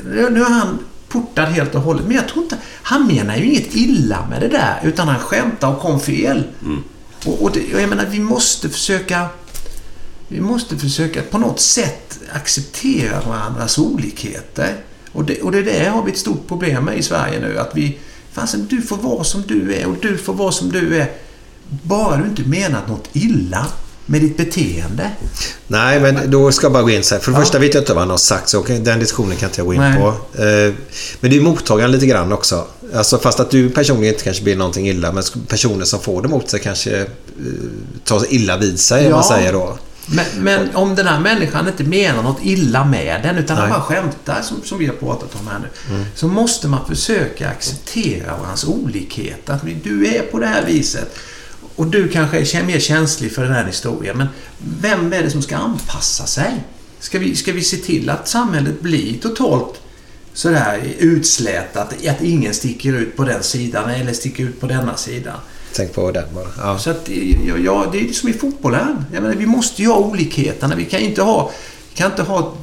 [0.04, 0.80] Nu är han
[1.10, 2.06] portad helt och hållet.
[2.08, 2.58] Men jag tror inte...
[2.84, 4.80] Han menar ju inget illa med det där.
[4.84, 6.44] Utan han skämtar och kom fel.
[7.26, 9.26] Och, och, det, och jag menar, vi måste försöka...
[10.28, 14.76] Vi måste försöka på något sätt acceptera varandras olikheter.
[15.12, 17.58] Och det, och det där har vi ett stort problem med i Sverige nu.
[17.60, 17.98] Att vi...
[18.34, 21.12] Fasen, du får vara som du är och du får vara som du är.
[21.84, 23.68] Bara du inte menar något illa
[24.06, 25.12] med ditt beteende.
[25.68, 27.22] Nej, men då ska jag bara gå in så här.
[27.22, 27.42] För det Ja.
[27.42, 29.74] första vet jag inte vad han har sagt, så den diskussionen kan inte jag gå
[29.74, 29.98] in Nej.
[29.98, 30.08] på.
[30.42, 30.74] Eh,
[31.20, 32.66] Men det är mottagaren lite grann också.
[32.94, 36.28] Alltså fast att du personligen inte kanske blir någonting illa, men personer som får det
[36.28, 37.06] mot sig kanske eh,
[38.04, 39.10] tar illa vid sig, Ja.
[39.10, 39.78] man säger då.
[40.06, 43.82] Men, men om den här människan inte menar något illa med den utan han bara
[43.82, 45.68] skämtar som, som vi har pratat om här nu.
[46.16, 49.54] Så måste man försöka acceptera varandras olikheter.
[49.54, 51.16] Att du är på det här viset
[51.76, 54.18] och du kanske är mer känslig för den här historien.
[54.18, 54.28] Men
[54.80, 56.64] vem är det som ska anpassa sig?
[57.00, 59.82] Ska vi, ska vi se till att samhället blir totalt
[60.34, 62.08] sådär utslätat?
[62.08, 65.38] Att ingen sticker ut på den sidan eller sticker ut på denna sidan.
[65.76, 66.48] Tänk på den bara.
[66.58, 66.78] Ja.
[66.78, 67.10] Så att,
[67.46, 69.06] ja, ja, det är som i fotbollen.
[69.14, 70.76] Jag menar, vi måste ju ha olikheterna.
[70.76, 71.52] Vi kan inte ha,
[71.94, 72.54] kan inte ha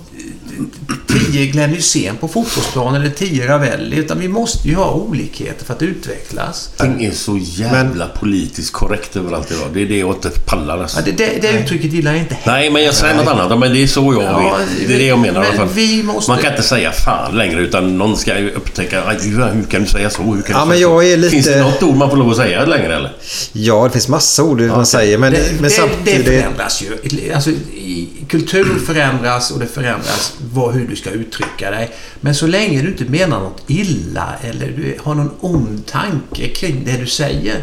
[1.09, 3.97] tio Glenn Hysén på fotbollsplan eller tio Ravelli.
[3.97, 6.70] Utan vi måste ju ha olikheter för att utvecklas.
[6.77, 9.69] Allting är så jävla politiskt korrekt överallt idag.
[9.74, 10.99] Det är det jag inte pallar alltså.
[10.99, 12.59] Ja, det, det, det uttrycket gillar jag inte heller.
[12.59, 13.59] Nej, men jag säger något annat.
[13.59, 14.89] Men det är så jag Ja, vet.
[14.89, 15.69] Det är det jag menar i alla men fall.
[15.74, 19.62] vi måste- Man kan inte säga fan längre utan någon ska ju upptäcka "Aj, hur
[19.70, 20.23] kan du säga så?
[20.23, 22.11] Hur kan Ja, du men säga jag så?" är lite- Finns det något ord man
[22.11, 23.12] får lov att säga längre eller?
[23.53, 26.27] ja, det finns massa ord man säger, men, det, men det, samtidigt...
[26.27, 27.32] det förändras ju.
[27.35, 27.51] Alltså,
[28.28, 31.90] kultur förändras och det förändras vad, hur du ska uttrycka dig.
[32.20, 36.85] Men så länge du inte menar något illa eller du har någon ond tanke kring
[36.85, 37.60] det du säger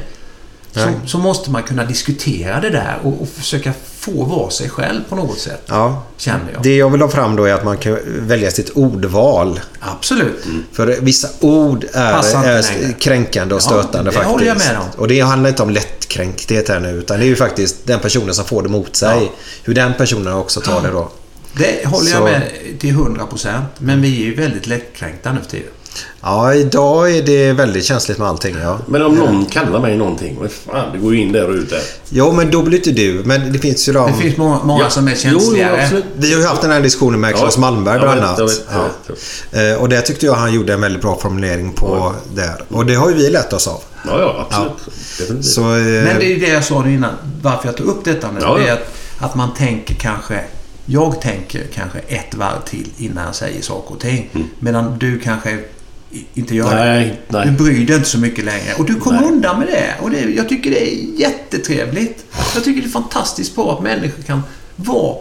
[0.78, 5.02] så, så måste man kunna diskutera det där och, och försöka får vara sig själv
[5.10, 5.62] på något sätt.
[5.66, 6.04] Ja.
[6.18, 6.64] Känner jag.
[6.64, 9.60] Det jag vill ha fram då är att man kan välja sitt ordval.
[9.80, 10.44] Absolut.
[10.74, 14.32] För vissa ord är, är kränkande och Ja, stötande det faktiskt.
[14.32, 14.86] håller jag med om.
[14.98, 18.36] Och det handlar inte om lättkränkthet här nu utan det är ju faktiskt den personen
[18.36, 19.32] som får det mot sig.
[19.64, 21.12] Hur den personen också tar det då.
[21.54, 22.44] Det håller jag Så- med
[22.80, 23.62] till 100%.
[23.80, 25.70] Men vi är ju väldigt lättkränkta nu för tiden.
[26.22, 28.56] Ja, idag är det väldigt känsligt med allting.
[28.62, 28.80] Ja.
[28.88, 30.38] Men om någon kallar mig någonting.
[30.42, 31.82] Vad fan, det går ju in där och ut där.
[32.10, 33.22] Jo, men då blir inte du.
[33.26, 34.12] Men det finns ju de...
[34.12, 34.90] Det finns många, många Ja.
[34.90, 35.84] som är Jo, jo, känsligare.
[35.84, 36.06] absolut.
[36.16, 37.38] Vi har ju haft den här diskussionen med Ja.
[37.38, 38.40] Claes Malmberg bland annat.
[39.52, 39.60] Ja.
[39.60, 42.64] Eh, Och det tyckte jag han gjorde en väldigt bra formulering på där.
[42.70, 43.82] Och det har ju vi lärt oss av.
[44.08, 45.46] Ja, ja, absolut.
[45.46, 47.12] Så, eh, Men det är ju det jag sa nu innan.
[47.42, 48.40] Varför jag tog upp detta nu.
[48.42, 48.74] Ja, Det är ja.
[48.74, 48.88] att,
[49.20, 50.40] att man tänker kanske...
[50.90, 54.30] Jag tänker kanske ett varv till innan jag säger saker och ting.
[54.60, 55.60] Medan du kanske
[56.34, 56.78] inte gör Mm.
[56.78, 57.38] Nej, det.
[57.38, 57.46] nej.
[57.48, 58.74] Du bryr dig inte så mycket längre.
[58.78, 59.30] Och du kommer Nej.
[59.32, 59.96] undan med det.
[60.02, 62.26] Och det, jag tycker det är jättetrevligt.
[62.56, 64.44] Jag tycker det är fantastiskt bra att människor kan
[64.76, 65.16] vara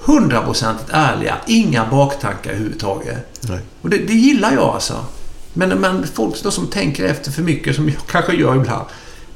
[0.00, 1.36] hundraprocentigt ärliga.
[1.46, 3.40] Inga baktankar överhuvudtaget.
[3.48, 3.58] Nej.
[3.82, 5.04] Och det, det gillar jag alltså.
[5.52, 8.86] Men, men folk då som tänker efter för mycket, som jag kanske gör ibland.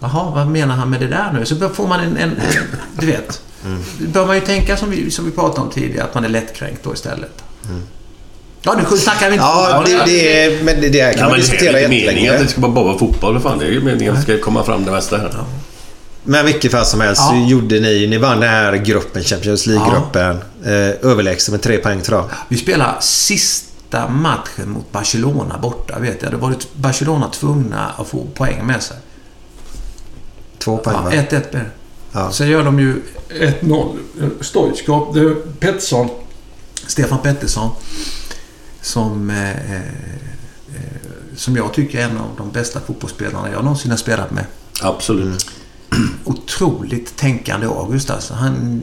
[0.01, 1.45] Jaha, vad menar han med det där nu?
[1.47, 2.17] Så får man en...
[2.17, 2.41] en
[3.01, 3.43] du vet.
[3.99, 6.29] Då bör man ju tänka som vi, som vi pratade om tidigare, att man är
[6.29, 7.43] lättkränkt då istället.
[8.65, 11.29] Ja, nu snackar vi inte Ja, det, det, är- men det, det här kan Ja,
[11.29, 12.43] man men det är diskutera meningen att jättelänge.
[12.43, 13.41] det ska bara vara fotboll.
[13.41, 15.31] Fan, det är ju meningen att det ska komma fram det mesta här.
[16.25, 17.47] Men vilket fall som helst så Ja.
[17.49, 20.37] gjorde ni, ni vann den här gruppen, Champions League-gruppen.
[20.65, 22.29] Eh, överlägset med tre poäng tror jag.
[22.49, 26.33] Vi spelar sista matchen mot Barcelona borta, vet jag.
[26.33, 28.97] Då var det Barcelona tvungna att få poäng med sig.
[30.59, 31.11] Två poäng Ja, va?
[31.13, 31.61] 1-1 blev det.
[32.13, 32.31] Ja.
[32.33, 33.03] Sen gör de ju
[33.61, 33.97] 1-0.
[34.41, 36.09] Stoichkov, Pettersson,
[36.87, 37.71] Stefan Pettersson,
[38.83, 39.81] som, eh, eh,
[41.37, 44.45] som jag tycker är en av de bästa fotbollsspelarna jag någonsin har spelat med.
[44.83, 45.47] Absolut.
[46.25, 48.35] Otroligt tänkande August alltså.
[48.35, 48.81] Han,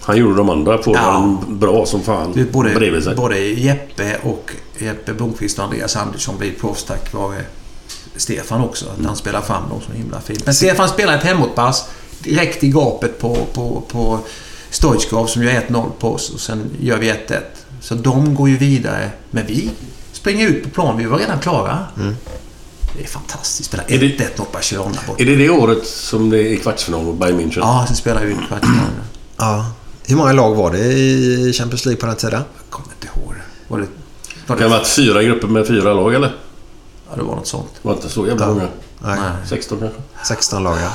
[0.00, 1.38] Han gjorde de andra på Ja.
[1.48, 2.46] bra som fan.
[2.52, 3.14] både, Bredvid sig.
[3.14, 7.42] både Jeppe och Jeppe Blomqvist och Andreas Andersson blir proffs tack vare
[8.16, 8.86] Stefan också.
[8.98, 10.44] Att han spelar fram dem så himla fint.
[10.46, 11.88] Men Stefan spelar ett hemåtpass
[12.22, 14.18] direkt i gapet på, på, på
[14.70, 17.40] Stoichkov som gör 1-0 på oss och sen gör vi 1-1.
[17.88, 19.10] Så de går ju vidare.
[19.30, 19.70] Men vi
[20.12, 20.96] springer ut på plan.
[20.98, 21.78] Vi var redan klara.
[22.96, 23.68] Det är fantastiskt.
[23.68, 25.22] Spela Är det- 1-1 mot Barcelona borta.
[25.22, 27.58] Är det det året som det är kvartsfinal mot Bayern München?
[27.58, 28.92] Ja, sen spelar vi ut kvartsfinalen.
[29.36, 29.66] Ja.
[30.06, 32.42] Hur många lag var det i Champions League på den tiden?
[32.56, 33.34] Jag kommer inte ihåg.
[33.68, 33.86] Var det,
[34.46, 36.36] var Det har det, varit fyra grupper med fyra lag, eller?
[37.10, 37.68] ja, det var något sånt.
[37.82, 38.60] Det var inte så jävla många.
[38.98, 39.18] Nej.
[39.20, 39.32] Nej.
[39.48, 40.00] 16 kanske?
[40.28, 40.90] 16 lag ja.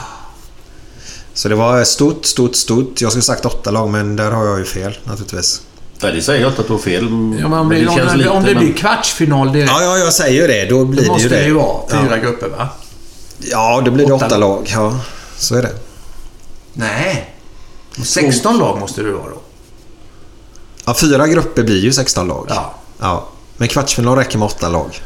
[1.33, 3.01] Så det var stort, stort, stort.
[3.01, 5.61] Jag skulle sagt åtta lag men där har jag ju fel naturligtvis.
[6.03, 7.03] Nej, det säger jag inte att du har fel.
[7.39, 9.83] Ja, men om det, om, känns det, lite, om det men- blir kvartsfinal direkt, Ja,
[9.83, 10.65] ja, jag säger ju det.
[10.69, 11.41] Då blir måste det ju det.
[11.41, 12.17] det ju vara fyra ja.
[12.17, 12.69] grupper, va?
[13.39, 14.71] ja, då blir det Åtta åtta lag.
[14.73, 14.99] Ja,
[15.37, 15.73] så är det.
[16.73, 17.29] Nej.
[18.03, 19.41] 16 lag måste det vara då.
[20.85, 22.45] Ja, fyra grupper blir ju 16 lag.
[22.49, 22.73] Ja.
[22.99, 23.27] ja.
[23.57, 25.01] Men kvartsfinal räcker med åtta lag.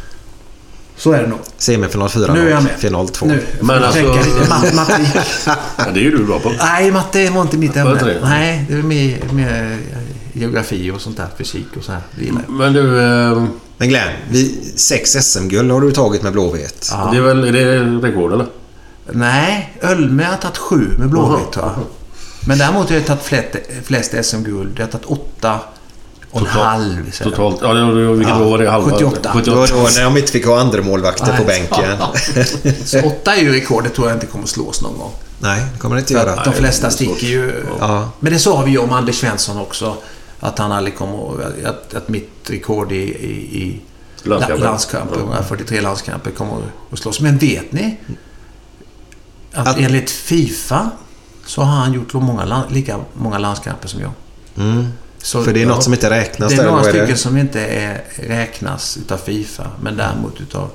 [0.97, 1.39] Så är det nog.
[1.57, 2.71] Semifinal fyra Nu är jag med.
[2.77, 3.25] Final två.
[3.25, 3.45] Nu.
[3.61, 5.07] Men alltså- tänka lite matematik.
[5.77, 6.51] Ja, det är ju du bra på.
[6.59, 8.19] Nej, matte var inte mitt ämne.
[8.23, 9.77] Nej, det är mer, mer
[10.37, 11.27] geografi och sånt där.
[11.37, 12.01] Fysik och så här.
[12.15, 12.53] Det gillar jag.
[12.53, 13.43] Men du, eh,
[13.77, 16.87] Men Glenn, vi, sex SM-guld har du tagit med Blåvitt.
[16.91, 17.09] Ja.
[17.11, 18.45] det är väl är det rekord eller?
[19.11, 21.75] Nej, Ölme har tagit sju med Blåvitt tror jag.
[22.47, 23.47] Men däremot har jag tagit flest,
[23.83, 24.71] flest SM-guld.
[24.75, 25.59] Jag har tagit åtta
[26.31, 27.11] och en Totalt- halv.
[27.19, 27.31] jag.
[27.31, 27.57] Totalt.
[27.61, 28.69] Ja, det, vilket Ja, år var det?
[28.69, 28.91] Halva?
[28.91, 29.19] 78.
[29.45, 29.73] Det var 78.
[29.75, 31.97] då när de inte fick ha andra målvakter på bänken.
[32.85, 33.83] Så åtta är ju rekord.
[33.83, 35.11] Det tror jag inte kommer slås någon gång.
[35.39, 36.43] Nej, det kommer det inte göra.
[36.43, 37.63] de flesta sticker ju...
[37.79, 38.09] Ja.
[38.19, 39.95] Men det sa vi ju om Anders Svensson också.
[40.39, 41.63] Att han aldrig kommer att...
[41.65, 43.81] Att, att mitt rekord i, i, i
[44.23, 44.57] Landskamper.
[44.63, 46.57] la- landskamper, 143 landskamper, kommer
[46.91, 47.19] att slås.
[47.19, 47.97] Men vet ni?
[49.53, 50.89] Att, Att- enligt Fifa
[51.45, 54.11] så har han gjort många, lika många landskamper som jag.
[54.57, 54.87] Mm.
[55.17, 57.37] Så, För det är något som inte räknas Det är några vad är stycken som
[57.37, 59.67] inte är, räknas utav Fifa.
[59.81, 60.69] Men däremot utav,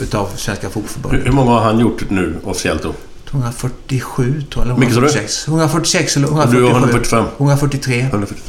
[0.00, 1.26] utav Svenska Hur, Fotbollförbundet.
[1.26, 2.92] hur många har han gjort nu officiellt då?
[3.36, 5.06] 147 tror jag, eller Vilket sa du?
[5.06, 5.48] 146.
[5.48, 6.60] 146 eller Och 147.
[6.60, 7.24] du har 145?
[7.38, 8.00] 143.
[8.00, 8.42] 140.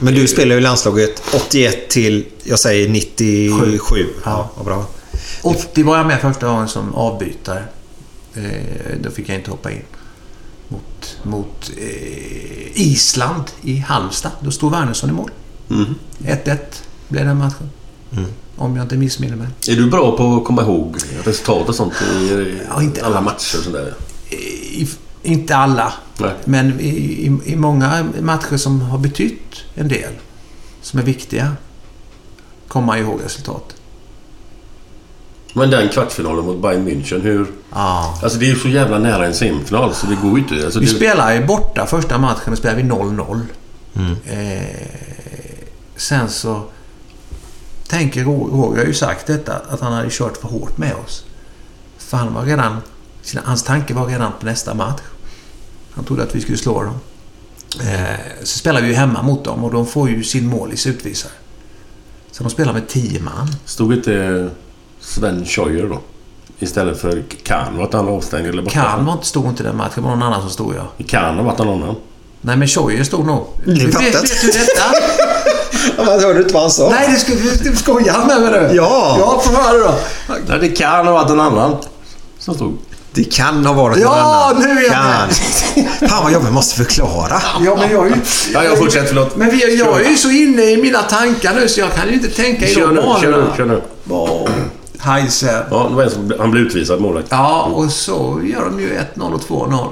[0.00, 4.06] Men du spelar ju i landslaget 81 till, jag säger 97.
[4.24, 4.86] Ja, vad bra.
[5.42, 7.64] 80 var jag med första gången som avbytare.
[8.34, 8.42] Eh,
[9.02, 9.82] då fick jag inte hoppa in.
[10.68, 14.32] Mot, mot eh, Island i Halmstad.
[14.40, 15.30] Då stod Wernersson i mål.
[15.70, 15.94] Mm.
[16.18, 16.56] 1-1
[17.08, 17.70] blev den matchen.
[18.62, 19.48] Om jag inte missminner mig.
[19.68, 23.58] Är du bra på att komma ihåg resultat och sånt i Ja, inte alla matcher
[23.58, 23.94] och sådär?
[24.30, 24.88] I,
[25.22, 25.92] inte alla.
[26.18, 26.34] Nej.
[26.44, 30.12] Men i, i, i många matcher som har betytt en del.
[30.82, 31.52] Som är viktiga.
[32.68, 33.74] Kommer man ihåg resultat.
[35.54, 37.46] Men den kvartsfinalen mot Bayern München, hur...
[37.72, 38.18] Ja.
[38.22, 40.64] Alltså det är ju så jävla nära en semifinal så det går ju inte.
[40.64, 40.92] Alltså, Vi det...
[40.92, 43.40] spelar ju borta första matchen, då spelar vi 0-0.
[43.96, 44.16] Mm.
[44.26, 44.66] Eh,
[45.96, 46.62] sen så
[47.98, 51.24] tänker Ro- Roger har ju sagt detta, att han hade kört för hårt med oss.
[51.98, 52.76] För han var redan...
[53.44, 55.00] Hans tanke var redan på nästa match.
[55.94, 56.94] Han trodde att vi skulle slå dem.
[57.80, 61.32] Eh, så spelar vi ju hemma mot dem och de får ju sin målis utvisare.
[62.30, 63.48] Så de spelar med 10 man.
[63.64, 64.50] Stod inte
[65.00, 66.00] Sven Scheuer då?
[66.58, 68.74] Istället för Kahn, var han avstängd eller borta?
[68.80, 71.04] Kahn var inte, stod inte den matchen, det var någon annan som stod ja.
[71.06, 71.96] Kahn varit någon annan.
[72.44, 73.46] Nej men Scheuer stod nog.
[73.64, 74.22] Vet, fattat.
[74.22, 74.84] vet du detta?
[76.04, 76.90] Man hörde inte vad han sa.
[76.90, 78.76] Nej, det skulle, du skojar med mig nu?
[78.76, 79.16] Ja.
[79.18, 79.94] Ja, få höra då.
[80.48, 81.76] Nej, det kan ha varit en annan
[82.38, 82.78] som stod.
[83.14, 84.74] Det kan ha varit Ja, någon annan.
[84.76, 86.08] nu är jag kan.
[86.08, 87.42] Fan vad jobbigt, måste förklara.
[87.64, 88.16] Ja, men jag är ju...
[88.54, 89.36] Ja, jag fortsätter, förlåt.
[89.36, 92.14] Men vi, jag är ju så inne i mina tankar nu så jag kan ju
[92.14, 93.56] inte tänka i Kör de nu, kör nu, banorna.
[93.56, 93.82] kör nu.
[94.98, 95.66] Heise.
[95.70, 97.26] Ja, det var en som, han blev utvisad målvakt.
[97.30, 99.40] Ja, och så gör de ju 1-0 och
[99.70, 99.88] 2-0.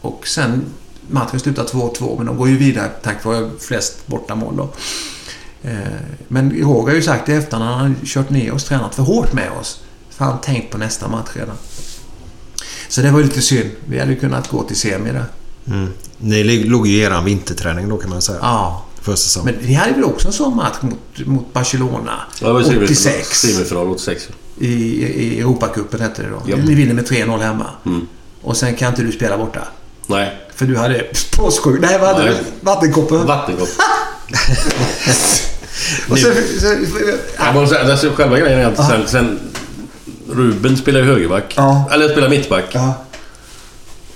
[0.00, 0.64] Och sen
[1.08, 4.68] matchen slutar 2-2, men de går ju vidare tack vare flest bortamål då.
[5.62, 5.76] Eh,
[6.28, 9.02] Men Roger har ju sagt i efterhand att han har kört ner oss, tränat för
[9.02, 9.80] hårt med oss.
[10.10, 11.56] För han tänkt på nästa match redan.
[12.88, 13.70] Så det var ju lite synd.
[13.86, 15.24] Vi hade ju kunnat gå till semi där.
[15.66, 15.88] Mm.
[16.18, 18.38] Ni låg ju i eran vinterträning då kan man säga.
[18.42, 18.84] Ja.
[19.02, 19.54] Första säsongen.
[19.54, 22.20] Men ni hade väl också en sån match mot, mot Barcelona?
[22.40, 23.40] Ja, det var semifinal- 86.
[23.40, 24.28] Semifinal 86.
[24.58, 24.66] I,
[25.04, 26.42] I Europacupen hette det då.
[26.46, 26.56] Ja.
[26.56, 27.66] Ni vinner med 3-0 hemma.
[27.86, 28.06] Mm.
[28.42, 29.68] Och sen kan inte du spela borta.
[30.06, 30.40] Nej.
[30.60, 31.06] För du hade
[31.36, 31.80] påssjuk...
[31.80, 32.34] Nej, vad hade Nej.
[32.60, 32.66] du?
[32.66, 33.18] Vattenkoppor?
[33.18, 33.68] Vattenkopp.
[36.10, 36.86] Och sen, sen,
[37.38, 39.40] Jag måste säga, alltså, själva grejen är att sen, sen...
[40.30, 41.54] Ruben spelar ju högerback.
[41.56, 41.88] Ja.
[41.92, 42.64] Eller spelar mittback.
[42.72, 42.94] ja.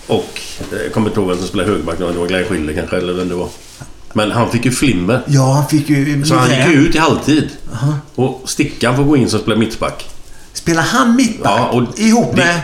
[0.07, 0.41] Och...
[0.73, 2.13] eh, Jag kommer inte ihåg vem som spelade högerback nu.
[2.13, 3.49] Det var Glenn Schiller kanske, eller vem det var.
[4.13, 5.21] Men han fick ju flimmer.
[5.27, 6.25] ja, han fick ju...
[6.25, 7.49] Så han gick ju ut i halvtid.
[8.15, 10.09] Och Stickan får gå in som spelar mittback.
[10.53, 11.53] Spelar han mittback?
[11.59, 12.61] Ja, och ihop det- med...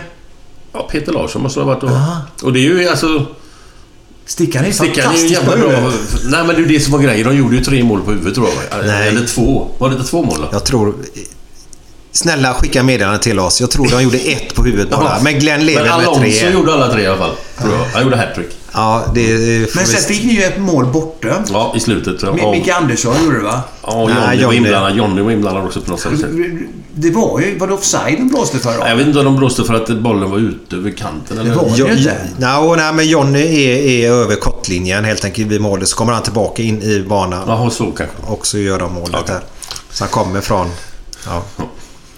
[0.72, 1.86] Ja, Peter Larsson måste det ha varit då.
[1.88, 2.16] Aha.
[2.42, 3.26] Och det är ju alltså...
[4.26, 5.92] Stickan är Stickan är ju jävla bra.
[6.24, 7.26] Nej men det är ju det som var grejen.
[7.26, 8.86] De gjorde ju tre mål på huvudet tror jag.
[8.86, 9.08] Nej.
[9.08, 9.68] Eller två.
[9.78, 10.48] Var det inte två mål då?
[10.52, 10.94] Jag tror...
[12.12, 13.60] Snälla skicka meddelande till oss.
[13.60, 15.20] Jag tror de gjorde ett på huvudet bara.
[15.22, 16.50] Men Glenn lever Men med Alonso tre.
[16.52, 17.34] gjorde alla tre i alla fall.
[17.60, 17.84] Tror jag.
[17.92, 18.48] Han gjorde hattrick.
[18.72, 21.44] Ja, det Men sen fick ni ju ett mål borta.
[21.52, 22.22] Ja, i slutet.
[22.22, 23.60] Mi- Micke Andersson gjorde det va?
[23.86, 24.96] ja Nej, Johnny var Johnny- inblandad.
[24.96, 26.12] Johnny var inblandad också på något sätt.
[26.94, 27.58] Det var ju...
[27.58, 28.86] Var det offside de blåste för då?
[28.88, 31.50] Jag vet inte om de blåste för att bollen var ute över kanten eller...
[31.50, 32.16] Det var Jo, det ju inte.
[32.38, 33.76] no, nej, men Johnny är,
[34.06, 35.88] är över kortlinjen helt enkelt vid målet.
[35.88, 38.06] Så kommer han tillbaka in i banan Jaha, så kanske.
[38.26, 39.24] och så gör de målet Okej.
[39.26, 39.40] där.
[39.92, 40.66] Så han kommer från...
[41.26, 41.42] Ja.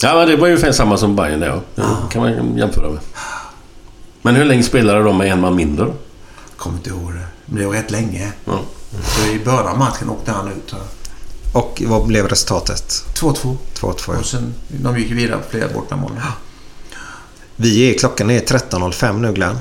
[0.03, 1.61] Ja, men det var ju ungefär samma som Bayern det, ja.
[1.75, 3.01] Det kan man jämföra med.
[4.23, 5.95] Men hur länge spelade de med en man mindre då?
[6.57, 7.27] Kommer inte ihåg det.
[7.47, 8.33] Men det var rätt länge.
[8.45, 8.61] Ja.
[9.07, 10.75] Så i början av matchen åkte han ut.
[11.53, 13.05] Och vad blev resultatet?
[13.21, 13.57] 2-2.
[13.75, 13.97] 2-2.
[14.07, 14.19] ja.
[14.19, 16.11] Och sen, de gick vidare på flera bortamål.
[17.57, 19.61] Vi är, klockan är 13.05 nu Glenn.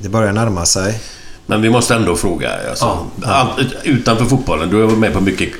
[0.00, 1.00] Det börjar närma sig.
[1.46, 2.50] Men vi måste ändå fråga.
[2.70, 5.50] Alltså, Ja, utanför fotbollen, du har varit med på mycket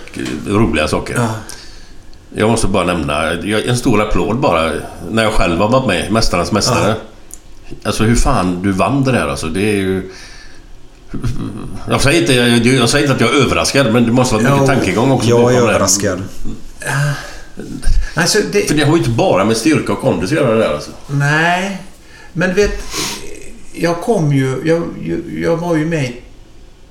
[0.47, 1.15] roliga saker.
[1.15, 1.29] Ja.
[2.39, 3.31] Jag måste bara nämna
[3.67, 4.73] en stor applåd bara.
[5.11, 6.95] När jag själv har varit med, Mästarnas Mästare.
[7.83, 9.47] Alltså hur fan du vann det där alltså.
[9.47, 10.11] Det är ju...
[11.89, 14.45] Jag säger, inte, jag, jag säger inte att jag är överraskad, men det måste vara
[14.45, 15.29] mycket Jo, tankegång också.
[15.29, 16.23] Jag är överraskad.
[18.15, 20.59] Alltså, det, För det har ju inte bara med styrka och kondis att göra det
[20.59, 20.91] där alltså.
[21.07, 21.83] Nej,
[22.33, 22.83] men vet...
[23.73, 24.63] Jag kom ju...
[24.65, 26.23] Jag, jag, jag var ju med i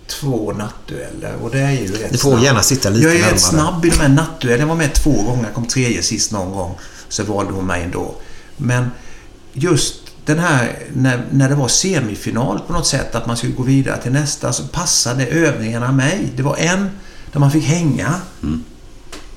[0.08, 2.44] två nattdueller och det är ju rätt Du får snabb.
[2.44, 3.34] gärna sitta lite Jag är närmare.
[3.34, 4.62] rätt snabb i de här nattduellerna.
[4.62, 5.44] Jag var med två gånger.
[5.44, 6.76] Jag kom tredje sist någon gång.
[7.10, 8.16] Så valde hon mig ändå.
[8.58, 8.92] Men
[9.54, 9.96] just
[10.26, 14.02] den här när, när det var semifinal på något sätt, att man skulle gå vidare
[14.02, 16.32] till nästa, så passade övningarna mig.
[16.36, 16.90] Det var en
[17.32, 18.14] där man fick hänga.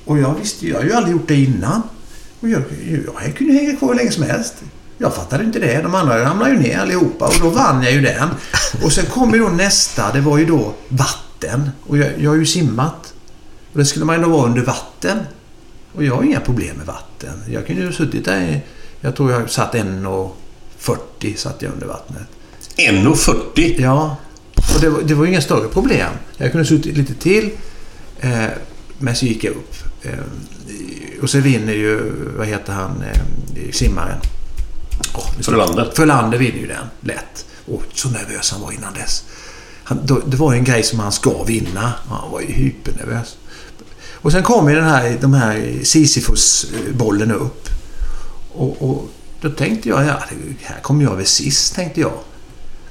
[0.05, 1.81] Och jag visste jag har ju aldrig gjort det innan.
[2.39, 2.61] Och jag,
[3.25, 4.53] jag kunde hänga kvar hur länge som helst.
[5.01, 5.81] Jag fattade inte det.
[5.81, 8.29] De andra ramlade ju ner allihopa och då vann jag ju den.
[8.83, 11.69] Och sen kom ju då nästa, det var ju då vatten.
[11.87, 13.13] Och jag, jag har ju simmat.
[13.71, 15.17] Och det skulle man ju då vara under vatten.
[15.95, 17.43] Och jag har inga problem med vatten.
[17.51, 18.61] Jag kunde ju ha suttit där
[19.01, 22.27] Jag tror jag satt 1,40 satt jag under vattnet.
[22.77, 23.81] 1,40?
[23.81, 24.17] Ja.
[24.75, 26.11] Och det var, det var inga större problem.
[26.37, 27.51] Jag kunde ha suttit lite till.
[28.19, 28.45] Eh,
[28.97, 29.75] men så gick jag upp.
[30.01, 34.19] Eh, och så vinner ju, vad heter han, eh, simmaren.
[35.13, 35.91] Oh, Frölander.
[35.95, 37.45] Frölander vinner ju den, lätt.
[37.65, 39.23] Och så nervös han var innan dess.
[39.83, 41.93] Han, då, det var ju en grej som han ska vinna.
[42.07, 43.37] Han var ju hypernervös.
[44.21, 47.69] Och sen kom ju den här, de här Sisyfos-bollen upp.
[48.53, 49.09] Och, och
[49.41, 50.19] då tänkte jag, ja,
[50.61, 52.13] här kommer jag väl sist, tänkte jag.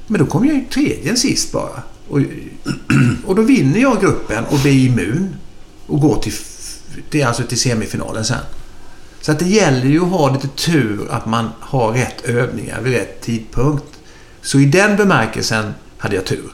[0.07, 1.83] Men då kom jag ju tredje sist bara.
[2.09, 2.21] Och,
[3.27, 5.37] och då vinner jag gruppen och blir immun.
[5.87, 6.33] Och går till,
[7.11, 8.39] till, alltså till semifinalen sen.
[9.20, 12.93] Så att det gäller ju att ha lite tur att man har rätt övningar vid
[12.93, 13.99] rätt tidpunkt.
[14.43, 16.51] Så i den bemärkelsen hade jag tur.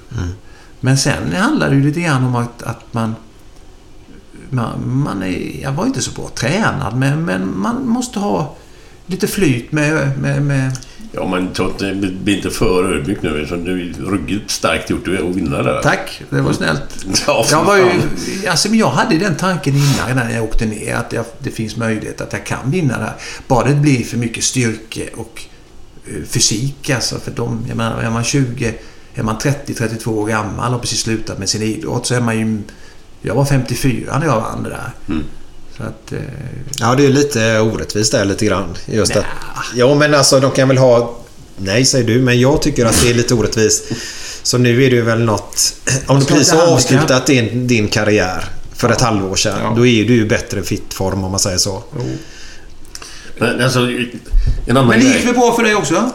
[0.81, 3.15] Men sen handlar det ju lite grann om att, att man...
[4.51, 8.57] Man, man är, jag var inte så bra tränad, men, men man måste ha
[9.07, 10.19] lite flyt med...
[10.19, 10.79] med, med
[11.15, 11.49] Ja, men
[12.25, 13.43] bli inte för ödmjuk nu.
[13.43, 15.83] eftersom Du är ruggigt starkt gjort att vinna där.
[15.83, 17.07] Tack, det var snällt.
[17.27, 17.91] Ja, Jag, var ju,
[18.49, 21.77] alltså, men jag hade den tanken innan när jag åkte ner att jag, det finns
[21.77, 23.15] möjlighet att jag kan vinna det här.
[23.47, 25.43] Bara det blir för mycket styrke och
[26.07, 27.19] eh, fysik alltså.
[27.19, 28.75] För de, jag menar, är man 20,
[29.15, 32.63] är man 30-32 år gammal och precis slutat med sin idrott så är man ju...
[33.23, 34.91] Jag var 54 när jag vann det där.
[35.09, 35.25] Mm.
[35.77, 36.13] Så att...
[36.13, 36.19] Eh,
[36.81, 38.77] Ja, det är lite orättvist där lite grann.
[38.87, 39.25] Just att,
[39.75, 41.19] ja, men alltså de kan väl ha...
[41.57, 43.85] Nej, säger du, men jag tycker att det är lite orättvist.
[44.43, 45.75] Så nu är det väl något...
[46.07, 48.45] Om du Ska precis har avslutat din, din karriär
[48.77, 49.59] för ett halvår sedan.
[49.63, 49.73] Ja.
[49.77, 51.83] Då är du ju bättre fit form om man säger så.
[53.39, 53.81] Men alltså,
[54.67, 56.11] en annan men det gick väl bra för dig också?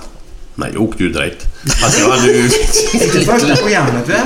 [0.55, 1.45] Nej, jag åkte ju direkt.
[1.83, 2.43] Alltså, jag hade ju...
[2.93, 4.25] Inte första programmet väl?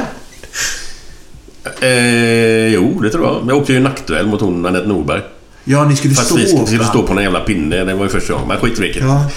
[1.82, 3.44] Eh, jo, det tror jag.
[3.48, 5.22] Jag åkte ju nackduell mot hon Anette Norberg.
[5.64, 7.84] Ja, ni skulle Fast stå vi skulle, skulle stå på en jävla pinne.
[7.84, 8.48] Det var ju första gången.
[8.48, 9.04] Men skit i vilket.
[9.04, 9.30] Ja.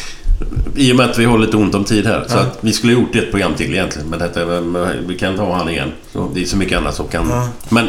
[0.76, 2.24] I och med att vi har lite ont om tid här.
[2.28, 2.40] Så Ja.
[2.40, 4.08] att vi skulle ha gjort ett program till egentligen.
[4.08, 4.60] Men detta,
[5.06, 5.92] vi kan ta han igen.
[6.34, 7.28] Det är så mycket annat som kan...
[7.30, 7.48] Ja.
[7.68, 7.88] Men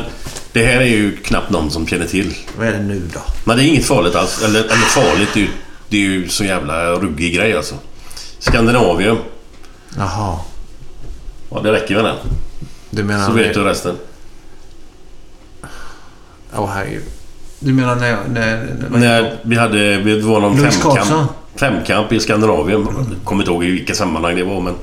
[0.54, 2.34] det här är ju knappt någon som känner till.
[2.58, 3.20] Vad är det nu då?
[3.44, 4.44] Men det är inget farligt alls.
[4.44, 5.50] Eller, eller farligt, det är, ju,
[5.90, 7.76] det är ju så jävla ruggig grej alltså.
[8.40, 9.18] Skandinavien.
[9.98, 10.40] Jaha.
[11.50, 12.16] Ja, det räcker väl det.
[12.90, 13.26] Du menar...
[13.26, 13.96] Så vet du resten.
[16.56, 17.04] Åh herregud.
[17.60, 18.18] Du menar när...
[18.34, 19.98] när, när, När vi hade...
[20.04, 21.06] Det var någon Louis Karlsson.
[21.08, 22.88] femkamp, femkamp i Skandinavien.
[23.24, 24.74] Kommer inte ihåg i vilka sammanhang det var men...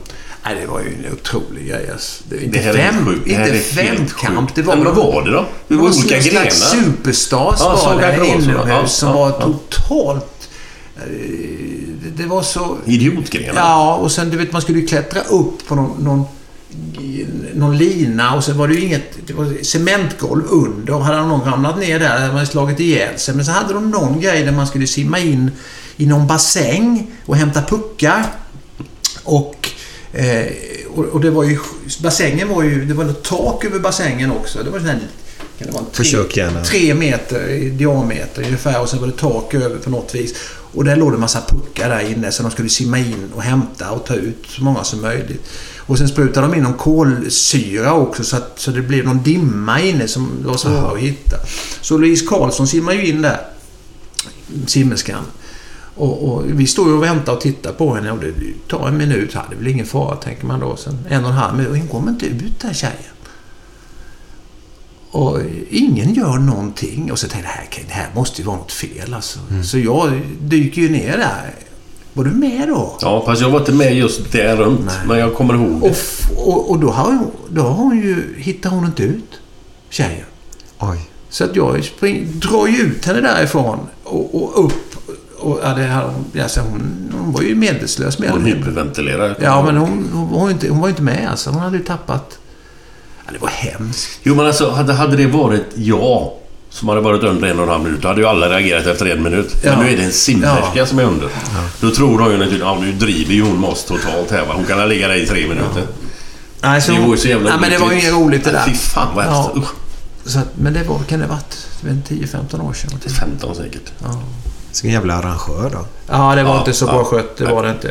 [0.47, 2.23] Nej, det var ju en otrolig grej alltså.
[2.28, 3.20] Det, inte här är fem, sjukt.
[3.24, 4.41] Det här inte är helt femkamp.
[4.49, 4.55] sjukt.
[4.55, 5.45] Det var, Men vad var det då?
[5.69, 6.51] Det var olika någon slags grenar.
[6.85, 9.41] superstars Ja, var det inomhus ja, som ja, var ja.
[9.41, 10.49] totalt...
[10.97, 11.03] eh,
[12.03, 12.77] Det, det var så...
[12.85, 13.55] Idiotgrenar.
[13.61, 16.24] Ja, och sen du vet man skulle ju klättra upp på någon, någon,
[17.55, 19.27] någon lina och sen var det ju inget...
[19.27, 20.93] Det var cementgolv under.
[20.93, 23.35] Hade någon ramlat ner där hade man slagit ihjäl sig.
[23.35, 25.51] Men så hade de någon grej där man skulle simma in
[25.97, 28.27] i någon bassäng och hämta puckar.
[29.23, 29.69] Och,
[30.13, 30.47] eh,
[30.95, 31.59] och, och det var ju...
[32.03, 32.85] Bassängen var ju...
[32.85, 34.63] Det var något tak över bassängen också.
[34.63, 35.01] Det var sån här...
[35.59, 36.65] Kan det vara tre, Försök gärna.
[36.65, 40.35] tre meter i diameter ungefär och sen var det tak över på något vis.
[40.75, 43.43] Och där låg det en massa puckar där inne så de skulle simma in och
[43.43, 45.51] hämta och ta ut så många som möjligt.
[45.86, 49.81] Och sen sprutade de in någon kolsyra också så att så det blev någon dimma
[49.81, 51.36] inne som var svår att hitta.
[51.81, 53.40] Så Louise Karlsson simmar ju in där.
[54.66, 55.24] Simmerskan.
[55.97, 58.32] Och, och vi står ju och väntar och tittar på henne och det
[58.69, 59.31] tar en minut.
[59.35, 60.77] Ja, det är väl ingen fara tänker man då.
[60.77, 61.70] Sen en och en halv minut.
[61.70, 63.15] och Hon kommer inte ut den tjejen.
[65.11, 65.40] Och
[65.70, 67.12] ingen gör någonting.
[67.12, 69.39] Och så tänkte jag, det här, det här måste ju vara något fel alltså.
[69.65, 71.55] Så jag dyker ju ner där.
[72.16, 72.97] Var du med då?
[73.01, 74.91] Ja, fast jag var inte med just där runt.
[75.09, 75.89] Men jag kommer ihåg Och, det.
[75.91, 79.41] f- och, och då, har hon, då har hon ju, hittar hon inte ut,
[79.91, 80.27] tjejen.
[80.78, 80.99] Oj.
[81.28, 84.73] Så att jag spring, drar ju ut henne därifrån och, och upp.
[85.39, 86.11] Och, ja, det, här-
[86.43, 89.35] alltså, hon, hon var ju medvetslös med Hon hyperventilerade.
[89.41, 91.51] Ja, men hon, hon, var inte, hon var ju inte med alltså.
[91.51, 92.39] Hon hade ju tappat...
[93.27, 94.20] Ja, det var hemskt.
[94.23, 96.31] Jo, men alltså hade, hade det varit jag
[96.75, 99.07] som hade varit under en och en halv minut, då hade ju alla reagerat efter
[99.07, 99.57] en minut.
[99.63, 99.71] Ja.
[99.77, 100.87] Men nu är det en simmerska Ja.
[100.87, 101.29] som är under.
[101.81, 104.53] Då tror de ju naturligtvis, ja nu driver ju hon med oss totalt här va.
[104.57, 105.83] Hon kan ligga där i tre minuter.
[106.61, 108.65] Nej, så, Det var ju så jävla Nej, men det var ju roligt det där.
[108.67, 109.25] Fy fan vad.
[109.27, 109.53] Ja.
[110.25, 112.91] Så att, men det var, kan det ha varit jag vet inte, 10-15 år sedan?
[112.91, 113.11] någonting.
[113.13, 113.93] 15 säkert.
[114.73, 115.87] Vilken jävla arrangör då.
[116.09, 116.93] Ja, det var Ja, inte så ja.
[116.93, 117.37] bra skött.
[117.37, 117.91] Det var det inte.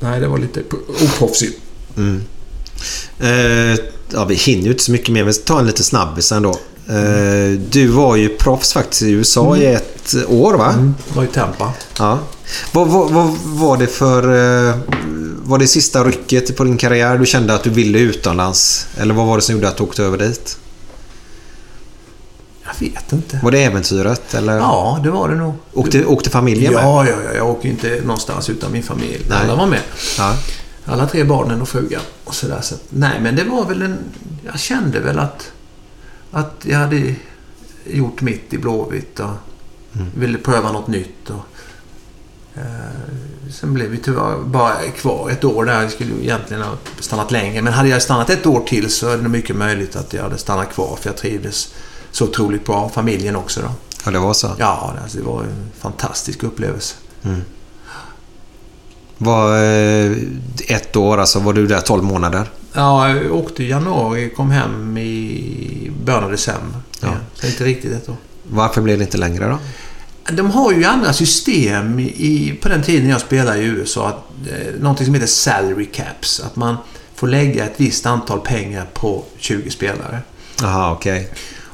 [0.00, 0.60] Nej, det var lite
[1.04, 1.60] oproffsigt.
[3.20, 3.30] Eh,
[4.12, 5.24] ja, vi hinner ju inte så mycket mer.
[5.24, 6.58] Vi ska ta en lite snabbis ändå.
[6.90, 10.72] Eh, du var ju proffs faktiskt i USA i ett år va?
[10.72, 10.94] Mm.
[11.14, 11.72] Var ju Tampa.
[11.98, 12.18] Ja.
[12.72, 14.22] Vad, vad, vad var det för...
[14.68, 14.76] Eh,
[15.42, 18.86] var det sista rycket på din karriär du kände att du ville utomlands?
[18.96, 20.58] Eller vad var det som gjorde att du åkte över dit?
[22.64, 23.40] Jag vet inte.
[23.42, 24.34] Var det äventyret?
[24.34, 24.56] Eller?
[24.56, 25.54] Ja, det var det nog.
[25.72, 26.82] Åkte, åkte familjen med?
[26.82, 27.34] Ja, ja, ja.
[27.36, 29.26] Jag åker inte någonstans utan min familj.
[29.28, 29.38] Nej.
[29.42, 29.80] Alla var med.
[30.18, 30.36] Ja.
[30.84, 32.60] Alla tre barnen och frugan och sådär.
[32.62, 33.98] Så, nej, men det var väl en...
[34.46, 35.52] Jag kände väl att...
[36.30, 37.14] Att jag hade
[37.84, 39.30] gjort mitt i Blåvitt och
[40.16, 41.30] ville pröva något nytt.
[41.30, 41.44] Och,
[42.54, 42.64] eh,
[43.50, 45.82] sen blev vi tyvärr bara kvar ett år där.
[45.82, 47.62] Jag skulle egentligen ha stannat längre.
[47.62, 50.38] Men hade jag stannat ett år till så är det mycket möjligt att jag hade
[50.38, 50.96] stannat kvar.
[51.00, 51.74] För jag trivdes
[52.10, 52.88] så otroligt bra.
[52.88, 53.68] Familjen också då.
[54.04, 54.50] ja, det var så.
[54.58, 56.94] Ja, alltså, det var en fantastisk upplevelse.
[59.18, 60.16] Var, eh,
[60.68, 62.50] ett år, alltså var du där 12 månader?
[62.72, 66.80] Ja, jag åkte i januari, kom hem i början av december.
[67.00, 67.08] Ja.
[67.08, 67.14] Ja.
[67.34, 68.16] Så inte riktigt ett år.
[68.42, 69.58] Varför blev det inte längre då?
[70.32, 74.08] De har ju andra system i, på den tiden jag spelade i USA.
[74.08, 76.40] Att, eh, någonting som heter salary caps.
[76.40, 76.76] Att man
[77.14, 80.18] får lägga ett visst antal pengar på 20 spelare.
[80.60, 81.30] Jaha, okej.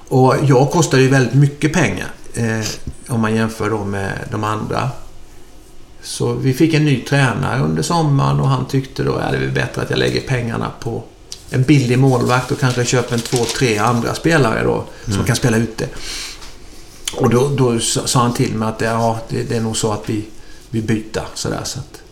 [0.09, 2.09] Och jag kostar ju väldigt mycket pengar.
[2.35, 2.67] Eh,
[3.09, 4.91] om man jämför då med de andra.
[6.07, 9.51] Så vi fick en ny tränare under sommaren och han tyckte då att det är
[9.51, 11.03] bättre att jag lägger pengarna på
[11.51, 15.57] en billig målvakt och kanske köper en två, tre andra spelare då som kan spela
[15.57, 15.89] ute.
[17.17, 20.03] Och då, då sa han till mig att ja, det, det är nog så att
[20.11, 20.25] vi,
[20.71, 21.61] vi byter sådär.
[21.65, 22.03] Så att,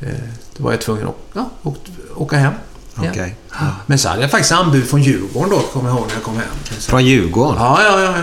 [0.00, 0.08] eh,
[0.56, 1.80] då var jag tvungen att ja, åka,
[2.14, 2.36] åka
[2.96, 3.04] hem.
[3.04, 3.14] igen.
[3.14, 3.36] Okej.
[3.86, 6.36] Men så hade jag faktiskt anbud från Djurgården då, kommer jag ihåg när jag kom
[6.36, 6.46] hem.
[6.80, 7.56] Från Djurgården?
[7.62, 8.14] Ja, ja, ja.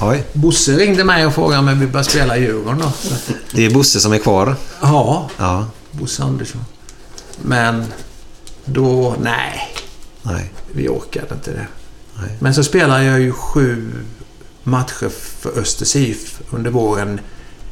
[0.00, 0.10] ja.
[0.10, 0.24] Oj.
[0.32, 2.90] Bosse ringde mig och frågade om jag ville börja spela i Djurgården då.
[3.08, 3.14] Så,
[3.52, 4.56] Det är Bosse som är kvar.
[4.82, 5.66] ja, Ja.
[5.90, 6.64] Bosse Andersson.
[7.42, 7.84] Men
[8.64, 9.74] då, nej,
[10.22, 10.52] Nej.
[10.72, 11.66] vi orkade inte det.
[12.20, 12.36] Nej.
[12.38, 13.92] Men så spelade jag ju sju
[14.62, 15.08] matcher
[15.40, 17.20] för Östers IF under våren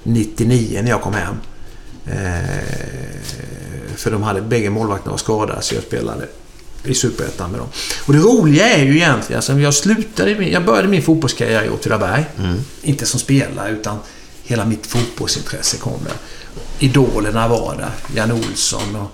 [0.03, 1.35] 99 när jag kom hem.
[2.07, 6.29] Eh, för de hade bägge målvakterna var skadade så jag spelade
[6.91, 7.69] i Superettan med dem.
[8.05, 12.25] Och det roliga är ju egentligen, alltså jag slutade, jag började min fotbollskarriär i Åtvidaberg.
[12.83, 13.99] Inte som spelare utan
[14.43, 16.15] hela mitt fotbollsintresse kom där.
[16.79, 17.91] Idolerna var där.
[18.15, 19.11] Jan Olsson och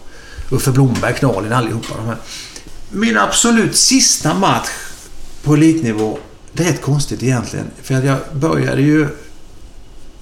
[0.57, 2.17] Uffe Blomberg, Knalin, allihopa de här.
[2.91, 4.69] Min absolut sista match
[5.43, 6.19] på elitnivå,
[6.53, 7.71] det är rätt konstigt egentligen.
[7.83, 9.09] För jag började ju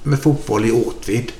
[0.02, 1.32] med fotboll i Åtvid.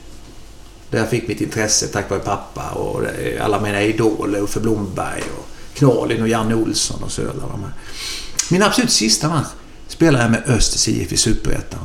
[0.91, 3.03] Där jag fick mitt intresse tack vare pappa och
[3.41, 5.49] alla mina idoler, Uffe Blomberg och
[5.81, 7.73] Knalin och Janne Olsson och Söla.
[8.51, 9.47] Min absolut sista match
[9.89, 11.81] spelade jag med Östers IF i Superettan.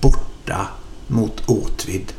[0.00, 0.66] Borta
[1.06, 2.12] mot Åtvid.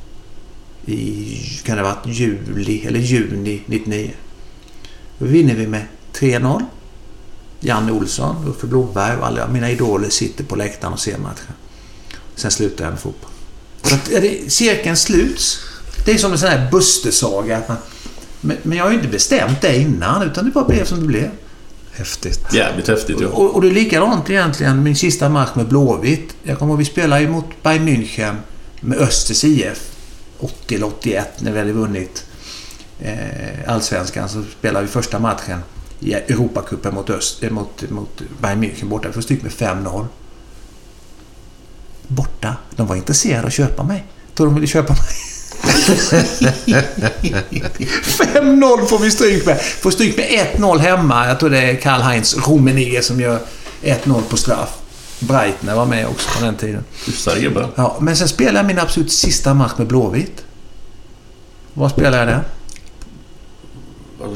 [0.86, 4.12] I, kan det ha varit juli eller juni 99.
[5.20, 6.64] Då vinner vi med 3-0.
[7.60, 11.54] Janne Olsson, Uffe Blomberg och alla mina idoler sitter på läktaren och ser matchen.
[12.36, 13.32] Sen slutar jag med fotboll.
[13.84, 15.60] Så att, är det, cirkeln sluts.
[16.06, 17.58] Det är som en sån här Buster-saga.
[17.58, 17.78] att man-
[18.46, 21.08] men, men jag har ju inte bestämt det innan, utan det bara blev som det
[21.08, 21.30] blev.
[21.92, 22.54] Häftigt.
[22.54, 23.28] Jävligt häftigt ja.
[23.28, 26.36] Och, och det är likadant egentligen min sista match med Blåvitt.
[26.44, 28.36] Jag kommer ihåg vi spelade ju mot Bayern München
[28.82, 29.92] med Östers IF.
[30.40, 32.26] 80 eller 81 när vi hade vunnit
[33.00, 33.18] eh,
[33.68, 35.60] Allsvenskan så spelade vi första matchen
[36.00, 39.08] i Europacupen mot, Öst, eh, mot, mot Bayern München borta.
[39.08, 40.06] Vi får stryk med 5-0.
[42.08, 42.56] Borta.
[42.76, 44.06] De var intresserade av att köpa mig.
[44.28, 45.35] Jag tror de ville köpa mig.
[45.86, 49.62] 5-0 får vi stryk med.
[49.62, 50.26] Får stryk med
[50.56, 51.28] 1-0 hemma.
[51.28, 53.40] Jag tror det är Karl-Heinz Rummenigge som gör
[53.84, 54.78] 1-0 på straff.
[55.20, 56.84] Breitner var med också på den tiden.
[57.06, 57.68] Hyfsade gubbar.
[57.76, 60.44] Ja, men sen spelade jag min absolut sista match med Blåvitt.
[61.74, 62.42] Var spelade jag den?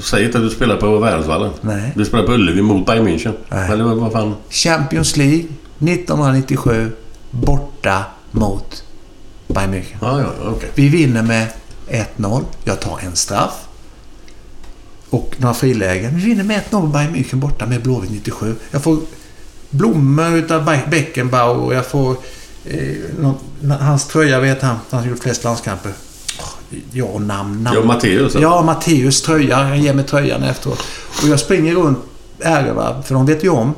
[0.02, 1.52] Säg inte att du spelar på Värnsvallen.
[1.62, 1.92] Nej.
[1.96, 3.34] Du spelar på Ullevi mot Bayern München.
[3.50, 3.72] Nej.
[3.72, 4.36] Eller vad vad fan?
[4.50, 5.46] Champions League
[5.80, 6.92] 1997.
[7.32, 8.84] Borta mot
[9.54, 9.98] Bayern München.
[10.02, 10.70] Ja, ja, okej.
[10.76, 11.48] Vi vinner med
[12.18, 12.44] 1-0.
[12.64, 13.54] Jag tar en straff.
[15.10, 16.16] Och några frilägen.
[16.16, 18.56] Vi vinner med 1-0 Bayern München borta med Blåvitt 97.
[18.72, 18.98] Jag får
[19.70, 22.16] blommor utav Be- Beckenbauer och jag får
[22.66, 24.78] eh, någon, hans tröja vet han.
[24.90, 25.92] Han har gjort flest landskamper.
[26.40, 27.78] Oh, ja, namn, namn.
[27.80, 28.36] Ja, Matteus.
[28.36, 29.56] Ja, Matteus tröja.
[29.56, 30.84] Han ger mig tröjan efteråt.
[31.24, 32.00] Och jag springer runt
[32.40, 33.74] Äreva, för de vet ju om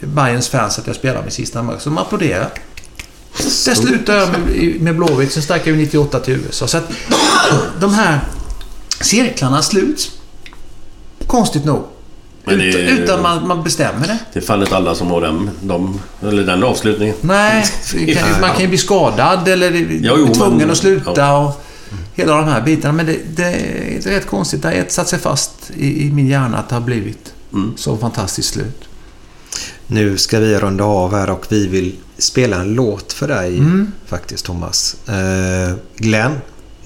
[0.00, 1.82] Bayerns fans att jag spelar med sista match.
[1.82, 2.48] Så de applåderar.
[3.34, 6.66] Sen slutade jag med, med Blåvitt, sen stack jag ju 98 till USA.
[6.66, 6.90] Så att
[7.80, 8.20] de här
[9.00, 10.10] cirklarna sluts.
[11.26, 11.84] Konstigt nog.
[12.44, 14.18] Men det- Utan, utan man, man bestämmer det.
[14.32, 17.14] Det är fan inte alla som har den, de, eller den avslutningen.
[17.20, 17.64] Nej,
[18.14, 21.12] kan, man kan ju bli skadad eller Jo, jo, tvungen men- att sluta.
[21.16, 21.38] ja.
[21.48, 21.64] Och
[22.14, 22.92] hela de här bitarna.
[22.94, 23.42] Men det, det,
[24.02, 24.62] det är rätt konstigt.
[24.62, 27.72] Det har satt sig fast i, i min hjärna att det har blivit Mm.
[27.76, 28.82] så fantastiskt slut.
[29.86, 33.62] Nu ska vi runda av här och vi vill spela en låt för dig
[34.06, 34.96] faktiskt Thomas.
[35.08, 36.32] Eh, Glenn,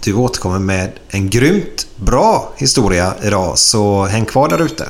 [0.04, 4.88] du återkommer med en grymt bra historia idag så häng kvar där ute.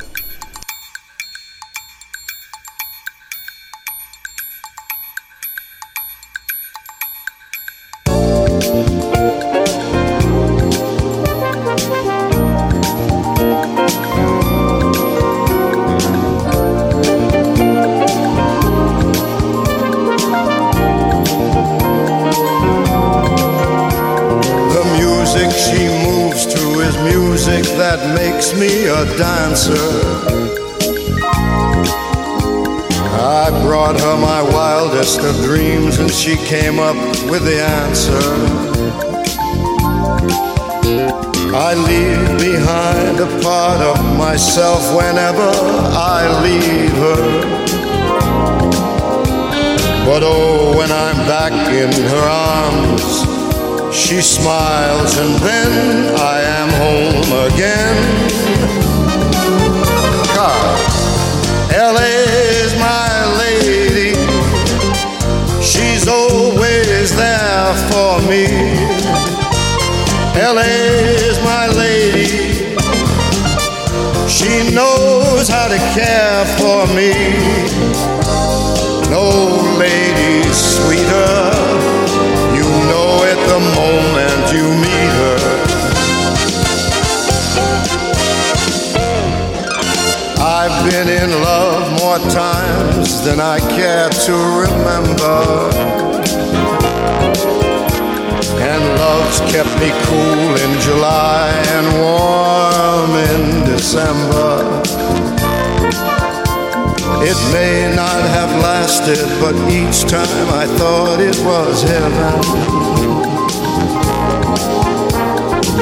[107.29, 112.35] It may not have lasted, but each time I thought it was heaven.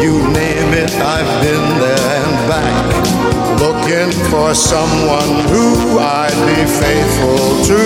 [0.03, 2.87] You name it, I've been there and back,
[3.61, 7.81] looking for someone who I'd be faithful to.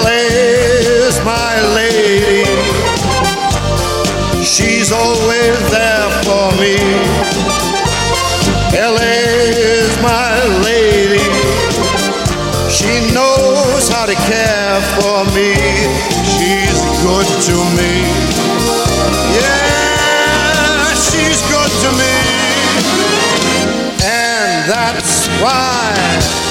[0.00, 0.22] LA
[1.04, 2.48] is my lady.
[4.42, 6.76] She's always there for me.
[8.72, 9.21] LA
[14.26, 15.54] care for me.
[16.34, 17.92] She's good to me.
[19.38, 22.14] Yeah, she's good to me.
[24.04, 26.41] And that's why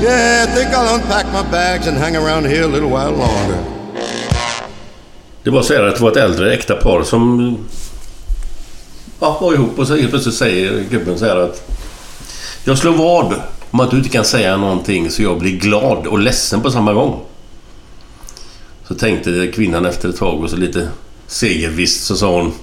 [0.01, 3.63] Yeah, I think I'll unpack my bags and hang around here a little while longer.
[5.43, 7.57] Det var så här att det var ett äldre äkta par som
[9.19, 11.69] ja, var ihop och så helt plötsligt säger gubben så här att
[12.63, 13.33] Jag slår vad
[13.71, 16.93] om att du inte kan säga någonting så jag blir glad och ledsen på samma
[16.93, 17.21] gång.
[18.87, 20.89] Så tänkte kvinnan efter ett tag och så lite
[21.27, 22.53] segervisst så sa hon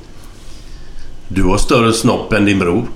[1.29, 2.89] Du har större snopp än din bror.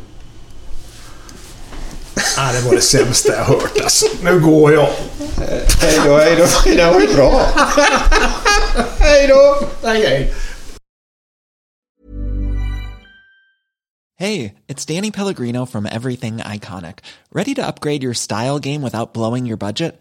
[2.39, 4.07] Ah, det var det sämsta jag hört alltså.
[4.23, 4.89] Nu går jag.
[5.81, 6.47] Hej då, hej då.
[6.65, 7.47] Det var bra.
[8.99, 9.69] Hej då!
[9.83, 10.35] Hej, hej.
[14.17, 16.99] Hey, it's Danny Pellegrino from Everything Iconic.
[17.33, 20.01] Ready to upgrade your style game without blowing your budget?